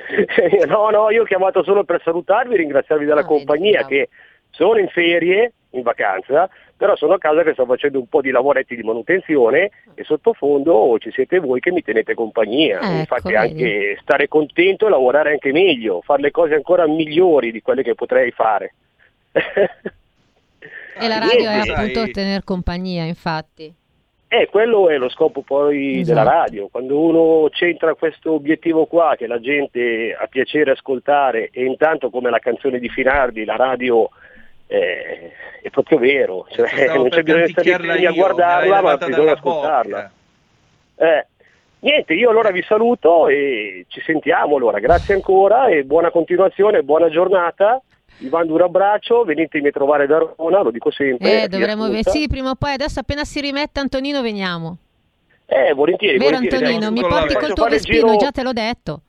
no, 0.67 0.91
no, 0.91 1.11
io 1.11 1.23
ho 1.23 1.25
chiamato 1.25 1.63
solo 1.63 1.85
per 1.85 2.03
salutarvi 2.05 2.53
e 2.53 2.59
ringraziarvi 2.59 3.07
della 3.07 3.21
Ah, 3.21 3.25
compagnia 3.25 3.85
bravo. 3.85 3.89
Sono 4.59 4.79
in 4.81 4.89
ferie, 4.89 5.53
in 5.71 5.83
vacanza, 5.83 6.51
però 6.77 6.97
sono 6.97 7.15
a 7.15 7.19
casa 7.19 7.45
che 7.45 7.53
sto 7.53 7.65
facendo 7.65 8.01
un 8.01 8.09
po' 8.09 8.21
di 8.21 8.31
lavoretti 8.31 8.75
di 8.75 8.83
manutenzione 8.83 9.71
e 9.95 10.03
sottofondo 10.03 10.97
ci 10.99 11.13
siete 11.13 11.39
voi 11.39 11.61
che 11.61 11.71
mi 11.71 11.83
tenete 11.83 12.15
compagnia. 12.15 12.79
Ecco, 12.81 12.91
mi 12.91 13.05
fate 13.07 13.33
vedi. 13.33 13.37
anche 13.37 13.99
stare 14.03 14.27
contento 14.27 14.87
e 14.87 14.91
lavorare 14.91 15.31
anche 15.31 15.53
meglio, 15.53 16.01
fare 16.03 16.23
le 16.23 16.31
cose 16.33 16.55
ancora 16.55 16.87
migliori 16.89 17.53
di 17.53 17.63
quelle 17.63 17.83
che 17.83 17.95
potrei 17.95 18.33
fare. 18.33 18.75
E 21.01 21.07
la 21.07 21.19
radio 21.19 21.51
è 21.51 21.61
Sai- 21.63 21.71
appunto 21.71 22.11
tener 22.11 22.43
compagnia, 22.43 23.05
infatti. 23.05 23.73
Eh, 24.31 24.49
quello 24.51 24.89
è 24.91 24.99
lo 24.99 25.09
scopo 25.09 25.41
poi 25.41 26.01
Esatto. 26.01 26.19
della 26.19 26.31
radio, 26.31 26.69
quando 26.69 27.01
uno 27.01 27.49
centra 27.51 27.95
questo 27.95 28.33
obiettivo 28.33 28.85
qua, 28.87 29.15
che 29.17 29.27
la 29.27 29.41
gente 29.41 30.15
ha 30.19 30.27
piacere 30.27 30.73
ascoltare 30.73 31.49
e 31.51 31.65
intanto 31.65 32.11
come 32.11 32.29
la 32.29 32.39
canzone 32.39 32.79
di 32.79 32.89
Finardi, 32.91 33.45
la 33.47 33.57
radio 33.57 34.11
eh, 34.69 35.33
è 35.63 35.71
proprio 35.71 35.99
vero, 35.99 36.47
cioè, 36.51 36.87
non 36.95 37.09
c'è 37.09 37.23
bisogno 37.23 37.47
di 37.47 37.53
stare 37.53 37.97
lì 37.97 38.07
a 38.07 38.13
guardarla, 38.13 38.83
ma 38.83 38.97
bisogna 38.97 39.33
ascoltarla. 39.33 40.11
Eh, 40.97 41.27
niente, 41.81 42.15
io 42.15 42.31
allora 42.31 42.51
vi 42.51 42.63
saluto 42.63 43.29
e 43.29 43.87
ci 43.89 44.01
sentiamo 44.03 44.57
allora, 44.57 44.79
grazie 44.79 45.15
ancora 45.15 45.69
e 45.69 45.85
buona 45.85 46.11
continuazione, 46.11 46.83
buona 46.83 47.09
giornata. 47.09 47.83
Vi 48.21 48.29
mando 48.29 48.55
un 48.55 48.63
abbraccio, 48.63 49.23
venitemi 49.23 49.69
a 49.69 49.71
trovare 49.71 50.07
da 50.07 50.19
Roma, 50.19 50.63
lo 50.63 50.73
dico 50.73 50.91
sempre. 50.91 51.45
Eh, 51.45 51.49
dovremmo 51.49 51.85
ascolta. 51.85 52.11
sì, 52.11 52.27
prima 52.27 52.51
o 52.51 52.55
poi 52.57 52.73
adesso 52.73 52.99
appena 52.99 53.25
si 53.25 53.41
rimette 53.41 53.79
Antonino 53.79 54.23
veniamo. 54.23 54.77
Eh, 55.47 55.73
volentieri, 55.73 56.19
Vero 56.19 56.37
volentieri. 56.37 56.65
Antonino, 56.65 56.91
mi 56.91 57.01
porti 57.01 57.35
col 57.35 57.53
tuo 57.53 57.69
Vespino, 57.69 58.07
giro- 58.07 58.17
già 58.17 58.31
te 58.33 58.43
l'ho 58.43 58.53
detto. 58.53 59.01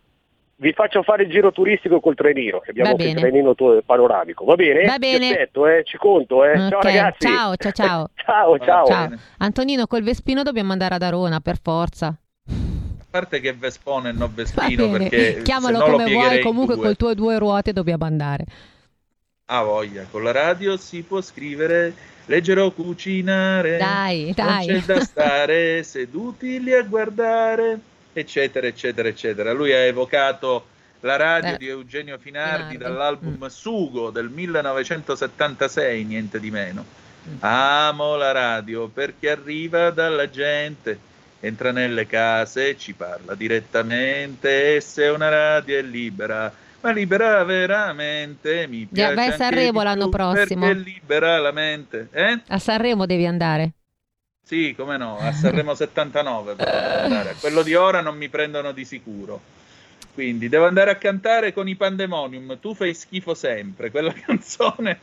Vi 0.61 0.73
faccio 0.73 1.03
fare 1.03 1.23
il 1.23 1.29
giro 1.29 1.53
turistico 1.53 2.01
col 2.01 2.15
trenino, 2.15 2.59
che 2.59 2.71
abbiamo 2.71 2.89
anche 2.89 3.07
il 3.07 3.15
trenino 3.15 3.55
to- 3.55 3.81
panoramico. 3.85 4.43
Va 4.43 4.55
bene? 4.55 4.83
Va 4.83 4.97
bene. 4.97 5.17
Ti 5.19 5.31
aspetto, 5.31 5.67
eh, 5.67 5.83
ci 5.85 5.95
conto, 5.95 6.43
eh. 6.43 6.57
Ciao 6.57 6.77
Ok, 6.79 6.83
ragazzi. 6.83 7.27
Ciao, 7.27 7.55
ciao, 7.55 7.71
ciao. 7.71 8.09
ciao, 8.25 8.59
ciao. 8.59 8.85
Ciao. 8.85 9.09
Antonino, 9.37 9.87
col 9.87 10.03
Vespino 10.03 10.43
dobbiamo 10.43 10.73
andare 10.73 10.95
ad 10.95 11.01
Arona, 11.01 11.39
per 11.39 11.57
forza. 11.61 12.07
A 12.07 13.05
parte 13.09 13.39
che 13.39 13.53
Vespone 13.53 14.09
e 14.09 14.11
non 14.11 14.33
Vespino, 14.33 14.89
perché 14.89 15.41
Chiamalo 15.43 15.79
come 15.79 16.11
vuoi, 16.11 16.41
comunque 16.41 16.75
due. 16.75 16.83
col 16.83 16.97
tuo 16.97 17.13
due 17.13 17.37
ruote 17.37 17.71
dobbiamo 17.71 18.03
andare. 18.03 18.43
Ah, 19.45 19.63
voglia, 19.63 20.05
con 20.11 20.23
la 20.23 20.33
radio 20.33 20.75
si 20.75 21.03
può 21.03 21.21
scrivere, 21.21 21.93
leggere 22.25 22.59
o 22.59 22.71
cucinare. 22.71 23.77
Dai, 23.77 24.33
dai. 24.35 24.67
Non 24.67 24.79
c'è 24.81 24.93
da 24.93 24.99
stare 24.99 25.81
seduti 25.87 26.61
lì 26.61 26.73
a 26.73 26.83
guardare, 26.83 27.79
eccetera, 28.13 28.67
eccetera, 28.67 29.07
eccetera. 29.07 29.51
Lui 29.53 29.71
ha 29.71 29.79
evocato 29.79 30.67
la 31.01 31.15
radio 31.15 31.53
Eh. 31.53 31.57
di 31.57 31.67
Eugenio 31.67 32.17
Finardi 32.17 32.71
Finardi. 32.71 32.77
dall'album 32.77 33.37
Mm. 33.41 33.45
Sugo 33.47 34.09
del 34.09 34.29
1976, 34.29 36.03
niente 36.03 36.39
di 36.39 36.51
meno. 36.51 36.83
Mm. 37.27 37.35
Amo 37.39 38.15
la 38.15 38.31
radio 38.31 38.87
perché 38.87 39.29
arriva 39.31 39.91
dalla 39.91 40.29
gente, 40.29 40.97
entra 41.39 41.71
nelle 41.71 42.05
case, 42.05 42.77
ci 42.77 42.93
parla 42.93 43.35
direttamente 43.35 44.75
e 44.75 44.81
se 44.81 45.07
una 45.07 45.29
radio 45.29 45.77
è 45.77 45.81
libera, 45.81 46.51
ma 46.81 46.91
libera 46.91 47.43
veramente, 47.43 48.67
mi 48.67 48.87
piace 48.91 49.19
anche 49.19 49.37
Sanremo 49.37 49.81
l'anno 49.83 50.09
prossimo. 50.09 50.65
Perché 50.67 50.81
libera 50.81 51.37
la 51.39 51.51
mente, 51.51 52.07
eh? 52.11 52.41
A 52.47 52.59
Sanremo 52.59 53.05
devi 53.05 53.25
andare. 53.25 53.71
Sì, 54.49 54.73
come 54.75 54.97
no, 54.97 55.19
a 55.19 55.31
Sanremo 55.31 55.75
79 55.75 56.55
però 56.55 57.33
quello 57.39 57.61
di 57.61 57.75
ora 57.75 58.01
non 58.01 58.17
mi 58.17 58.29
prendono 58.29 58.71
di 58.71 58.83
sicuro. 58.83 59.39
Quindi 60.11 60.49
devo 60.49 60.65
andare 60.65 60.89
a 60.89 60.95
cantare 60.95 61.53
con 61.53 61.67
i 61.67 61.75
Pandemonium. 61.75 62.57
Tu 62.59 62.73
fai 62.73 62.95
schifo 62.95 63.35
sempre. 63.35 63.91
Quella 63.91 64.11
canzone 64.25 65.01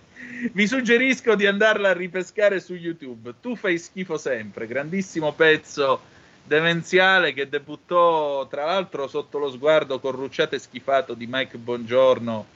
vi 0.50 0.66
suggerisco 0.66 1.36
di 1.36 1.46
andarla 1.46 1.90
a 1.90 1.92
ripescare 1.92 2.58
su 2.58 2.74
YouTube. 2.74 3.34
Tu 3.40 3.54
fai 3.54 3.78
schifo 3.78 4.18
sempre. 4.18 4.66
Grandissimo 4.66 5.30
pezzo 5.30 6.00
demenziale 6.42 7.32
che 7.32 7.48
debuttò 7.48 8.48
tra 8.48 8.64
l'altro 8.64 9.06
sotto 9.06 9.38
lo 9.38 9.48
sguardo 9.52 10.00
corrucciato 10.00 10.56
e 10.56 10.58
schifato 10.58 11.14
di 11.14 11.28
Mike 11.30 11.56
Bongiorno 11.58 12.46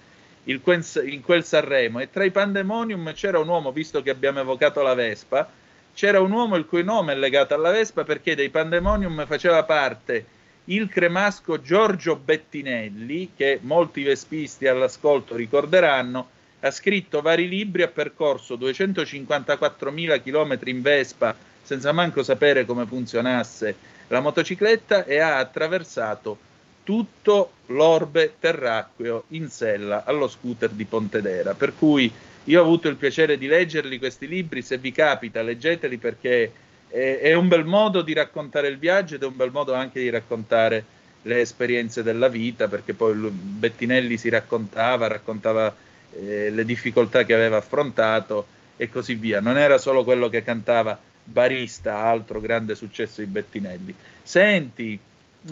il 0.45 0.61
quel- 0.61 0.84
in 1.05 1.22
quel 1.22 1.45
Sanremo. 1.45 2.01
E 2.01 2.11
tra 2.11 2.24
i 2.24 2.32
Pandemonium 2.32 3.12
c'era 3.12 3.38
un 3.38 3.47
uomo, 3.47 3.70
visto 3.70 4.03
che 4.03 4.11
abbiamo 4.11 4.41
evocato 4.41 4.82
la 4.82 4.95
Vespa, 4.95 5.59
c'era 5.95 6.20
un 6.20 6.30
uomo 6.30 6.57
il 6.57 6.66
cui 6.66 6.82
nome 6.82 7.12
è 7.12 7.16
legato 7.16 7.55
alla 7.55 7.70
Vespa 7.70 8.05
perché 8.05 8.34
dei 8.34 8.49
Pandemonium 8.49 9.26
faceva 9.26 9.64
parte 9.64 10.38
il 10.64 10.88
cremasco 10.88 11.61
Giorgio 11.61 12.16
Bettinelli, 12.16 13.32
che 13.36 13.59
molti 13.62 14.03
vespisti 14.03 14.66
all'ascolto 14.66 15.34
ricorderanno, 15.34 16.28
ha 16.61 16.70
scritto 16.70 17.22
vari 17.22 17.49
libri, 17.49 17.82
ha 17.82 17.88
percorso 17.88 18.55
254.000 18.57 20.22
km 20.22 20.59
in 20.64 20.82
Vespa 20.82 21.34
senza 21.62 21.93
manco 21.93 22.22
sapere 22.22 22.64
come 22.64 22.86
funzionasse 22.86 23.74
la 24.09 24.20
motocicletta 24.20 25.05
e 25.05 25.18
ha 25.18 25.38
attraversato 25.38 26.38
tutto 26.84 27.53
l'orbe 27.66 28.34
terracqueo 28.38 29.24
in 29.28 29.49
sella 29.49 30.05
allo 30.05 30.28
scooter 30.28 30.70
di 30.70 30.84
Pontedera. 30.84 31.55
Per 31.55 31.74
cui 31.76 32.12
io 32.45 32.61
ho 32.61 32.64
avuto 32.64 32.88
il 32.88 32.97
piacere 32.97 33.36
di 33.38 33.47
leggerli 33.47 33.99
questi 33.99 34.26
libri, 34.26 34.62
se 34.62 34.78
vi 34.78 34.93
capita 34.93 35.43
leggeteli 35.43 35.99
perché 35.99 36.53
è, 36.88 37.18
è 37.22 37.34
un 37.34 37.49
bel 37.49 37.64
modo 37.64 38.03
di 38.03 38.12
raccontare 38.12 38.68
il 38.68 38.78
viaggio 38.78 39.14
ed 39.14 39.22
è 39.22 39.26
un 39.26 39.36
bel 39.36 39.51
modo 39.51 39.74
anche 39.74 40.01
di 40.01 40.11
raccontare 40.11 40.84
le 41.22 41.41
esperienze 41.41 42.03
della 42.03 42.28
vita, 42.28 42.66
perché 42.66 42.95
poi 42.95 43.14
Bettinelli 43.14 44.16
si 44.16 44.30
raccontava, 44.30 45.07
raccontava 45.07 45.74
eh, 46.18 46.51
le 46.51 46.64
difficoltà 46.64 47.24
che 47.24 47.34
aveva 47.34 47.59
affrontato 47.59 48.47
e 48.76 48.88
così 48.88 49.14
via. 49.14 49.41
Non 49.41 49.59
era 49.59 49.76
solo 49.76 50.03
quello 50.03 50.30
che 50.30 50.43
cantava 50.43 50.99
Barista, 51.22 51.99
altro 51.99 52.41
grande 52.41 52.74
successo 52.74 53.20
di 53.20 53.26
Bettinelli. 53.26 53.95
Senti, 54.22 54.99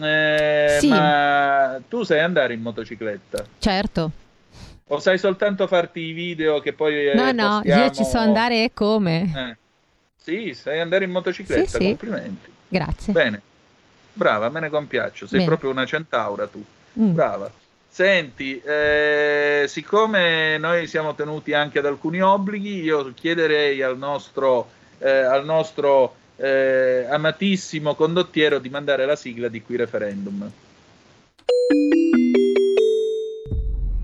eh, 0.01 0.77
Sì. 0.79 0.87
ma 0.87 1.79
tu 1.87 2.03
sai 2.03 2.19
andare 2.19 2.53
in 2.55 2.61
motocicletta? 2.61 3.45
Certo. 3.59 4.11
O 4.91 4.99
sai 4.99 5.17
soltanto 5.19 5.67
farti 5.67 5.99
i 5.99 6.11
video 6.13 6.59
che 6.59 6.73
poi 6.73 7.09
eh, 7.09 7.13
No, 7.13 7.31
no, 7.31 7.61
io 7.63 7.89
ci 7.89 7.95
so 7.95 8.01
postiamo? 8.01 8.25
andare 8.25 8.63
e 8.63 8.71
come. 8.73 9.21
Eh. 9.35 9.57
Sì, 10.21 10.53
sai 10.53 10.79
andare 10.79 11.05
in 11.05 11.11
motocicletta, 11.11 11.77
Sì, 11.77 11.77
sì. 11.77 11.85
complimenti. 11.85 12.51
Grazie. 12.67 13.13
Bene, 13.13 13.41
brava, 14.13 14.49
me 14.49 14.59
ne 14.61 14.69
compiaccio. 14.69 15.27
Sei 15.27 15.37
Bene. 15.39 15.49
proprio 15.49 15.69
una 15.69 15.85
centaura 15.85 16.47
tu. 16.47 16.63
Mm. 16.99 17.13
Brava. 17.13 17.51
Senti, 17.87 18.59
eh, 18.61 19.65
siccome 19.67 20.57
noi 20.57 20.87
siamo 20.87 21.13
tenuti 21.15 21.53
anche 21.53 21.79
ad 21.79 21.85
alcuni 21.85 22.21
obblighi, 22.21 22.81
io 22.81 23.11
chiederei 23.13 23.81
al 23.81 23.97
nostro, 23.97 24.69
eh, 24.99 25.09
al 25.09 25.43
nostro 25.45 26.15
eh, 26.35 27.05
amatissimo 27.09 27.95
condottiero 27.95 28.59
di 28.59 28.69
mandare 28.69 29.05
la 29.05 29.15
sigla 29.15 29.49
di 29.49 29.61
qui 29.61 29.75
referendum. 29.75 30.49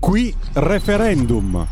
Qui 0.06 0.32
referendum. 0.52 1.66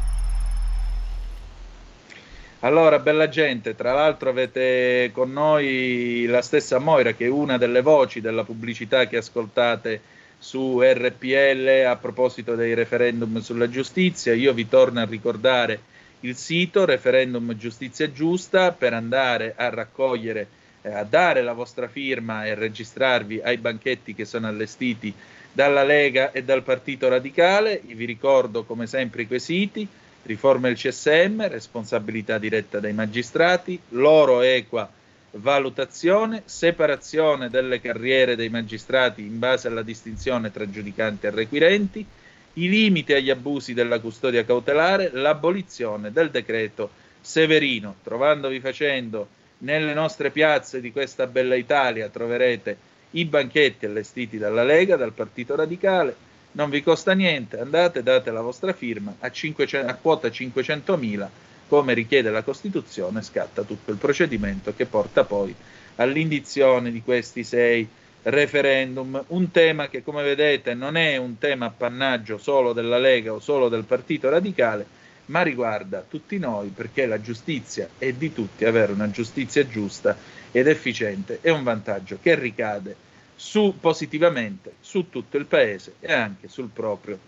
Allora, 2.59 2.99
bella 2.99 3.29
gente, 3.29 3.77
tra 3.77 3.93
l'altro 3.93 4.31
avete 4.31 5.13
con 5.15 5.33
noi 5.33 6.27
la 6.27 6.43
stessa 6.43 6.81
Moira, 6.81 7.13
che 7.13 7.27
è 7.27 7.29
una 7.29 7.59
delle 7.59 7.81
voci 7.81 8.21
della 8.21 8.43
pubblicità 8.43 9.07
che 9.07 9.19
ascoltate 9.19 10.01
su 10.37 10.81
RPL 10.83 11.85
a 11.87 11.95
proposito 11.95 12.57
dei 12.57 12.75
referendum 12.75 13.39
sulla 13.39 13.71
giustizia. 13.71 14.35
Io 14.35 14.53
vi 14.53 14.69
torno 14.69 14.99
a 14.99 15.05
ricordare 15.05 15.79
il 16.23 16.35
sito 16.35 16.85
Referendum 16.85 17.55
Giustizia 17.57 18.11
Giusta 18.11 18.73
per 18.73 18.95
andare 18.95 19.55
a 19.57 19.69
raccogliere, 19.69 20.49
eh, 20.83 20.93
a 20.93 21.05
dare 21.05 21.41
la 21.41 21.53
vostra 21.53 21.87
firma 21.87 22.47
e 22.47 22.57
registrarvi 22.57 23.43
ai 23.45 23.59
banchetti 23.59 24.13
che 24.13 24.25
sono 24.25 24.49
allestiti 24.49 25.15
dalla 25.55 25.85
Lega 25.85 26.33
e 26.33 26.43
dal 26.43 26.65
Partito 26.65 27.09
Radicale. 27.09 27.81
Vi 27.85 28.05
ricordo 28.05 28.65
come 28.65 28.87
sempre 28.87 29.23
i 29.23 29.27
quesiti 29.27 29.89
riforma 30.25 30.69
del 30.69 30.77
CSM, 30.77 31.47
responsabilità 31.49 32.39
diretta 32.39 32.81
dei 32.81 32.93
magistrati, 32.93 33.79
loro 33.91 34.41
equa 34.41 34.91
valutazione, 35.37 36.43
separazione 36.45 37.51
delle 37.51 37.81
carriere 37.81 38.37
dei 38.37 38.49
magistrati 38.49 39.23
in 39.23 39.39
base 39.39 39.69
alla 39.69 39.83
distinzione 39.83 40.53
tra 40.53 40.69
giudicanti 40.69 41.27
e 41.27 41.31
requirenti, 41.31 42.07
i 42.55 42.69
limiti 42.69 43.13
agli 43.13 43.31
abusi 43.31 43.75
della 43.75 43.99
custodia 43.99 44.45
cautelare, 44.45 45.11
l'abolizione 45.13 46.13
del 46.13 46.31
decreto 46.31 46.91
Severino. 47.21 47.97
Trovandovi 48.03 48.61
facendo 48.61 49.29
nelle 49.59 49.93
nostre 49.93 50.31
piazze 50.31 50.81
di 50.81 50.93
questa 50.93 51.27
bella 51.27 51.57
Italia 51.57 52.09
troverete 52.09 52.77
i 53.15 53.25
banchetti 53.25 53.87
allestiti 53.87 54.39
dalla 54.39 54.65
Lega, 54.65 54.97
dal 54.97 55.13
Partito 55.13 55.55
Radicale, 55.55 56.15
non 56.53 56.71
vi 56.71 56.83
costa 56.83 57.13
niente, 57.13 57.59
andate, 57.59 58.03
date 58.03 58.31
la 58.31 58.41
vostra 58.41 58.73
firma 58.73 59.17
a, 59.19 59.31
500 59.31 59.91
a 59.91 59.95
quota 59.95 60.29
500.000, 60.29 61.29
come 61.69 61.95
richiede 61.95 62.31
la 62.31 62.43
Costituzione, 62.43 63.23
scatta 63.23 63.63
tutto 63.63 63.91
il 63.91 63.97
procedimento 63.97 64.73
che 64.77 64.87
porta 64.87 65.25
poi 65.25 65.55
all'indizione 65.97 66.91
di 66.91 67.03
questi 67.03 67.45
sei 67.45 67.89
referendum, 68.23 69.23
un 69.29 69.51
tema 69.51 69.89
che 69.89 70.03
come 70.03 70.23
vedete 70.23 70.75
non 70.75 70.97
è 70.97 71.17
un 71.17 71.39
tema 71.39 71.67
appannaggio 71.67 72.39
solo 72.39 72.73
della 72.73 72.99
Lega 72.99 73.33
o 73.33 73.41
solo 73.41 73.69
del 73.69 73.85
Partito 73.85 74.31
Radicale, 74.31 74.87
ma 75.27 75.43
riguarda 75.43 76.05
tutti 76.09 76.39
noi 76.39 76.69
perché 76.69 77.07
la 77.07 77.21
giustizia 77.21 77.89
è 77.99 78.13
di 78.13 78.33
tutti, 78.33 78.65
avere 78.65 78.93
una 78.93 79.11
giustizia 79.11 79.67
giusta 79.67 80.17
ed 80.55 80.69
efficiente 80.69 81.39
è 81.41 81.51
un 81.51 81.65
vantaggio 81.65 82.19
che 82.23 82.37
ricade 82.37 82.95
su, 83.35 83.75
positivamente 83.81 84.75
su 84.81 85.11
tutto 85.11 85.37
il 85.37 85.47
paese 85.47 85.95
e 85.99 86.13
anche 86.13 86.47
sul 86.47 86.69
proprio 86.73 87.19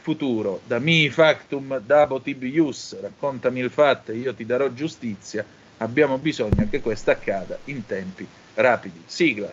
futuro. 0.00 0.60
Da 0.64 0.78
mi 0.78 1.10
factum 1.10 1.80
dabo 1.80 2.20
tibi 2.20 2.48
ius, 2.50 3.00
raccontami 3.00 3.58
il 3.58 3.70
fatto 3.70 4.12
e 4.12 4.16
io 4.16 4.32
ti 4.32 4.46
darò 4.46 4.72
giustizia, 4.72 5.44
Abbiamo 5.82 6.18
bisogno 6.18 6.66
che 6.68 6.80
questo 6.82 7.10
accada 7.10 7.58
in 7.64 7.86
tempi 7.86 8.26
rapidi. 8.54 9.02
Sigla. 9.06 9.50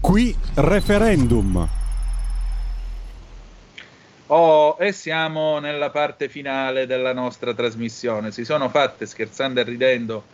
Qui 0.00 0.36
referendum. 0.56 1.81
Oh, 4.34 4.76
e 4.78 4.92
siamo 4.92 5.58
nella 5.58 5.90
parte 5.90 6.28
finale 6.30 6.86
della 6.86 7.12
nostra 7.12 7.52
trasmissione. 7.52 8.30
Si 8.32 8.44
sono 8.46 8.70
fatte, 8.70 9.04
scherzando 9.04 9.60
e 9.60 9.62
ridendo, 9.62 10.24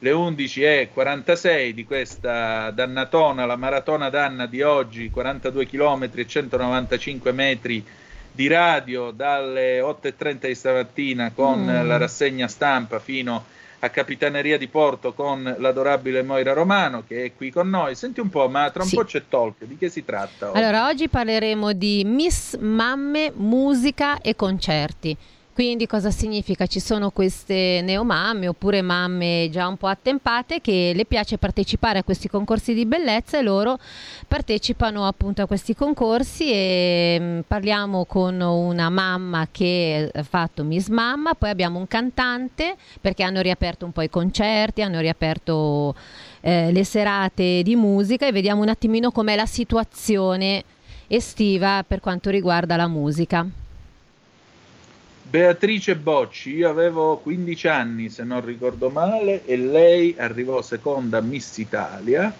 le 0.00 0.10
11.46 0.12 1.70
di 1.70 1.84
questa 1.84 2.70
dannatona, 2.70 3.46
la 3.46 3.56
maratona 3.56 4.10
danna 4.10 4.44
di 4.46 4.60
oggi, 4.60 5.08
42 5.08 5.66
km 5.66 6.10
e 6.14 6.26
195 6.26 7.32
metri 7.32 7.82
di 8.30 8.46
radio 8.46 9.10
dalle 9.10 9.80
8.30 9.80 10.46
di 10.48 10.54
stamattina 10.54 11.32
con 11.32 11.64
Mm. 11.64 11.86
la 11.86 11.96
rassegna 11.96 12.48
stampa 12.48 12.98
fino 12.98 13.46
a 13.80 13.88
Capitaneria 13.90 14.56
di 14.58 14.68
Porto 14.68 15.12
con 15.12 15.54
l'adorabile 15.58 16.22
Moira 16.22 16.52
Romano 16.52 17.04
che 17.06 17.24
è 17.24 17.32
qui 17.36 17.50
con 17.50 17.68
noi. 17.68 17.94
Senti 17.94 18.20
un 18.20 18.28
po', 18.30 18.48
ma 18.48 18.70
tra 18.70 18.82
un 18.82 18.88
Sì. 18.88 18.96
po' 18.96 19.04
c'è 19.04 19.22
talk, 19.28 19.64
di 19.64 19.76
che 19.76 19.88
si 19.88 20.04
tratta? 20.04 20.50
oggi? 20.50 20.58
Allora, 20.58 20.88
oggi 20.88 21.08
parleremo 21.08 21.72
di 21.72 22.02
Miss 22.04 22.56
Mamme, 22.58 23.32
musica 23.34 24.20
e 24.20 24.34
concerti. 24.34 25.16
Quindi 25.56 25.86
cosa 25.86 26.10
significa? 26.10 26.66
Ci 26.66 26.80
sono 26.80 27.08
queste 27.08 27.80
neomamme 27.82 28.46
oppure 28.46 28.82
mamme 28.82 29.48
già 29.50 29.66
un 29.66 29.78
po' 29.78 29.86
attempate 29.86 30.60
che 30.60 30.92
le 30.94 31.06
piace 31.06 31.38
partecipare 31.38 32.00
a 32.00 32.04
questi 32.04 32.28
concorsi 32.28 32.74
di 32.74 32.84
bellezza 32.84 33.38
e 33.38 33.42
loro 33.42 33.78
partecipano 34.28 35.06
appunto 35.06 35.40
a 35.40 35.46
questi 35.46 35.74
concorsi 35.74 36.50
e 36.52 37.16
mm, 37.18 37.40
parliamo 37.46 38.04
con 38.04 38.38
una 38.38 38.90
mamma 38.90 39.48
che 39.50 40.10
ha 40.12 40.22
fatto 40.24 40.62
Miss 40.62 40.88
Mamma, 40.88 41.32
poi 41.32 41.48
abbiamo 41.48 41.78
un 41.78 41.88
cantante 41.88 42.76
perché 43.00 43.22
hanno 43.22 43.40
riaperto 43.40 43.86
un 43.86 43.92
po' 43.92 44.02
i 44.02 44.10
concerti, 44.10 44.82
hanno 44.82 45.00
riaperto 45.00 45.94
eh, 46.42 46.70
le 46.70 46.84
serate 46.84 47.62
di 47.62 47.76
musica 47.76 48.26
e 48.26 48.32
vediamo 48.32 48.60
un 48.60 48.68
attimino 48.68 49.10
com'è 49.10 49.34
la 49.34 49.46
situazione 49.46 50.64
estiva 51.06 51.82
per 51.82 52.00
quanto 52.00 52.28
riguarda 52.28 52.76
la 52.76 52.88
musica. 52.88 53.64
Beatrice 55.28 55.96
Bocci, 55.96 56.54
io 56.54 56.68
avevo 56.68 57.18
15 57.18 57.68
anni 57.68 58.08
se 58.10 58.22
non 58.22 58.44
ricordo 58.44 58.90
male 58.90 59.44
e 59.44 59.56
lei 59.56 60.14
arrivò 60.16 60.62
seconda 60.62 61.18
a 61.18 61.20
Miss 61.20 61.56
Italia, 61.58 62.32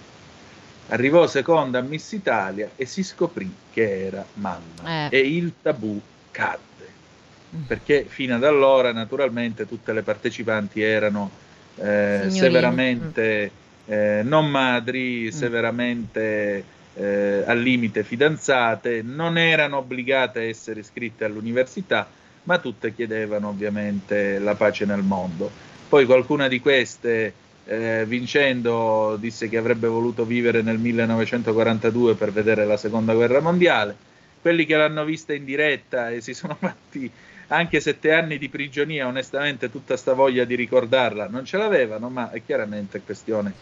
arrivò 0.88 1.26
seconda 1.26 1.80
a 1.80 1.82
Miss 1.82 2.12
Italia 2.12 2.70
e 2.76 2.86
si 2.86 3.02
scoprì 3.02 3.52
che 3.72 4.06
era 4.06 4.24
mamma. 4.34 5.08
Eh. 5.08 5.18
e 5.18 5.20
il 5.20 5.52
tabù 5.60 6.00
cadde 6.30 6.64
perché 7.66 8.04
fino 8.08 8.34
ad 8.34 8.44
allora 8.44 8.92
naturalmente 8.92 9.66
tutte 9.66 9.92
le 9.92 10.02
partecipanti 10.02 10.82
erano 10.82 11.30
eh, 11.76 12.26
severamente 12.28 13.50
eh, 13.86 14.22
non 14.24 14.48
madri, 14.48 15.30
severamente 15.30 16.64
eh, 16.94 17.44
al 17.46 17.60
limite 17.60 18.02
fidanzate, 18.02 19.02
non 19.02 19.38
erano 19.38 19.78
obbligate 19.78 20.40
a 20.40 20.42
essere 20.42 20.80
iscritte 20.80 21.24
all'università, 21.24 22.08
ma 22.46 22.58
tutte 22.58 22.94
chiedevano 22.94 23.48
ovviamente 23.48 24.38
la 24.38 24.54
pace 24.54 24.84
nel 24.84 25.02
mondo. 25.02 25.50
Poi 25.88 26.04
qualcuna 26.04 26.48
di 26.48 26.60
queste, 26.60 27.32
eh, 27.64 28.04
vincendo, 28.06 29.16
disse 29.20 29.48
che 29.48 29.56
avrebbe 29.56 29.88
voluto 29.88 30.24
vivere 30.24 30.62
nel 30.62 30.78
1942 30.78 32.14
per 32.14 32.32
vedere 32.32 32.64
la 32.64 32.76
seconda 32.76 33.14
guerra 33.14 33.40
mondiale. 33.40 33.96
Quelli 34.40 34.64
che 34.64 34.76
l'hanno 34.76 35.04
vista 35.04 35.32
in 35.32 35.44
diretta 35.44 36.10
e 36.10 36.20
si 36.20 36.34
sono 36.34 36.56
fatti 36.58 37.10
anche 37.48 37.80
sette 37.80 38.12
anni 38.12 38.38
di 38.38 38.48
prigionia, 38.48 39.06
onestamente 39.06 39.70
tutta 39.70 39.96
sta 39.96 40.14
voglia 40.14 40.44
di 40.44 40.56
ricordarla 40.56 41.28
non 41.28 41.44
ce 41.44 41.56
l'avevano, 41.56 42.08
ma 42.08 42.30
è 42.30 42.42
chiaramente 42.44 43.00
questione 43.00 43.52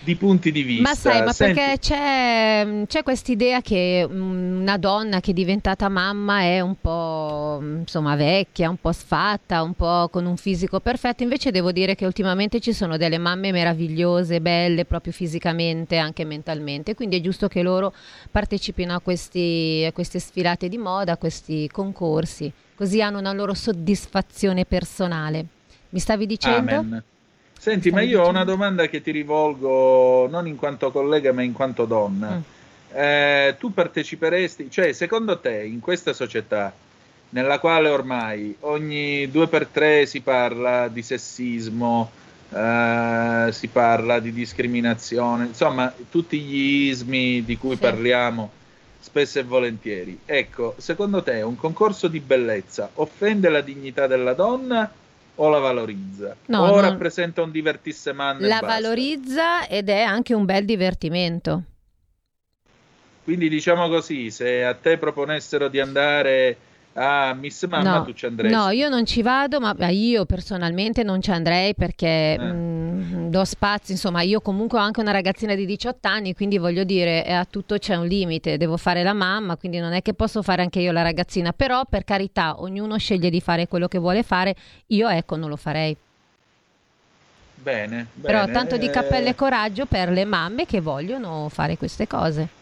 di 0.00 0.16
punti 0.16 0.52
di 0.52 0.62
vista. 0.62 0.82
Ma 0.82 0.94
sai, 0.94 1.22
ma 1.22 1.32
Senti- 1.32 1.54
perché 1.54 1.78
c'è, 1.78 2.84
c'è 2.86 3.02
quest'idea 3.02 3.60
che 3.60 4.06
mm, 4.08 4.60
una 4.60 4.76
donna 4.78 5.20
che 5.20 5.32
è 5.32 5.34
diventata 5.34 5.88
mamma 5.88 6.40
è 6.40 6.60
un 6.60 6.76
po' 6.80 7.58
mm, 7.60 7.80
insomma 7.80 8.14
vecchia, 8.16 8.68
un 8.68 8.76
po' 8.80 8.92
sfatta, 8.92 9.62
un 9.62 9.74
po' 9.74 10.08
con 10.10 10.24
un 10.26 10.36
fisico 10.36 10.80
perfetto. 10.80 11.22
Invece 11.22 11.50
devo 11.50 11.72
dire 11.72 11.94
che 11.94 12.06
ultimamente 12.06 12.60
ci 12.60 12.72
sono 12.72 12.96
delle 12.96 13.18
mamme 13.18 13.52
meravigliose, 13.52 14.40
belle 14.40 14.84
proprio 14.84 15.12
fisicamente, 15.12 15.96
anche 15.96 16.24
mentalmente. 16.24 16.94
Quindi 16.94 17.18
è 17.18 17.20
giusto 17.20 17.48
che 17.48 17.62
loro 17.62 17.92
partecipino 18.30 18.94
a, 18.94 19.00
questi, 19.00 19.84
a 19.86 19.92
queste 19.92 20.18
sfilate 20.18 20.68
di 20.68 20.78
moda, 20.78 21.12
a 21.12 21.16
questi 21.16 21.68
concorsi, 21.68 22.50
così 22.74 23.02
hanno 23.02 23.18
una 23.18 23.32
loro 23.32 23.54
soddisfazione 23.54 24.64
personale. 24.64 25.44
Mi 25.90 25.98
stavi 25.98 26.26
dicendo? 26.26 26.74
Amen. 26.74 27.02
Senti, 27.58 27.90
ma 27.90 28.00
io 28.02 28.22
ho 28.22 28.28
una 28.28 28.44
domanda 28.44 28.86
che 28.86 29.02
ti 29.02 29.10
rivolgo 29.10 30.28
non 30.28 30.46
in 30.46 30.56
quanto 30.56 30.92
collega, 30.92 31.32
ma 31.32 31.42
in 31.42 31.52
quanto 31.52 31.86
donna. 31.86 32.36
Mm. 32.36 32.96
Eh, 32.96 33.56
tu 33.58 33.74
parteciperesti, 33.74 34.70
cioè, 34.70 34.92
secondo 34.92 35.38
te, 35.40 35.64
in 35.64 35.80
questa 35.80 36.12
società 36.12 36.72
nella 37.30 37.58
quale 37.58 37.88
ormai 37.88 38.56
ogni 38.60 39.28
due 39.30 39.48
per 39.48 39.66
tre 39.66 40.06
si 40.06 40.20
parla 40.20 40.88
di 40.88 41.02
sessismo, 41.02 42.10
eh, 42.48 43.48
si 43.50 43.66
parla 43.68 44.20
di 44.20 44.32
discriminazione, 44.32 45.46
insomma, 45.46 45.92
tutti 46.08 46.38
gli 46.38 46.88
ismi 46.88 47.44
di 47.44 47.56
cui 47.58 47.74
Sì. 47.74 47.80
parliamo 47.82 48.50
spesso 49.00 49.40
e 49.40 49.42
volentieri. 49.42 50.18
Ecco, 50.24 50.74
secondo 50.78 51.22
te 51.22 51.42
un 51.42 51.56
concorso 51.56 52.08
di 52.08 52.20
bellezza 52.20 52.88
offende 52.94 53.48
la 53.48 53.60
dignità 53.60 54.06
della 54.06 54.32
donna 54.32 54.90
o 55.40 55.48
la 55.48 55.58
valorizza? 55.58 56.36
No, 56.46 56.62
o 56.62 56.66
non- 56.66 56.80
rappresenta 56.80 57.42
un 57.42 57.50
divertissement 57.50 58.40
e 58.40 58.46
La 58.46 58.60
valorizza 58.60 59.66
ed 59.66 59.88
è 59.88 60.02
anche 60.02 60.34
un 60.34 60.44
bel 60.44 60.64
divertimento. 60.64 61.62
Quindi 63.24 63.48
diciamo 63.48 63.88
così, 63.88 64.30
se 64.30 64.64
a 64.64 64.74
te 64.74 64.96
proponessero 64.96 65.68
di 65.68 65.80
andare 65.80 66.56
a 66.98 67.32
Miss 67.34 67.64
Mamma, 67.66 67.98
no, 67.98 68.04
tu 68.04 68.12
ci 68.12 68.26
andresti. 68.26 68.56
no, 68.56 68.70
io 68.70 68.88
non 68.88 69.06
ci 69.06 69.22
vado, 69.22 69.60
ma 69.60 69.74
io 69.88 70.24
personalmente 70.24 71.02
non 71.04 71.22
ci 71.22 71.30
andrei 71.30 71.74
perché 71.74 72.34
Eh. 72.34 72.38
mm, 72.38 73.28
do 73.28 73.44
spazio, 73.44 73.94
insomma, 73.94 74.22
io 74.22 74.40
comunque 74.40 74.78
ho 74.78 74.82
anche 74.82 75.00
una 75.00 75.12
ragazzina 75.12 75.54
di 75.54 75.64
18 75.64 76.08
anni, 76.08 76.34
quindi 76.34 76.58
voglio 76.58 76.82
dire, 76.84 77.24
a 77.24 77.44
tutto 77.44 77.78
c'è 77.78 77.94
un 77.94 78.06
limite, 78.06 78.56
devo 78.56 78.76
fare 78.76 79.02
la 79.02 79.12
mamma, 79.12 79.56
quindi 79.56 79.78
non 79.78 79.92
è 79.92 80.02
che 80.02 80.14
posso 80.14 80.42
fare 80.42 80.62
anche 80.62 80.80
io 80.80 80.90
la 80.92 81.02
ragazzina, 81.02 81.52
però 81.52 81.84
per 81.88 82.04
carità, 82.04 82.60
ognuno 82.60 82.98
sceglie 82.98 83.30
di 83.30 83.40
fare 83.40 83.68
quello 83.68 83.86
che 83.86 83.98
vuole 83.98 84.22
fare, 84.22 84.54
io 84.88 85.08
ecco 85.08 85.36
non 85.36 85.48
lo 85.48 85.56
farei. 85.56 85.96
Bene, 87.60 88.06
Però 88.20 88.40
bene, 88.40 88.52
tanto 88.52 88.76
di 88.76 88.86
eh, 88.86 88.90
cappello 88.90 89.28
e 89.28 89.34
coraggio 89.34 89.86
per 89.86 90.10
le 90.10 90.24
mamme 90.24 90.64
che 90.64 90.80
vogliono 90.80 91.48
fare 91.50 91.76
queste 91.76 92.06
cose. 92.06 92.57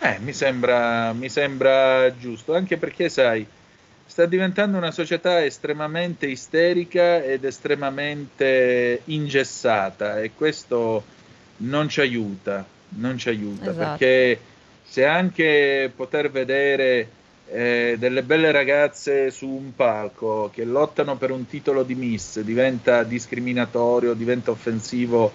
Eh, 0.00 0.18
mi 0.20 0.32
sembra, 0.32 1.12
mi 1.12 1.28
sembra 1.28 2.16
giusto, 2.16 2.54
anche 2.54 2.76
perché, 2.76 3.08
sai, 3.08 3.44
sta 4.06 4.26
diventando 4.26 4.76
una 4.76 4.90
società 4.90 5.44
estremamente 5.44 6.26
isterica 6.26 7.22
ed 7.22 7.44
estremamente 7.44 9.02
ingessata 9.04 10.20
e 10.20 10.32
questo 10.34 11.04
non 11.58 11.88
ci 11.88 12.00
aiuta, 12.00 12.64
non 12.90 13.18
ci 13.18 13.28
aiuta, 13.28 13.70
Esatto. 13.70 13.98
perché 13.98 14.40
se 14.84 15.04
anche 15.04 15.92
poter 15.94 16.30
vedere 16.30 17.08
eh, 17.50 17.96
delle 17.98 18.22
belle 18.22 18.50
ragazze 18.50 19.30
su 19.30 19.48
un 19.48 19.74
palco 19.74 20.50
che 20.52 20.64
lottano 20.64 21.16
per 21.16 21.30
un 21.30 21.46
titolo 21.46 21.82
di 21.82 21.94
Miss 21.94 22.40
diventa 22.40 23.02
discriminatorio, 23.02 24.14
diventa 24.14 24.50
offensivo 24.50 25.32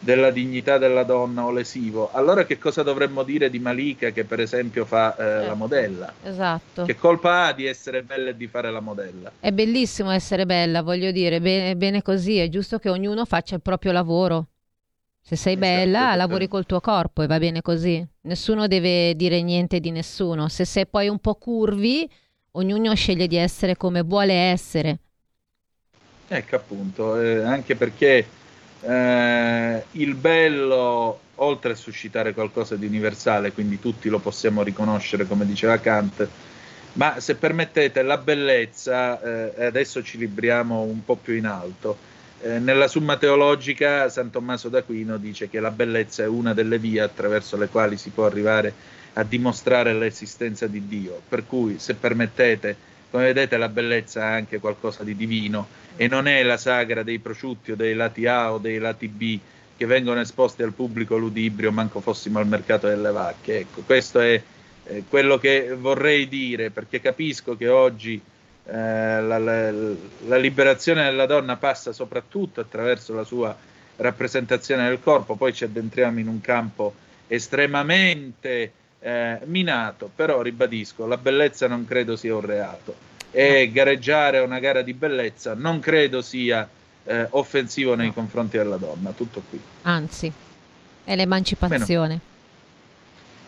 della 0.00 0.30
dignità 0.30 0.78
della 0.78 1.04
donna 1.04 1.44
o 1.44 1.50
lesivo, 1.50 2.10
allora 2.12 2.44
che 2.46 2.58
cosa 2.58 2.82
dovremmo 2.82 3.22
dire 3.22 3.50
di 3.50 3.58
Malika 3.58 4.10
che 4.10 4.24
per 4.24 4.40
esempio 4.40 4.86
fa 4.86 5.14
eh, 5.14 5.46
la 5.46 5.54
modella? 5.54 6.12
Esatto. 6.24 6.84
Che 6.84 6.96
colpa 6.96 7.46
ha 7.46 7.52
di 7.52 7.66
essere 7.66 8.02
bella 8.02 8.30
e 8.30 8.36
di 8.36 8.46
fare 8.46 8.70
la 8.70 8.80
modella? 8.80 9.30
È 9.38 9.52
bellissimo 9.52 10.10
essere 10.10 10.46
bella, 10.46 10.82
voglio 10.82 11.10
dire, 11.10 11.40
bene, 11.40 11.76
bene 11.76 12.00
così, 12.00 12.38
è 12.38 12.48
giusto 12.48 12.78
che 12.78 12.88
ognuno 12.88 13.26
faccia 13.26 13.54
il 13.54 13.60
proprio 13.60 13.92
lavoro. 13.92 14.46
Se 15.20 15.36
sei 15.36 15.58
bella, 15.58 15.98
esatto. 15.98 16.16
lavori 16.16 16.48
col 16.48 16.64
tuo 16.64 16.80
corpo 16.80 17.22
e 17.22 17.26
va 17.26 17.38
bene 17.38 17.60
così. 17.60 18.04
Nessuno 18.22 18.66
deve 18.66 19.14
dire 19.14 19.42
niente 19.42 19.78
di 19.78 19.90
nessuno. 19.90 20.48
Se 20.48 20.64
sei 20.64 20.86
poi 20.86 21.08
un 21.08 21.18
po' 21.18 21.34
curvi, 21.34 22.08
ognuno 22.52 22.94
sceglie 22.94 23.26
di 23.26 23.36
essere 23.36 23.76
come 23.76 24.00
vuole 24.00 24.32
essere. 24.32 24.98
Ecco 26.26 26.56
appunto, 26.56 27.20
eh, 27.20 27.42
anche 27.42 27.76
perché 27.76 28.24
eh, 28.82 29.84
il 29.92 30.14
bello, 30.14 31.20
oltre 31.36 31.72
a 31.72 31.76
suscitare 31.76 32.32
qualcosa 32.32 32.76
di 32.76 32.86
universale, 32.86 33.52
quindi 33.52 33.78
tutti 33.78 34.08
lo 34.08 34.18
possiamo 34.18 34.62
riconoscere 34.62 35.26
come 35.26 35.46
diceva 35.46 35.78
Kant, 35.78 36.28
ma 36.94 37.20
se 37.20 37.36
permettete 37.36 38.02
la 38.02 38.16
bellezza, 38.16 39.20
eh, 39.54 39.66
adesso 39.66 40.02
ci 40.02 40.18
libriamo 40.18 40.80
un 40.80 41.04
po' 41.04 41.16
più 41.16 41.34
in 41.34 41.46
alto, 41.46 41.96
eh, 42.42 42.58
nella 42.58 42.88
Summa 42.88 43.16
Teologica 43.16 44.08
San 44.08 44.30
Tommaso 44.30 44.68
d'Aquino 44.70 45.18
dice 45.18 45.50
che 45.50 45.60
la 45.60 45.70
bellezza 45.70 46.22
è 46.22 46.26
una 46.26 46.54
delle 46.54 46.78
vie 46.78 47.00
attraverso 47.00 47.58
le 47.58 47.68
quali 47.68 47.98
si 47.98 48.10
può 48.10 48.24
arrivare 48.24 48.72
a 49.14 49.24
dimostrare 49.24 49.92
l'esistenza 49.92 50.66
di 50.66 50.86
Dio, 50.86 51.20
per 51.28 51.46
cui 51.46 51.78
se 51.78 51.94
permettete 51.94 52.88
come 53.10 53.24
vedete 53.24 53.56
la 53.56 53.68
bellezza 53.68 54.20
è 54.20 54.34
anche 54.34 54.60
qualcosa 54.60 55.02
di 55.02 55.16
divino 55.16 55.66
e 56.00 56.08
non 56.08 56.26
è 56.26 56.42
la 56.42 56.56
sagra 56.56 57.02
dei 57.02 57.18
prosciutti 57.18 57.72
o 57.72 57.76
dei 57.76 57.92
lati 57.92 58.26
A 58.26 58.54
o 58.54 58.56
dei 58.56 58.78
lati 58.78 59.06
B 59.06 59.38
che 59.76 59.84
vengono 59.84 60.18
esposti 60.18 60.62
al 60.62 60.72
pubblico 60.72 61.18
ludibrio, 61.18 61.70
manco 61.72 62.00
fossimo 62.00 62.38
al 62.38 62.46
mercato 62.46 62.88
delle 62.88 63.10
vacche. 63.12 63.58
Ecco, 63.58 63.82
questo 63.82 64.18
è 64.18 64.42
eh, 64.84 65.04
quello 65.06 65.36
che 65.36 65.74
vorrei 65.74 66.26
dire, 66.26 66.70
perché 66.70 67.02
capisco 67.02 67.54
che 67.54 67.68
oggi 67.68 68.18
eh, 68.64 68.72
la, 68.72 69.36
la- 69.36 69.70
la 69.70 70.36
liberazione 70.38 71.04
della 71.04 71.26
donna 71.26 71.56
passa 71.56 71.92
soprattutto 71.92 72.62
attraverso 72.62 73.12
la 73.12 73.24
sua 73.24 73.54
rappresentazione 73.96 74.88
del 74.88 75.00
corpo, 75.02 75.34
poi 75.34 75.52
ci 75.52 75.64
addentriamo 75.64 76.18
in 76.18 76.28
un 76.28 76.40
campo 76.40 76.94
estremamente 77.26 78.72
eh, 79.00 79.38
minato, 79.44 80.10
però 80.16 80.40
ribadisco, 80.40 81.06
la 81.06 81.18
bellezza 81.18 81.68
non 81.68 81.84
credo 81.84 82.16
sia 82.16 82.34
un 82.34 82.40
reato 82.40 83.09
e 83.30 83.70
gareggiare 83.72 84.38
a 84.38 84.42
una 84.42 84.58
gara 84.58 84.82
di 84.82 84.92
bellezza 84.92 85.54
non 85.54 85.78
credo 85.78 86.20
sia 86.22 86.68
eh, 87.04 87.26
offensivo 87.30 87.94
nei 87.94 88.12
confronti 88.12 88.56
della 88.56 88.76
donna, 88.76 89.10
tutto 89.10 89.42
qui. 89.48 89.60
Anzi, 89.82 90.32
è 91.04 91.16
l'emancipazione. 91.16 92.20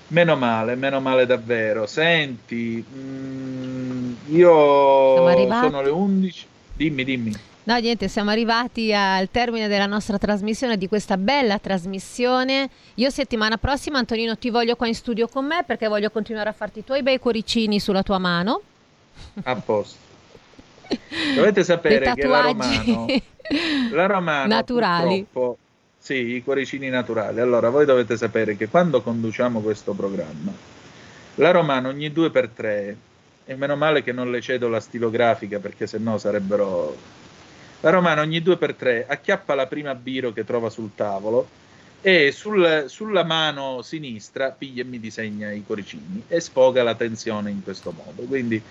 Meno 0.09 0.36
male, 0.36 0.74
meno 0.74 1.00
male 1.00 1.26
davvero. 1.26 1.86
Senti, 1.86 2.84
mm, 2.86 4.14
io 4.28 4.50
sono 4.50 5.80
le 5.82 5.90
11. 5.90 6.46
Dimmi, 6.74 7.04
dimmi. 7.04 7.34
No, 7.64 7.76
niente, 7.76 8.09
siamo 8.09 8.30
arrivati 8.30 8.92
al 8.92 9.30
termine 9.30 9.68
della 9.68 9.86
nostra 9.86 10.18
trasmissione, 10.18 10.76
di 10.76 10.88
questa 10.88 11.16
bella 11.16 11.59
trasmissione. 11.59 12.68
Io 12.96 13.09
settimana 13.09 13.56
prossima, 13.56 13.98
Antonino, 13.98 14.36
ti 14.36 14.50
voglio 14.50 14.74
qua 14.74 14.88
in 14.88 14.94
studio 14.94 15.28
con 15.28 15.46
me 15.46 15.62
perché 15.64 15.86
voglio 15.86 16.10
continuare 16.10 16.48
a 16.48 16.52
farti 16.52 16.80
i 16.80 16.84
tuoi 16.84 17.02
bei 17.02 17.18
cuoricini 17.18 17.78
sulla 17.78 18.02
tua 18.02 18.18
mano. 18.18 18.62
A 19.43 19.55
posto. 19.56 19.98
Dovete 21.34 21.64
sapere 21.64 22.12
che 22.14 22.26
la 22.26 22.40
Romano, 22.40 23.06
la 23.90 24.06
Romano 24.06 24.47
naturali. 24.47 25.26
sì, 25.98 26.34
i 26.34 26.43
cuoricini 26.43 26.89
naturali. 26.89 27.40
Allora, 27.40 27.70
voi 27.70 27.84
dovete 27.84 28.16
sapere 28.16 28.56
che 28.56 28.68
quando 28.68 29.02
conduciamo 29.02 29.60
questo 29.60 29.93
programma, 29.93 30.52
la 31.36 31.51
Romano 31.51 31.89
ogni 31.89 32.12
due 32.12 32.30
per 32.30 32.48
tre, 32.48 32.97
e 33.44 33.56
meno 33.56 33.76
male 33.76 34.02
che 34.02 34.12
non 34.12 34.30
le 34.30 34.40
cedo 34.40 34.68
la 34.68 34.80
stilografica 34.80 35.59
perché 35.59 35.86
sennò 35.86 36.18
sarebbero... 36.18 37.20
La 37.80 37.90
Romano 37.90 38.20
ogni 38.20 38.40
due 38.40 38.56
per 38.56 38.74
tre 38.74 39.06
acchiappa 39.09 39.55
la 39.55 39.66
prima 39.66 39.94
biro 39.97 40.32
che 40.32 40.44
trova 40.44 40.70
sul 40.70 40.90
tavolo 40.94 41.48
e 42.01 42.30
sul- 42.30 42.84
sulla 42.86 43.24
mano 43.24 43.82
sinistra 43.82 44.51
piglia 44.51 44.82
e 44.82 44.84
mi 44.84 45.01
disegna 45.01 45.51
i 45.51 45.64
cuoricini 45.66 46.24
e 46.28 46.39
sfoga 46.40 46.84
la 46.84 46.94
tensione 46.94 47.51
in 47.51 47.62
questo 47.62 47.93
modo. 47.93 48.22
Quindi 48.22 48.62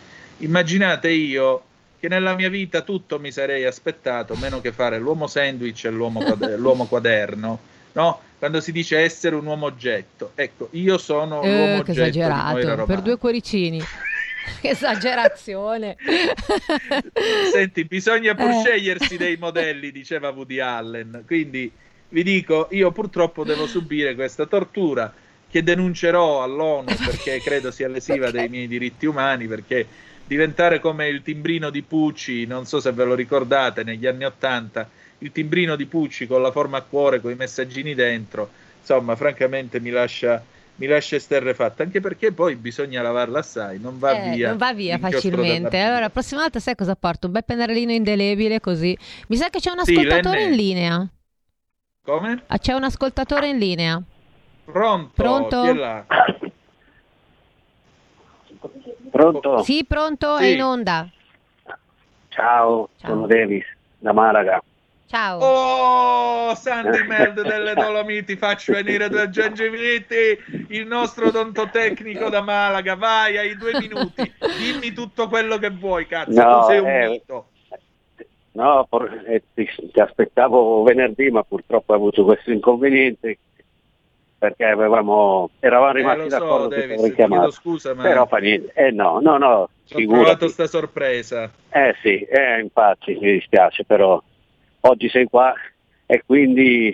immaginate 0.43 1.09
io 1.09 1.63
che 1.99 2.07
nella 2.07 2.35
mia 2.35 2.49
vita 2.49 2.81
tutto 2.81 3.19
mi 3.19 3.31
sarei 3.31 3.63
aspettato, 3.65 4.35
meno 4.35 4.59
che 4.61 4.72
fare 4.72 4.97
l'uomo 4.99 5.27
sandwich 5.27 5.85
e 5.85 5.89
l'uomo, 5.89 6.19
quad- 6.22 6.55
l'uomo 6.57 6.85
quaderno, 6.85 7.59
no? 7.93 8.22
Quando 8.39 8.59
si 8.59 8.72
dice 8.72 8.97
essere 8.97 9.35
un 9.35 9.45
uomo 9.45 9.68
oggetto. 9.68 10.31
Ecco, 10.34 10.69
io 10.72 10.97
sono 10.97 11.43
Eh, 11.43 11.55
l'uomo 11.55 11.73
oggetto 11.81 11.91
esagerato, 11.91 12.85
per 12.85 13.01
due 13.01 13.18
cuoricini. 13.18 13.80
che 14.61 14.69
esagerazione. 14.69 15.95
Senti, 17.51 17.85
bisogna 17.85 18.34
pur 18.34 18.49
Eh. 18.49 18.59
scegliersi 18.63 19.18
dei 19.18 19.38
modelli, 19.38 19.91
diceva 19.91 20.30
Woody 20.30 20.59
Allen. 20.59 21.23
Quindi 21.27 21.72
vi 22.09 22.23
dico, 22.23 22.68
io 22.72 22.91
purtroppo 22.91 23.43
devo 23.43 23.68
subire 23.68 24.15
questa 24.15 24.45
tortura 24.47 25.13
che 25.49 25.63
denuncerò 25.63 26.43
all'ONU 26.43 26.95
perché 27.05 27.39
credo 27.41 27.72
sia 27.72 27.88
lesiva 27.88 28.31
dei 28.31 28.49
miei 28.49 28.68
diritti 28.68 29.05
umani, 29.05 29.47
perché 29.47 29.85
diventare 30.35 30.79
come 30.79 31.09
il 31.09 31.21
timbrino 31.23 31.69
di 31.69 31.81
Pucci, 31.81 32.45
non 32.45 32.65
so 32.65 32.79
se 32.79 32.93
ve 32.93 33.03
lo 33.03 33.15
ricordate, 33.15 33.83
negli 33.83 34.07
anni 34.07 34.23
Ottanta, 34.23 34.87
il 35.17 35.33
timbrino 35.33 35.75
di 35.75 35.85
Pucci 35.85 36.25
con 36.25 36.41
la 36.41 36.51
forma 36.51 36.77
a 36.77 36.81
cuore, 36.83 37.19
con 37.19 37.31
i 37.31 37.35
messaggini 37.35 37.93
dentro, 37.93 38.49
insomma, 38.79 39.17
francamente 39.17 39.81
mi 39.81 39.89
lascia, 39.89 40.41
mi 40.77 40.87
lascia 40.87 41.17
esterrefatto, 41.17 41.81
anche 41.83 41.99
perché 41.99 42.31
poi 42.31 42.55
bisogna 42.55 43.01
lavarla 43.01 43.39
assai, 43.39 43.77
non 43.77 43.99
va 43.99 44.13
Eh, 44.13 44.29
via. 44.29 44.47
non 44.47 44.57
va 44.57 44.73
via 44.73 44.97
facilmente. 44.99 45.77
Allora, 45.77 45.99
la 45.99 46.09
prossima 46.09 46.39
volta 46.39 46.61
sai 46.61 46.75
cosa 46.75 46.95
porto? 46.95 47.25
Un 47.27 47.33
bel 47.33 47.43
pennarellino 47.43 47.91
indelebile 47.91 48.61
così. 48.61 48.97
Mi 49.27 49.35
sa 49.35 49.49
che 49.49 49.59
c'è 49.59 49.71
un 49.71 49.83
Sì, 49.83 49.95
ascoltatore 49.95 50.43
in 50.43 50.51
l'ennesimo. 50.51 50.55
linea. 50.55 51.07
Come? 52.05 52.43
Ah, 52.47 52.57
c'è 52.57 52.71
un 52.71 52.85
ascoltatore 52.85 53.49
in 53.49 53.57
linea. 53.57 54.01
Pronto? 54.63 55.11
Pronto? 55.13 55.61
È? 59.11 59.17
Pronto? 59.17 59.61
Sì, 59.63 59.83
pronto? 59.85 60.38
È 60.38 60.43
Sì. 60.43 60.53
in 60.53 60.63
onda. 60.63 61.07
Ciao, 62.29 62.89
sono 62.95 63.27
Davis 63.27 63.65
da 63.99 64.13
Malaga. 64.13 64.63
Ciao. 65.07 65.39
Oh, 65.39 66.55
Sandy 66.55 67.03
Meld 67.05 67.41
delle 67.41 67.75
Dolomiti, 67.75 68.38
faccio 68.38 68.71
venire 68.71 69.09
due 69.09 69.29
gengiviti, 69.29 70.39
il 70.69 70.88
nostro 70.88 71.27
odontotecnico 71.27 72.29
da 72.29 72.41
Malaga, 72.41 72.95
vai, 72.95 73.38
hai 73.38 73.57
due 73.57 73.73
minuti, 73.73 74.33
dimmi 74.57 74.93
tutto 74.93 75.27
quello 75.27 75.57
che 75.57 75.69
vuoi, 75.69 76.07
cazzo, 76.07 76.41
No, 76.41 76.59
tu 76.59 76.65
sei 76.67 76.79
un 76.79 76.88
eh, 76.88 77.09
mito. 77.09 77.49
No, 78.53 78.85
por- 78.89 79.23
eh, 79.27 79.43
ti, 79.53 79.69
ti 79.91 79.99
aspettavo 79.99 80.83
venerdì, 80.83 81.29
ma 81.29 81.43
purtroppo 81.43 81.91
ho 81.91 81.95
avuto 81.95 82.23
questo 82.23 82.51
inconveniente 82.51 83.38
perché 84.41 84.65
avevamo, 84.65 85.51
eravamo 85.59 85.93
Eh, 85.93 85.93
rimasti 85.93 86.23
lo 86.23 86.30
so, 86.30 86.38
d'accordo 86.39 86.69
che 86.72 86.88
Davis, 86.88 87.13
chiamato. 87.13 87.51
scusa, 87.51 87.93
ma 87.93 88.07
Però 88.07 88.26
fa 88.26 88.38
niente. 88.38 88.72
Eh 88.73 88.89
no, 88.89 89.19
no, 89.19 89.38
no, 89.38 89.69
ho 89.93 90.01
provato 90.07 90.47
sta 90.47 90.65
sorpresa. 90.65 91.51
Eh 91.69 91.95
sì, 92.01 92.19
eh, 92.23 92.59
infatti 92.59 93.13
mi 93.13 93.34
dispiace, 93.34 93.85
però 93.85 94.22
oggi 94.81 95.09
sei 95.09 95.26
qua 95.26 95.53
e 96.07 96.23
quindi 96.26 96.88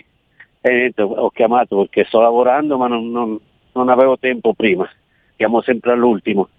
eh, 0.61 0.69
niente, 0.69 1.01
ho 1.01 1.29
chiamato 1.31 1.77
perché 1.77 2.03
sto 2.05 2.19
lavorando 2.19 2.77
ma 2.77 2.87
non, 2.87 3.09
non- 3.09 3.39
non 3.71 3.89
avevo 3.89 4.17
tempo 4.17 4.53
prima. 4.53 4.87
Chiamo 5.37 5.61
sempre 5.61 5.91
all'ultimo. 5.93 6.49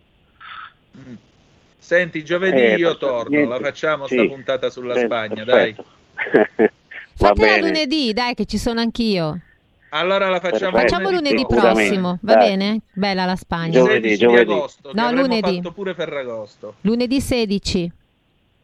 Senti, 1.79 2.25
giovedì 2.25 2.63
Eh, 2.63 2.75
io 2.75 2.97
torno, 2.97 3.31
niente, 3.31 3.49
la 3.49 3.59
facciamo 3.61 4.07
sì. 4.07 4.15
sta 4.15 4.27
puntata 4.27 4.71
sulla 4.71 4.95
Eh, 4.95 4.99
Spagna, 4.99 5.45
dai. 5.45 5.75
perfetto. 5.75 5.85
Va 7.21 7.35
Fatela 7.35 7.35
bene. 7.35 7.69
lunedì, 7.69 8.13
dai, 8.15 8.33
che 8.35 8.47
ci 8.47 8.57
sono 8.57 8.81
anch'io. 8.81 9.43
Allora 9.91 10.29
la 10.29 10.39
facciamo 10.41 10.77
Facciamo 10.79 11.11
lunedì 11.11 11.47
prossimo, 11.47 12.19
va 12.23 12.35
Dai. 12.35 12.49
bene? 12.51 12.81
Bella 12.93 13.25
la 13.25 13.37
Spagna. 13.37 13.73
Giovedì, 13.73 14.09
16 14.11 14.19
giovedì. 14.19 14.45
di 14.45 14.53
agosto, 14.53 14.91
No, 14.93 15.13
lunedì. 15.13 15.55
fatto 15.57 15.73
pure 15.73 15.95
Ferragosto. 15.95 16.75
Lunedì 16.83 17.21
16. 17.21 17.91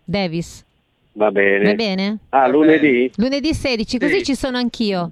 Davis. 0.05 0.65
Va 1.13 1.31
bene. 1.31 1.65
Va 1.65 1.75
bene? 1.75 2.19
Ah, 2.31 2.47
lunedì? 2.49 3.11
Lunedì 3.17 3.55
16, 3.55 3.99
così 3.99 4.19
Sì. 4.19 4.25
ci 4.25 4.35
sono 4.35 4.59
anch'io. 4.59 5.11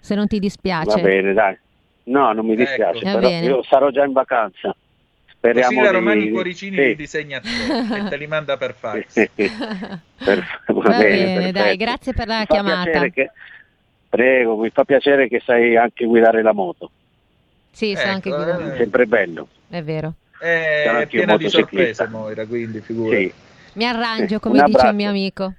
Se 0.00 0.14
non 0.14 0.26
ti 0.26 0.38
dispiace. 0.38 1.00
Va 1.00 1.00
bene, 1.00 1.32
dai. 1.32 1.56
No, 2.04 2.32
non 2.32 2.44
mi 2.44 2.56
dispiace, 2.56 2.98
Ecco. 2.98 3.06
Va 3.06 3.14
però 3.14 3.28
bene. 3.28 3.46
io 3.46 3.62
sarò 3.62 3.88
già 3.90 4.04
in 4.04 4.12
vacanza. 4.12 4.74
Speriamo 5.30 5.68
Così 5.68 5.80
la 5.82 5.88
di... 5.90 5.96
Romani 5.96 6.24
i 6.26 6.30
cuoricini 6.30 6.76
li 6.76 6.88
sì. 6.90 6.94
disegna 6.96 7.38
a 7.38 7.40
te 7.40 8.04
e 8.04 8.08
te 8.08 8.16
li 8.16 8.26
manda 8.26 8.56
per 8.58 8.74
fax. 8.78 9.28
Per- 9.34 10.60
va, 10.66 10.72
Va 10.74 10.98
bene, 10.98 11.34
perfetto. 11.34 11.52
dai, 11.52 11.76
grazie 11.76 12.12
per 12.12 12.26
la 12.26 12.38
Mi 12.40 12.44
fa 12.46 12.52
chiamata. 12.54 12.82
piacere 12.82 13.10
che- 13.12 13.30
Prego, 14.14 14.56
mi 14.58 14.70
fa 14.70 14.84
piacere 14.84 15.26
che 15.26 15.42
sai 15.44 15.76
anche 15.76 16.04
guidare 16.04 16.40
la 16.40 16.52
moto. 16.52 16.88
Sì, 17.72 17.96
so 17.96 18.06
anche 18.06 18.28
Ecco, 18.28 18.36
guidare. 18.36 18.74
eh. 18.74 18.76
Sempre 18.76 19.06
bello. 19.06 19.48
È 19.68 19.82
vero. 19.82 20.14
È 20.38 20.82
Sono 20.86 20.98
anch'io 20.98 21.18
piena 21.18 21.36
di 21.36 21.48
sorprese 21.48 22.06
Moira, 22.06 22.46
quindi 22.46 22.80
figurati. 22.80 23.22
Sì, 23.24 23.32
Mi 23.72 23.86
arrangio, 23.86 24.38
come 24.38 24.60
Un 24.60 24.64
dice 24.66 24.76
abbraccio. 24.76 24.90
un 24.90 24.96
mio 24.96 25.08
amico. 25.08 25.52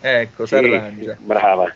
Ecco, 0.00 0.46
sì, 0.46 0.56
si 0.58 0.64
arrangia. 0.64 1.16
brava. 1.18 1.74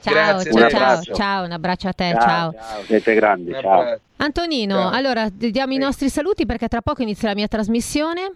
Ciao, 0.00 0.12
Grazie, 0.14 0.52
ciao, 0.52 0.62
un 0.62 0.70
ciao, 0.70 0.80
abbraccio. 0.82 1.14
ciao, 1.14 1.44
un 1.44 1.50
abbraccio 1.52 1.88
a 1.88 1.92
te, 1.92 2.10
Ciao, 2.12 2.20
ciao. 2.20 2.52
ciao, 2.52 2.82
siete 2.84 3.14
grandi, 3.14 3.52
ciao. 3.60 3.98
Antonino, 4.18 4.74
Ciao. 4.82 4.90
allora 4.90 5.26
diamo 5.32 5.72
i 5.72 5.78
nostri 5.78 6.08
saluti 6.08 6.46
perché 6.46 6.68
tra 6.68 6.80
poco 6.80 7.02
inizia 7.02 7.26
la 7.28 7.34
mia 7.34 7.48
trasmissione. 7.48 8.30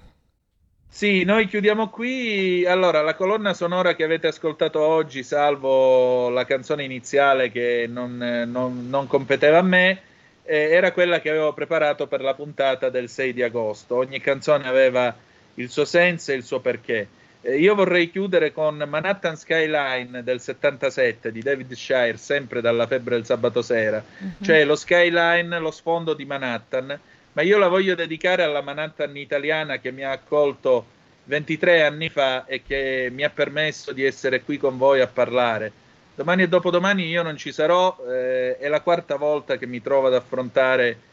Sì, 0.94 1.24
noi 1.24 1.47
chiudiamo 1.48 1.89
qui. 1.89 2.66
Allora, 2.66 3.01
la 3.01 3.14
colonna 3.14 3.55
sonora 3.55 3.94
che 3.94 4.05
avete 4.05 4.27
ascoltato 4.27 4.81
oggi, 4.81 5.23
salvo 5.23 6.28
la 6.28 6.44
canzone 6.44 6.85
iniziale 6.85 7.51
che 7.51 7.86
non, 7.89 8.23
eh, 8.23 8.44
non- 8.44 8.90
non 8.90 9.06
competeva 9.06 9.56
a 9.59 9.62
me, 9.62 10.02
eh, 10.44 10.69
era 10.70 10.93
quella 10.93 11.19
che 11.20 11.31
avevo 11.31 11.55
preparato 11.55 12.06
per 12.06 12.20
la 12.20 12.35
puntata 12.35 12.90
del 12.90 13.09
6 13.09 13.32
di 13.32 13.43
agosto. 13.43 13.97
Ogni 13.97 14.20
canzone 14.20 14.69
aveva 14.69 15.16
il 15.55 15.70
suo 15.70 15.86
senso 15.86 16.31
e 16.31 16.35
il 16.35 16.44
suo 16.44 16.60
perché. 16.60 17.09
Eh, 17.40 17.56
io 17.59 17.74
vorrei 17.74 18.10
chiudere 18.10 18.52
con 18.52 18.77
Manhattan 18.86 19.36
Skyline 19.39 20.23
del 20.23 20.40
77 20.40 21.32
di 21.32 21.40
David 21.40 21.73
Shire, 21.73 22.19
sempre 22.19 22.60
dalla 22.60 22.86
febbre 22.86 23.14
del 23.14 23.24
sabato 23.24 23.62
sera. 23.62 24.05
Cioè 24.43 24.62
lo 24.66 24.77
skyline, 24.77 25.59
lo 25.59 25.70
sfondo 25.70 26.12
di 26.12 26.27
Manhattan, 26.27 27.01
ma 27.33 27.43
io 27.43 27.59
la 27.59 27.69
voglio 27.69 27.95
dedicare 27.95 28.43
alla 28.43 28.61
Manhattan 28.61 29.17
italiana 29.17 29.79
che 29.79 29.91
mi 29.91 30.03
ha 30.03 30.11
accolto 30.11 30.85
23 31.25 31.83
anni 31.85 32.09
fa 32.09 32.45
e 32.47 32.63
che 32.63 33.09
mi 33.13 33.23
ha 33.25 33.31
permesso 33.31 33.93
di 33.93 34.05
essere 34.05 34.43
qui 34.43 34.59
con 34.59 34.77
voi 34.77 35.01
a 35.01 35.07
parlare. 35.07 35.73
Domani 36.15 36.43
e 36.43 36.49
dopodomani 36.49 37.07
io 37.07 37.23
non 37.23 37.37
ci 37.37 37.53
sarò, 37.53 37.97
eh, 38.07 38.59
è 38.59 38.69
la 38.69 38.83
quarta 38.83 39.17
volta 39.17 39.57
che 39.57 39.67
mi 39.67 39.81
trovo 39.81 40.09
ad 40.09 40.15
affrontare 40.15 41.11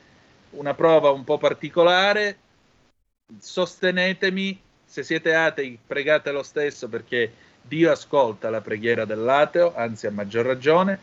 una 0.52 0.74
prova 0.74 1.10
un 1.12 1.24
po' 1.24 1.38
particolare. 1.38 2.38
sostenetemi, 3.40 4.60
se 4.84 5.04
siete 5.04 5.36
atei 5.36 5.78
pregate 5.86 6.32
lo 6.32 6.42
stesso 6.42 6.90
perché 6.90 7.32
Dio 7.62 7.92
ascolta 7.92 8.50
la 8.50 8.62
preghiera 8.62 9.06
dell'ateo, 9.06 9.76
anzi 9.76 10.08
a 10.08 10.12
maggior 10.12 10.46
ragione, 10.46 11.00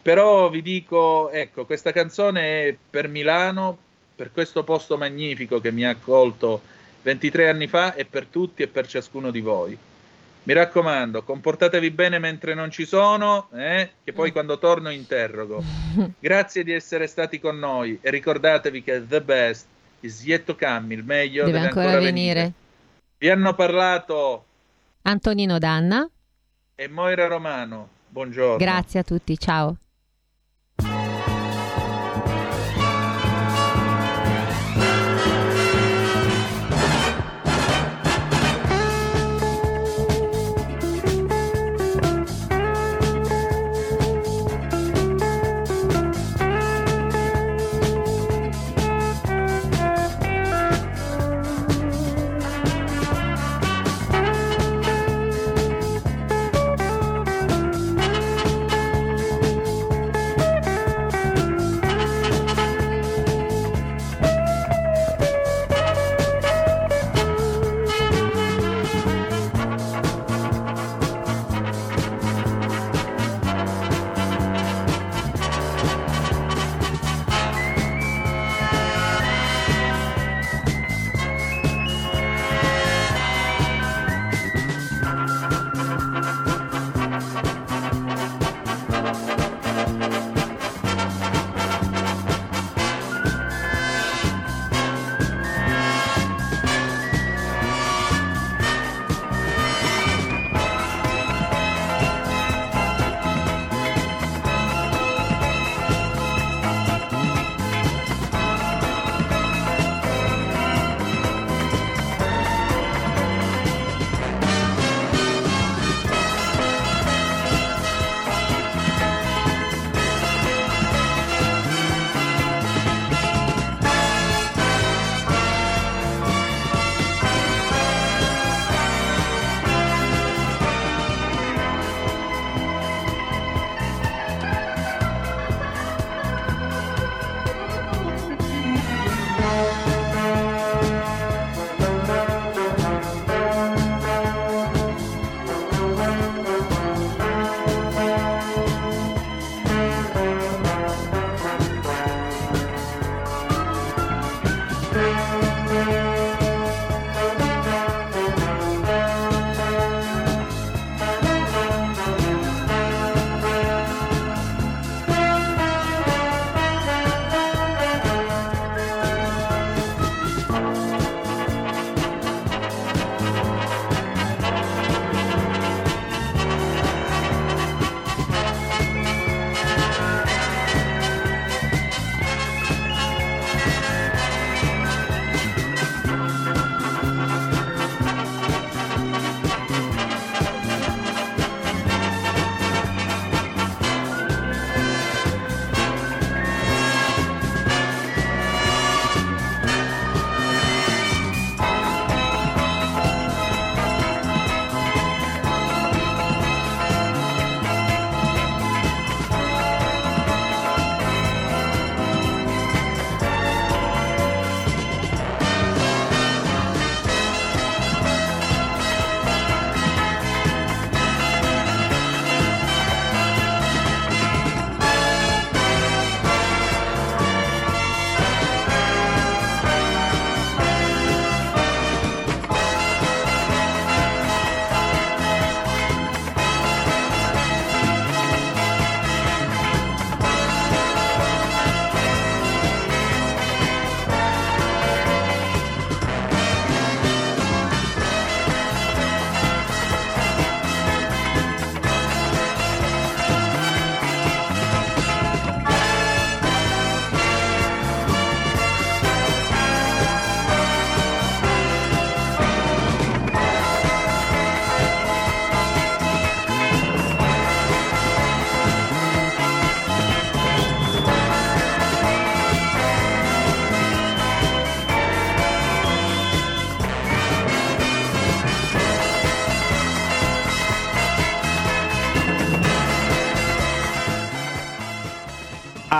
però 0.00 0.48
vi 0.48 0.62
dico, 0.62 1.30
ecco, 1.30 1.66
questa 1.66 1.92
canzone 1.92 2.68
è 2.68 2.76
per 2.90 3.08
Milano, 3.08 3.78
per 4.16 4.32
questo 4.32 4.64
posto 4.64 4.96
magnifico 4.96 5.60
che 5.60 5.70
mi 5.70 5.84
ha 5.84 5.90
accolto 5.90 6.62
23 7.02 7.50
anni 7.50 7.66
fa 7.66 7.94
e 7.94 8.06
per 8.06 8.26
tutti 8.26 8.62
e 8.62 8.66
per 8.66 8.86
ciascuno 8.86 9.30
di 9.30 9.40
voi. 9.40 9.78
Mi 10.44 10.52
raccomando, 10.52 11.22
comportatevi 11.22 11.90
bene 11.90 12.18
mentre 12.18 12.54
non 12.54 12.70
ci 12.70 12.86
sono, 12.86 13.48
eh, 13.52 13.90
che 14.02 14.12
poi 14.12 14.32
quando 14.32 14.58
torno 14.58 14.90
interrogo. 14.90 15.62
Grazie 16.18 16.64
di 16.64 16.72
essere 16.72 17.06
stati 17.06 17.38
con 17.38 17.58
noi 17.58 17.98
e 18.00 18.10
ricordatevi 18.10 18.82
che 18.82 19.06
the 19.06 19.20
best 19.20 19.66
is 20.00 20.24
yet 20.24 20.44
to 20.44 20.56
come, 20.56 20.94
il 20.94 21.04
meglio 21.04 21.44
Deve 21.44 21.58
deve, 21.58 21.66
ancora 21.66 21.98
venire. 21.98 22.52
Vi 23.18 23.28
hanno 23.28 23.54
parlato 23.54 24.44
Antonino 25.02 25.58
Danna, 25.58 26.08
e 26.74 26.88
Moira 26.88 27.26
Romano. 27.26 27.88
Buongiorno. 28.08 28.56
grazie 28.56 29.00
a 29.00 29.02
tutti, 29.02 29.36
ciao. 29.38 29.76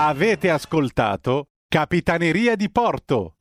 Avete 0.09 0.49
ascoltato 0.49 1.47
Capitaneria 1.67 2.55
di 2.55 2.71
Porto. 2.71 3.33